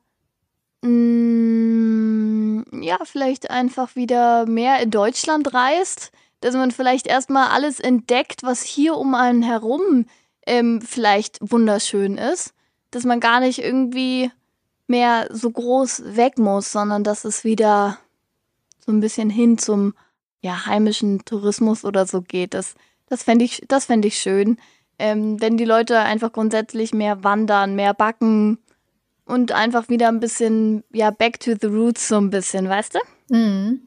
mh, 0.83 0.91
mm, 0.91 2.83
ja, 2.83 2.99
vielleicht 3.05 3.51
einfach 3.51 3.97
wieder 3.97 4.47
mehr 4.47 4.81
in 4.81 4.91
Deutschland 4.91 5.53
reist, 5.53 6.13
dass 6.41 6.55
man 6.55 6.71
vielleicht 6.71 7.07
erstmal 7.07 7.49
alles 7.49 7.81
entdeckt, 7.81 8.43
was 8.43 8.63
hier 8.63 8.97
um 8.97 9.15
einen 9.15 9.43
herum 9.43 10.07
ähm, 10.47 10.81
vielleicht 10.81 11.39
wunderschön 11.41 12.19
ist, 12.19 12.55
dass 12.91 13.05
man 13.05 13.21
gar 13.21 13.41
nicht 13.41 13.59
irgendwie 13.59 14.31
mehr 14.87 15.29
so 15.31 15.51
groß 15.51 16.17
weg 16.17 16.39
muss, 16.39 16.71
sondern 16.71 17.03
dass 17.05 17.25
es 17.25 17.45
wieder 17.45 17.99
so 18.85 18.93
ein 18.93 19.01
bisschen 19.01 19.31
hin 19.31 19.59
zum 19.59 19.95
ja, 20.41 20.67
heimischen 20.67 21.25
Tourismus 21.25 21.85
oder 21.85 22.07
so 22.07 22.23
geht. 22.23 22.55
Das, 22.55 22.75
das 23.09 23.25
fände 23.25 23.45
ich, 23.45 23.65
das 23.69 23.87
fänd 23.87 24.05
ich 24.05 24.19
schön. 24.19 24.59
Ähm, 24.99 25.41
wenn 25.41 25.57
die 25.57 25.65
Leute 25.65 25.99
einfach 25.99 26.33
grundsätzlich 26.33 26.95
mehr 26.95 27.25
wandern, 27.25 27.75
mehr 27.75 27.93
backen 27.93 28.59
und 29.25 29.53
einfach 29.53 29.89
wieder 29.89 30.09
ein 30.09 30.21
bisschen, 30.21 30.85
ja, 30.93 31.11
back 31.11 31.41
to 31.41 31.53
the 31.61 31.67
roots 31.67 32.09
so 32.09 32.17
ein 32.17 32.31
bisschen, 32.31 32.69
weißt 32.69 32.95
du? 32.95 33.35
Mhm. 33.37 33.86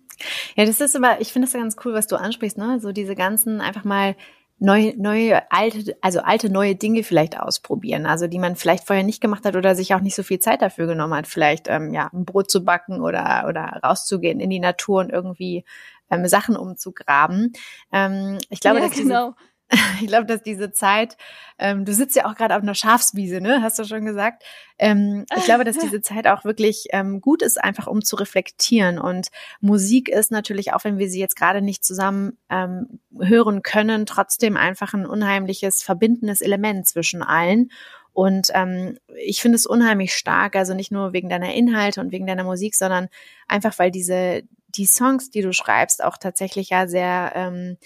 Ja, 0.56 0.66
das 0.66 0.82
ist 0.82 0.96
aber, 0.96 1.22
ich 1.22 1.32
finde 1.32 1.48
es 1.48 1.54
ganz 1.54 1.76
cool, 1.84 1.94
was 1.94 2.08
du 2.08 2.16
ansprichst, 2.16 2.58
ne? 2.58 2.80
So 2.80 2.92
diese 2.92 3.16
ganzen 3.16 3.62
einfach 3.62 3.84
mal 3.84 4.16
neue, 4.60 4.94
neue, 4.98 5.52
alte, 5.52 5.98
also 6.02 6.20
alte, 6.20 6.50
neue 6.50 6.76
Dinge 6.76 7.04
vielleicht 7.04 7.40
ausprobieren, 7.40 8.06
also 8.06 8.28
die 8.28 8.40
man 8.40 8.56
vielleicht 8.56 8.86
vorher 8.86 9.06
nicht 9.06 9.22
gemacht 9.22 9.46
hat 9.46 9.56
oder 9.56 9.74
sich 9.74 9.94
auch 9.94 10.02
nicht 10.02 10.16
so 10.16 10.24
viel 10.24 10.40
Zeit 10.40 10.62
dafür 10.62 10.86
genommen 10.88 11.14
hat, 11.14 11.28
vielleicht 11.28 11.68
ähm, 11.70 11.94
ja 11.94 12.10
ein 12.14 12.26
Brot 12.26 12.52
zu 12.52 12.64
backen 12.64 13.02
oder 13.02 13.46
oder 13.48 13.80
rauszugehen 13.84 14.40
in 14.40 14.50
die 14.50 14.60
Natur 14.60 15.00
und 15.00 15.12
irgendwie 15.12 15.64
ähm, 16.12 16.28
Sachen 16.28 16.58
umzugraben. 16.58 17.54
Ähm, 17.92 18.38
ich 18.50 18.60
glaube, 18.60 18.80
ja, 18.80 18.86
dass 18.86 18.92
diese, 18.92 19.04
genau. 19.04 19.34
ich 20.02 20.08
glaube, 20.08 20.26
dass 20.26 20.42
diese 20.42 20.72
Zeit, 20.72 21.16
ähm, 21.60 21.86
du 21.86 21.94
sitzt 21.94 22.16
ja 22.16 22.26
auch 22.26 22.36
gerade 22.36 22.56
auf 22.56 22.64
einer 22.64 22.74
Schafswiese, 22.74 23.40
ne? 23.40 23.62
Hast 23.62 23.78
du 23.78 23.84
schon 23.84 24.06
gesagt? 24.06 24.44
Ähm, 24.80 25.26
ich 25.38 25.44
glaube, 25.44 25.64
dass 25.64 25.78
diese 25.82 26.02
Zeit 26.02 26.28
auch 26.28 26.44
wirklich 26.44 26.88
ähm, 26.92 27.22
gut 27.22 27.42
ist, 27.42 27.64
einfach 27.64 27.88
um 27.88 28.04
zu 28.04 28.16
reflektieren. 28.16 28.98
Und 28.98 29.28
Musik 29.62 30.10
ist 30.10 30.32
natürlich, 30.32 30.74
auch 30.74 30.84
wenn 30.84 30.98
wir 30.98 31.10
sie 31.10 31.20
jetzt 31.20 31.36
gerade 31.36 31.62
nicht 31.62 31.84
zusammen 31.84 32.38
ähm, 32.50 33.00
hören 33.20 33.62
können, 33.62 34.06
trotzdem 34.06 34.58
einfach 34.58 34.94
ein 34.94 35.06
unheimliches 35.06 35.84
verbindendes 35.84 36.42
Element 36.42 36.88
zwischen 36.88 37.22
allen. 37.22 37.72
Und 38.12 38.50
ähm, 38.54 38.98
ich 39.24 39.42
finde 39.42 39.58
es 39.58 39.68
unheimlich 39.68 40.16
stark, 40.16 40.56
also 40.56 40.74
nicht 40.74 40.92
nur 40.92 41.14
wegen 41.14 41.30
deiner 41.30 41.54
Inhalte 41.54 42.02
und 42.02 42.12
wegen 42.12 42.26
deiner 42.26 42.44
Musik, 42.44 42.76
sondern 42.76 43.08
einfach, 43.48 43.78
weil 43.78 43.92
diese 43.92 44.44
die 44.76 44.86
Songs, 44.86 45.32
die 45.32 45.42
du 45.42 45.52
schreibst, 45.52 46.04
auch 46.04 46.18
tatsächlich 46.18 46.70
ja 46.70 46.88
sehr 46.88 47.32
ähm, 47.36 47.78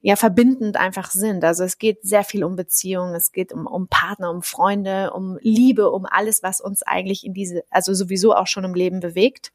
ja 0.00 0.16
verbindend 0.16 0.76
einfach 0.76 1.10
sind. 1.10 1.44
Also 1.44 1.64
es 1.64 1.78
geht 1.78 2.02
sehr 2.02 2.24
viel 2.24 2.44
um 2.44 2.56
Beziehungen, 2.56 3.14
es 3.14 3.32
geht 3.32 3.52
um, 3.52 3.66
um 3.66 3.88
Partner, 3.88 4.30
um 4.30 4.42
Freunde, 4.42 5.12
um 5.12 5.38
Liebe, 5.40 5.90
um 5.90 6.06
alles, 6.06 6.42
was 6.42 6.60
uns 6.60 6.82
eigentlich 6.82 7.24
in 7.24 7.34
diese, 7.34 7.64
also 7.70 7.94
sowieso 7.94 8.34
auch 8.34 8.46
schon 8.46 8.64
im 8.64 8.74
Leben 8.74 9.00
bewegt. 9.00 9.52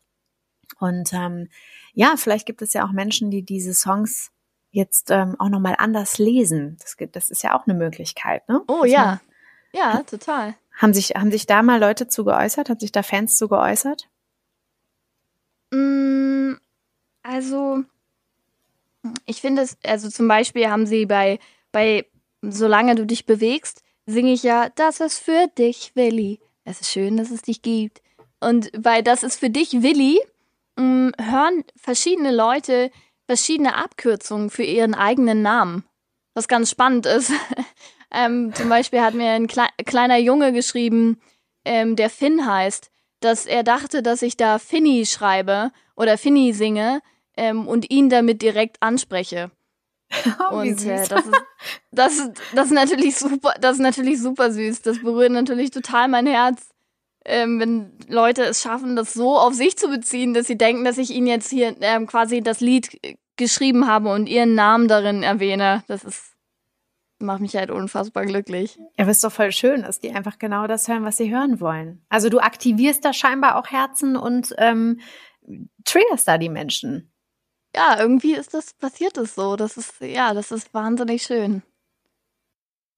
Und 0.80 1.14
ähm, 1.14 1.50
ja, 1.94 2.16
vielleicht 2.18 2.46
gibt 2.46 2.62
es 2.62 2.74
ja 2.74 2.86
auch 2.86 2.92
Menschen, 2.92 3.32
die 3.32 3.44
diese 3.44 3.74
Songs 3.74 4.32
jetzt 4.72 5.12
ähm, 5.12 5.36
auch 5.40 5.50
nochmal 5.50 5.76
anders 5.78 6.18
lesen. 6.18 6.78
Das, 6.82 6.98
gibt, 6.98 7.16
das 7.16 7.30
ist 7.30 7.44
ja 7.44 7.58
auch 7.58 7.68
eine 7.68 7.78
Möglichkeit, 7.78 8.48
ne? 8.50 8.62
Oh 8.68 8.86
ja. 8.86 9.22
ja, 9.72 10.02
total. 10.04 10.56
Haben 10.76 10.94
sich, 10.94 11.12
haben 11.12 11.32
sich 11.32 11.46
da 11.46 11.62
mal 11.62 11.80
Leute 11.80 12.08
zu 12.08 12.26
geäußert? 12.26 12.70
Hat 12.70 12.82
sich 12.82 12.92
da 12.92 13.04
Fans 13.04 13.38
zu 13.38 13.48
geäußert? 13.48 14.10
Mm, 15.72 16.54
also, 17.22 17.84
ich 19.26 19.42
finde 19.42 19.64
es, 19.64 19.78
also 19.84 20.10
zum 20.10 20.28
Beispiel 20.28 20.68
haben 20.68 20.86
sie 20.86 21.06
bei, 21.06 21.40
bei 21.72 22.06
Solange 22.42 22.96
du 22.96 23.06
dich 23.06 23.26
bewegst, 23.26 23.84
singe 24.06 24.34
ich 24.34 24.44
ja, 24.44 24.70
das 24.76 25.00
ist 25.00 25.20
für 25.20 25.48
dich, 25.58 25.92
Willi. 25.96 26.42
Es 26.66 26.82
ist 26.82 26.92
schön, 26.92 27.16
dass 27.16 27.32
es 27.32 27.42
dich 27.42 27.62
gibt. 27.62 28.02
Und 28.42 28.70
bei 28.78 29.02
Das 29.02 29.24
ist 29.24 29.40
für 29.40 29.50
dich, 29.50 29.82
Willi, 29.82 30.20
mm, 30.76 31.12
hören 31.20 31.64
verschiedene 31.78 32.36
Leute 32.36 32.92
verschiedene 33.26 33.76
Abkürzungen 33.76 34.50
für 34.50 34.64
ihren 34.64 34.94
eigenen 34.94 35.42
Namen. 35.42 35.86
Was 36.34 36.48
ganz 36.48 36.70
spannend 36.70 37.06
ist. 37.06 37.32
ähm, 38.12 38.54
zum 38.54 38.70
Beispiel 38.70 39.02
hat 39.02 39.14
mir 39.14 39.32
ein 39.32 39.48
Kle 39.48 39.68
kleiner 39.86 40.18
Junge 40.18 40.52
geschrieben, 40.52 41.22
ähm, 41.64 41.96
der 41.96 42.10
Finn 42.10 42.46
heißt, 42.46 42.92
dass 43.22 43.46
er 43.46 43.64
dachte, 43.64 44.04
dass 44.04 44.22
ich 44.22 44.36
da 44.36 44.60
Finny 44.60 45.06
schreibe 45.06 45.72
oder 45.96 46.18
Finny 46.18 46.52
singe 46.54 47.02
ähm, 47.38 47.68
und 47.68 47.90
ihn 47.90 48.10
damit 48.10 48.42
direkt 48.42 48.78
anspreche. 48.82 49.52
Oh, 50.52 50.58
und 50.58 50.86
äh, 50.86 51.08
das, 51.08 51.26
ist, 51.26 51.42
das, 51.92 52.18
ist, 52.18 52.32
das 52.54 52.66
ist 52.68 52.74
natürlich 52.74 53.18
super, 53.18 53.56
das 53.60 53.78
ist 53.78 53.82
natürlich 53.82 54.22
super 54.22 54.52
süß. 54.52 54.84
Das 54.84 55.00
berührt 55.00 55.32
natürlich 55.32 55.72
total 55.72 56.08
mein 56.08 56.28
Herz, 56.28 56.70
ähm, 57.26 57.60
wenn 57.60 57.98
Leute 58.08 58.44
es 58.44 58.62
schaffen, 58.62 58.96
das 58.96 59.14
so 59.14 59.38
auf 59.38 59.54
sich 59.54 59.76
zu 59.76 59.88
beziehen, 59.90 60.36
dass 60.36 60.46
sie 60.46 60.58
denken, 60.58 60.84
dass 60.84 61.00
ich 61.00 61.10
ihnen 61.10 61.26
jetzt 61.26 61.50
hier 61.50 61.76
ähm, 61.82 62.06
quasi 62.06 62.42
das 62.42 62.60
Lied 62.60 63.00
geschrieben 63.38 63.88
habe 63.88 64.10
und 64.10 64.28
ihren 64.28 64.54
Namen 64.54 64.88
darin 64.88 65.24
erwähne. 65.24 65.84
Das 65.88 66.04
ist 66.04 66.34
macht 67.20 67.40
mich 67.40 67.56
halt 67.56 67.72
unfassbar 67.72 68.26
glücklich. 68.26 68.76
Ja, 68.76 69.04
aber 69.04 69.12
ist 69.12 69.24
doch 69.24 69.32
voll 69.32 69.54
schön, 69.54 69.84
dass 69.84 70.00
die 70.00 70.12
einfach 70.12 70.38
genau 70.38 70.68
das 70.68 70.88
hören, 70.90 71.06
was 71.06 71.16
sie 71.16 71.34
hören 71.34 71.62
wollen. 71.62 72.06
Also 72.10 72.30
du 72.30 72.40
aktivierst 72.40 73.06
da 73.06 73.14
scheinbar 73.14 73.56
auch 73.56 73.68
Herzen 73.68 74.18
und 74.18 74.54
ähm, 74.58 75.00
triggerst 75.86 76.28
da 76.28 76.38
die 76.38 76.50
Menschen 76.50 77.13
ja, 77.76 78.00
irgendwie 78.00 78.36
ist 78.36 78.54
das, 78.54 78.74
passiert 78.74 79.18
es 79.18 79.36
so. 79.36 79.56
Das 79.56 79.78
ist, 79.78 80.00
ja, 80.02 80.34
das 80.34 80.52
ist 80.52 80.74
wahnsinnig 80.74 81.24
schön. 81.24 81.64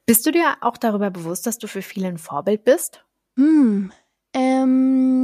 Bist 0.05 0.25
du 0.25 0.31
dir 0.31 0.57
auch 0.61 0.77
darüber 0.77 1.09
bewusst, 1.09 1.47
dass 1.47 1.57
du 1.57 1.67
für 1.67 1.81
viele 1.81 2.07
ein 2.07 2.17
Vorbild 2.17 2.63
bist? 2.63 3.03
Hm. 3.37 3.91
Ähm, 4.33 5.23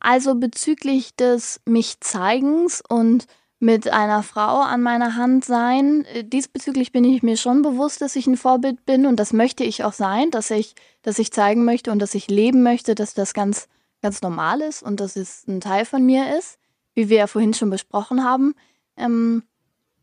also 0.00 0.34
bezüglich 0.36 1.14
des 1.16 1.60
Mich-Zeigens 1.66 2.82
und 2.88 3.26
mit 3.58 3.88
einer 3.88 4.22
Frau 4.22 4.60
an 4.60 4.82
meiner 4.82 5.16
Hand 5.16 5.44
sein, 5.44 6.04
äh, 6.06 6.24
diesbezüglich 6.24 6.92
bin 6.92 7.04
ich 7.04 7.22
mir 7.22 7.36
schon 7.36 7.62
bewusst, 7.62 8.00
dass 8.00 8.16
ich 8.16 8.26
ein 8.26 8.36
Vorbild 8.36 8.84
bin 8.86 9.06
und 9.06 9.16
das 9.16 9.32
möchte 9.32 9.64
ich 9.64 9.84
auch 9.84 9.92
sein, 9.92 10.30
dass 10.30 10.50
ich, 10.50 10.74
dass 11.02 11.18
ich 11.18 11.32
zeigen 11.32 11.64
möchte 11.64 11.92
und 11.92 11.98
dass 11.98 12.14
ich 12.14 12.28
leben 12.28 12.62
möchte, 12.62 12.94
dass 12.94 13.14
das 13.14 13.34
ganz, 13.34 13.68
ganz 14.00 14.22
normal 14.22 14.62
ist 14.62 14.82
und 14.82 14.98
dass 15.00 15.16
es 15.16 15.46
ein 15.46 15.60
Teil 15.60 15.84
von 15.84 16.04
mir 16.04 16.36
ist 16.36 16.58
wie 16.94 17.08
wir 17.08 17.18
ja 17.18 17.26
vorhin 17.26 17.54
schon 17.54 17.70
besprochen 17.70 18.24
haben. 18.24 18.54
Ähm, 18.96 19.42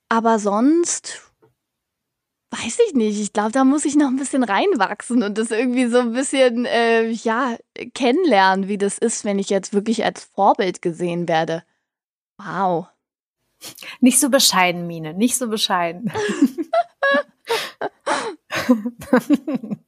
aber 0.09 0.39
sonst 0.39 1.21
weiß 2.51 2.79
ich 2.87 2.93
nicht. 2.95 3.19
Ich 3.21 3.33
glaube, 3.33 3.51
da 3.51 3.63
muss 3.63 3.85
ich 3.85 3.95
noch 3.95 4.07
ein 4.07 4.17
bisschen 4.17 4.43
reinwachsen 4.43 5.21
und 5.23 5.37
das 5.37 5.51
irgendwie 5.51 5.87
so 5.87 5.99
ein 5.99 6.13
bisschen, 6.13 6.65
äh, 6.65 7.09
ja, 7.09 7.57
kennenlernen, 7.93 8.67
wie 8.67 8.77
das 8.77 8.97
ist, 8.97 9.23
wenn 9.23 9.39
ich 9.39 9.49
jetzt 9.49 9.73
wirklich 9.73 10.03
als 10.03 10.23
Vorbild 10.23 10.81
gesehen 10.81 11.27
werde. 11.27 11.63
Wow. 12.37 12.87
Nicht 13.99 14.19
so 14.19 14.29
bescheiden, 14.29 14.87
Mine, 14.87 15.13
nicht 15.13 15.37
so 15.37 15.47
bescheiden. 15.47 16.11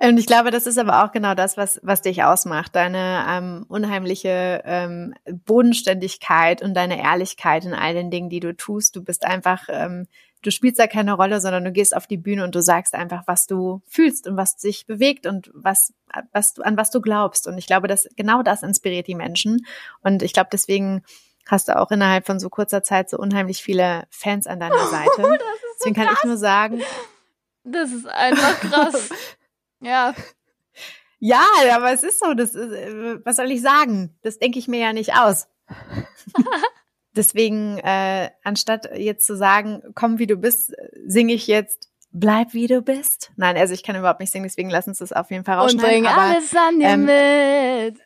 Und 0.00 0.18
ich 0.18 0.26
glaube, 0.26 0.50
das 0.50 0.66
ist 0.66 0.78
aber 0.78 1.04
auch 1.04 1.12
genau 1.12 1.34
das, 1.34 1.56
was, 1.56 1.80
was 1.82 2.02
dich 2.02 2.22
ausmacht. 2.22 2.74
Deine 2.74 3.24
ähm, 3.28 3.66
unheimliche 3.68 4.62
ähm, 4.64 5.14
Bodenständigkeit 5.26 6.62
und 6.62 6.74
deine 6.74 7.02
Ehrlichkeit 7.02 7.64
in 7.64 7.74
all 7.74 7.94
den 7.94 8.10
Dingen, 8.10 8.30
die 8.30 8.40
du 8.40 8.56
tust. 8.56 8.96
Du 8.96 9.02
bist 9.02 9.24
einfach, 9.24 9.68
ähm, 9.68 10.06
du 10.42 10.50
spielst 10.50 10.78
da 10.78 10.86
keine 10.86 11.14
Rolle, 11.14 11.40
sondern 11.40 11.64
du 11.64 11.72
gehst 11.72 11.96
auf 11.96 12.06
die 12.06 12.16
Bühne 12.16 12.44
und 12.44 12.54
du 12.54 12.62
sagst 12.62 12.94
einfach, 12.94 13.22
was 13.26 13.46
du 13.46 13.82
fühlst 13.86 14.26
und 14.26 14.36
was 14.36 14.56
dich 14.56 14.86
bewegt 14.86 15.26
und 15.26 15.50
was, 15.54 15.92
was 16.32 16.54
du, 16.54 16.62
an 16.62 16.76
was 16.76 16.90
du 16.90 17.00
glaubst. 17.00 17.46
Und 17.46 17.58
ich 17.58 17.66
glaube, 17.66 17.88
dass 17.88 18.08
genau 18.16 18.42
das 18.42 18.62
inspiriert 18.62 19.06
die 19.06 19.14
Menschen. 19.14 19.66
Und 20.02 20.22
ich 20.22 20.32
glaube, 20.32 20.50
deswegen 20.52 21.02
hast 21.46 21.68
du 21.68 21.78
auch 21.78 21.90
innerhalb 21.90 22.26
von 22.26 22.38
so 22.38 22.50
kurzer 22.50 22.82
Zeit 22.82 23.08
so 23.10 23.18
unheimlich 23.18 23.62
viele 23.62 24.06
Fans 24.10 24.46
an 24.46 24.60
deiner 24.60 24.86
Seite. 24.90 25.22
Oh, 25.22 25.36
deswegen 25.78 25.96
kann 25.96 26.14
ich 26.14 26.24
nur 26.24 26.36
sagen, 26.36 26.82
das 27.64 27.92
ist 27.92 28.06
einfach 28.06 28.60
krass. 28.60 29.10
Ja. 29.80 30.14
Ja, 31.20 31.44
aber 31.72 31.92
es 31.92 32.02
ist 32.02 32.20
so, 32.20 32.34
das 32.34 32.54
ist, 32.54 32.72
äh, 32.72 33.24
was 33.24 33.36
soll 33.36 33.50
ich 33.50 33.60
sagen? 33.60 34.16
Das 34.22 34.38
denke 34.38 34.58
ich 34.58 34.68
mir 34.68 34.78
ja 34.80 34.92
nicht 34.92 35.14
aus. 35.14 35.48
Deswegen, 37.16 37.78
äh, 37.78 38.30
anstatt 38.44 38.96
jetzt 38.96 39.26
zu 39.26 39.36
sagen, 39.36 39.82
komm 39.94 40.18
wie 40.18 40.28
du 40.28 40.36
bist, 40.36 40.72
singe 41.04 41.32
ich 41.32 41.48
jetzt 41.48 41.88
Bleib 42.10 42.54
wie 42.54 42.66
du 42.66 42.80
bist. 42.80 43.32
Nein, 43.36 43.56
also 43.56 43.74
ich 43.74 43.82
kann 43.82 43.94
überhaupt 43.94 44.20
nicht 44.20 44.32
singen, 44.32 44.44
deswegen 44.44 44.70
lass 44.70 44.88
uns 44.88 44.98
das 44.98 45.12
auf 45.12 45.30
jeden 45.30 45.44
Fall 45.44 45.58
rausschneiden. 45.58 45.98
Und 45.98 46.04
bring 46.04 46.06
aber, 46.06 46.22
alles 46.22 46.56
an 46.56 46.78
dir 46.80 46.86
ähm, 46.86 47.04
mit. 47.04 48.00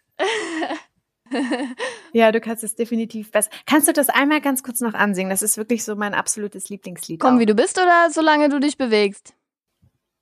ja, 2.12 2.32
du 2.32 2.40
kannst 2.40 2.64
es 2.64 2.74
definitiv 2.74 3.30
besser. 3.30 3.50
Kannst 3.64 3.86
du 3.86 3.92
das 3.92 4.08
einmal 4.08 4.40
ganz 4.40 4.62
kurz 4.64 4.80
noch 4.80 4.94
ansingen? 4.94 5.30
Das 5.30 5.42
ist 5.42 5.56
wirklich 5.56 5.84
so 5.84 5.94
mein 5.94 6.14
absolutes 6.14 6.68
Lieblingslied. 6.68 7.20
Komm 7.20 7.36
auch. 7.36 7.38
wie 7.38 7.46
du 7.46 7.54
bist 7.54 7.78
oder 7.78 8.08
solange 8.10 8.48
du 8.48 8.58
dich 8.58 8.76
bewegst? 8.76 9.34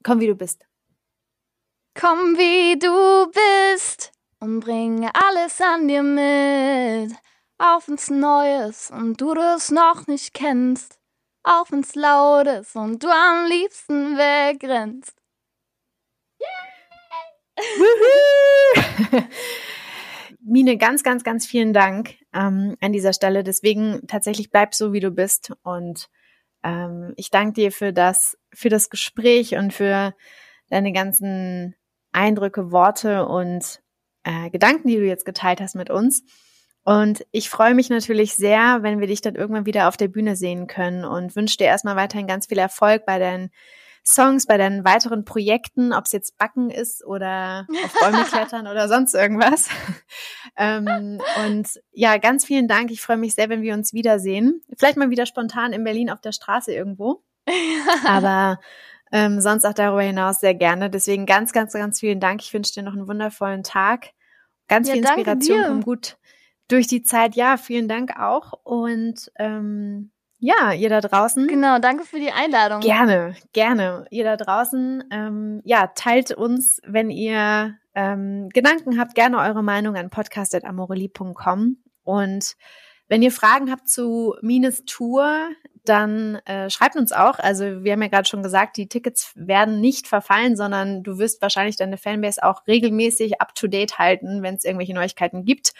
Komm 0.03 0.20
wie 0.20 0.26
du 0.26 0.34
bist. 0.34 0.66
Komm 2.01 2.38
wie 2.38 2.78
du 2.78 3.30
bist 3.30 4.12
und 4.38 4.61
bring 4.61 5.07
alles 5.12 5.61
an 5.61 5.86
dir 5.86 6.03
mit. 6.03 7.14
Auf 7.59 7.88
ins 7.88 8.09
Neues 8.09 8.90
und 8.90 9.20
du 9.20 9.34
das 9.34 9.70
noch 9.70 10.07
nicht 10.07 10.32
kennst. 10.32 10.98
Auf 11.42 11.70
ins 11.72 11.94
Lautes 11.94 12.74
und 12.74 13.03
du 13.03 13.09
am 13.09 13.46
liebsten 13.51 14.16
wegrennst. 14.16 15.14
Yeah! 16.40 16.48
Mine, 20.40 20.78
ganz, 20.78 21.03
ganz, 21.03 21.22
ganz 21.22 21.44
vielen 21.44 21.74
Dank 21.74 22.14
ähm, 22.32 22.78
an 22.80 22.94
dieser 22.94 23.12
Stelle. 23.12 23.44
Deswegen 23.44 24.07
tatsächlich 24.07 24.51
bleib 24.51 24.74
so, 24.74 24.94
wie 24.94 25.01
du 25.01 25.11
bist. 25.11 25.53
Und 25.64 26.09
ähm, 26.62 27.12
ich 27.16 27.28
danke 27.28 27.53
dir 27.53 27.72
für 27.72 27.92
das, 27.92 28.38
für 28.55 28.70
das 28.70 28.88
Gespräch 28.88 29.57
und 29.57 29.74
für 29.74 30.14
deine 30.70 30.92
ganzen 30.92 31.76
Eindrücke, 32.12 32.72
Worte 32.72 33.26
und 33.26 33.80
äh, 34.24 34.50
Gedanken, 34.50 34.88
die 34.88 34.96
du 34.96 35.06
jetzt 35.06 35.24
geteilt 35.24 35.61
hast 35.61 35.74
mit 35.74 35.90
uns. 35.90 36.24
Und 36.82 37.24
ich 37.30 37.50
freue 37.50 37.74
mich 37.74 37.90
natürlich 37.90 38.34
sehr, 38.34 38.78
wenn 38.82 39.00
wir 39.00 39.06
dich 39.06 39.20
dann 39.20 39.34
irgendwann 39.34 39.66
wieder 39.66 39.88
auf 39.88 39.96
der 39.96 40.08
Bühne 40.08 40.34
sehen 40.34 40.66
können 40.66 41.04
und 41.04 41.36
wünsche 41.36 41.58
dir 41.58 41.66
erstmal 41.66 41.96
weiterhin 41.96 42.26
ganz 42.26 42.46
viel 42.46 42.58
Erfolg 42.58 43.04
bei 43.04 43.18
deinen 43.18 43.50
Songs, 44.04 44.46
bei 44.46 44.56
deinen 44.56 44.84
weiteren 44.84 45.24
Projekten, 45.24 45.92
ob 45.92 46.06
es 46.06 46.12
jetzt 46.12 46.38
Backen 46.38 46.70
ist 46.70 47.04
oder 47.04 47.66
auf 47.84 48.00
Bäume 48.00 48.24
klettern 48.28 48.66
oder 48.66 48.88
sonst 48.88 49.14
irgendwas. 49.14 49.68
ähm, 50.56 51.20
und 51.46 51.68
ja, 51.92 52.16
ganz 52.16 52.46
vielen 52.46 52.66
Dank. 52.66 52.90
Ich 52.90 53.02
freue 53.02 53.18
mich 53.18 53.34
sehr, 53.34 53.50
wenn 53.50 53.62
wir 53.62 53.74
uns 53.74 53.92
wiedersehen. 53.92 54.62
Vielleicht 54.76 54.96
mal 54.96 55.11
wieder 55.11 55.26
spontan 55.26 55.72
in 55.72 55.84
Berlin 55.84 56.11
auf 56.11 56.20
der 56.20 56.32
Straße 56.32 56.72
irgendwo. 56.72 57.22
Aber 58.06 58.58
ähm, 59.12 59.40
sonst 59.40 59.64
auch 59.64 59.74
darüber 59.74 60.02
hinaus 60.02 60.40
sehr 60.40 60.54
gerne. 60.54 60.90
Deswegen 60.90 61.26
ganz, 61.26 61.52
ganz, 61.52 61.72
ganz 61.72 62.00
vielen 62.00 62.20
Dank. 62.20 62.42
Ich 62.42 62.52
wünsche 62.52 62.72
dir 62.72 62.82
noch 62.82 62.92
einen 62.92 63.08
wundervollen 63.08 63.62
Tag. 63.62 64.11
Ganz 64.68 64.88
ja, 64.88 64.94
viel 64.94 65.02
Inspiration. 65.02 65.64
Komm 65.66 65.80
gut 65.82 66.16
durch 66.68 66.86
die 66.86 67.02
Zeit. 67.02 67.34
Ja, 67.34 67.56
vielen 67.56 67.88
Dank 67.88 68.18
auch. 68.18 68.52
Und 68.62 69.30
ähm, 69.36 70.12
ja, 70.38 70.72
ihr 70.72 70.88
da 70.88 71.00
draußen. 71.00 71.48
Genau, 71.48 71.78
danke 71.78 72.04
für 72.04 72.18
die 72.18 72.32
Einladung. 72.32 72.80
Gerne, 72.80 73.34
gerne. 73.52 74.06
Ihr 74.11 74.24
da 74.24 74.36
draußen, 74.36 75.04
ähm, 75.11 75.61
ja, 75.64 75.88
teilt 75.88 76.32
uns, 76.32 76.80
wenn 76.86 77.11
ihr 77.11 77.76
ähm, 77.94 78.48
Gedanken 78.48 78.98
habt, 78.98 79.14
gerne 79.14 79.38
eure 79.38 79.62
Meinung 79.62 79.96
an 79.96 80.08
podcast.amorelie.com. 80.08 81.76
Und 82.04 82.56
wenn 83.11 83.22
ihr 83.22 83.32
Fragen 83.32 83.72
habt 83.72 83.88
zu 83.88 84.36
Mines 84.40 84.84
Tour, 84.86 85.48
dann 85.84 86.36
äh, 86.44 86.70
schreibt 86.70 86.94
uns 86.94 87.11
auch. 87.11 87.40
Also 87.40 87.82
wir 87.82 87.92
haben 87.92 88.02
ja 88.02 88.08
gerade 88.08 88.28
schon 88.28 88.44
gesagt, 88.44 88.76
die 88.76 88.88
Tickets 88.88 89.32
werden 89.34 89.80
nicht 89.80 90.06
verfallen, 90.06 90.56
sondern 90.56 91.02
du 91.02 91.18
wirst 91.18 91.42
wahrscheinlich 91.42 91.74
deine 91.74 91.98
Fanbase 91.98 92.40
auch 92.40 92.68
regelmäßig 92.68 93.40
up-to-date 93.40 93.98
halten, 93.98 94.44
wenn 94.44 94.54
es 94.54 94.64
irgendwelche 94.64 94.94
Neuigkeiten 94.94 95.44
gibt 95.44 95.72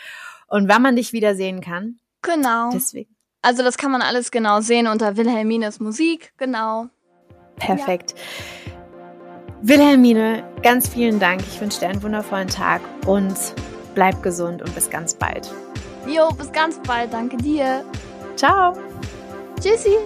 und 0.48 0.68
wann 0.68 0.82
man 0.82 0.96
dich 0.96 1.12
wiedersehen 1.12 1.60
kann. 1.60 2.00
Genau. 2.22 2.70
Deswegen. 2.72 3.14
Also 3.42 3.62
das 3.62 3.78
kann 3.78 3.92
man 3.92 4.02
alles 4.02 4.32
genau 4.32 4.60
sehen 4.60 4.88
unter 4.88 5.16
Wilhelmines 5.16 5.78
Musik, 5.78 6.32
genau. 6.36 6.86
Perfekt. 7.56 8.14
Ja. 8.66 8.72
Wilhelmine, 9.62 10.42
ganz 10.62 10.88
vielen 10.88 11.20
Dank. 11.20 11.42
Ich 11.42 11.60
wünsche 11.60 11.78
dir 11.78 11.90
einen 11.90 12.02
wundervollen 12.02 12.48
Tag 12.48 12.80
und 13.06 13.36
bleib 13.94 14.20
gesund 14.24 14.62
und 14.62 14.74
bis 14.74 14.90
ganz 14.90 15.14
bald. 15.14 15.48
Jo, 16.07 16.30
bis 16.30 16.51
ganz 16.53 16.78
bald. 16.86 17.12
Danke 17.12 17.36
dir. 17.36 17.84
Ciao. 18.36 18.74
Tschüssi. 19.61 19.96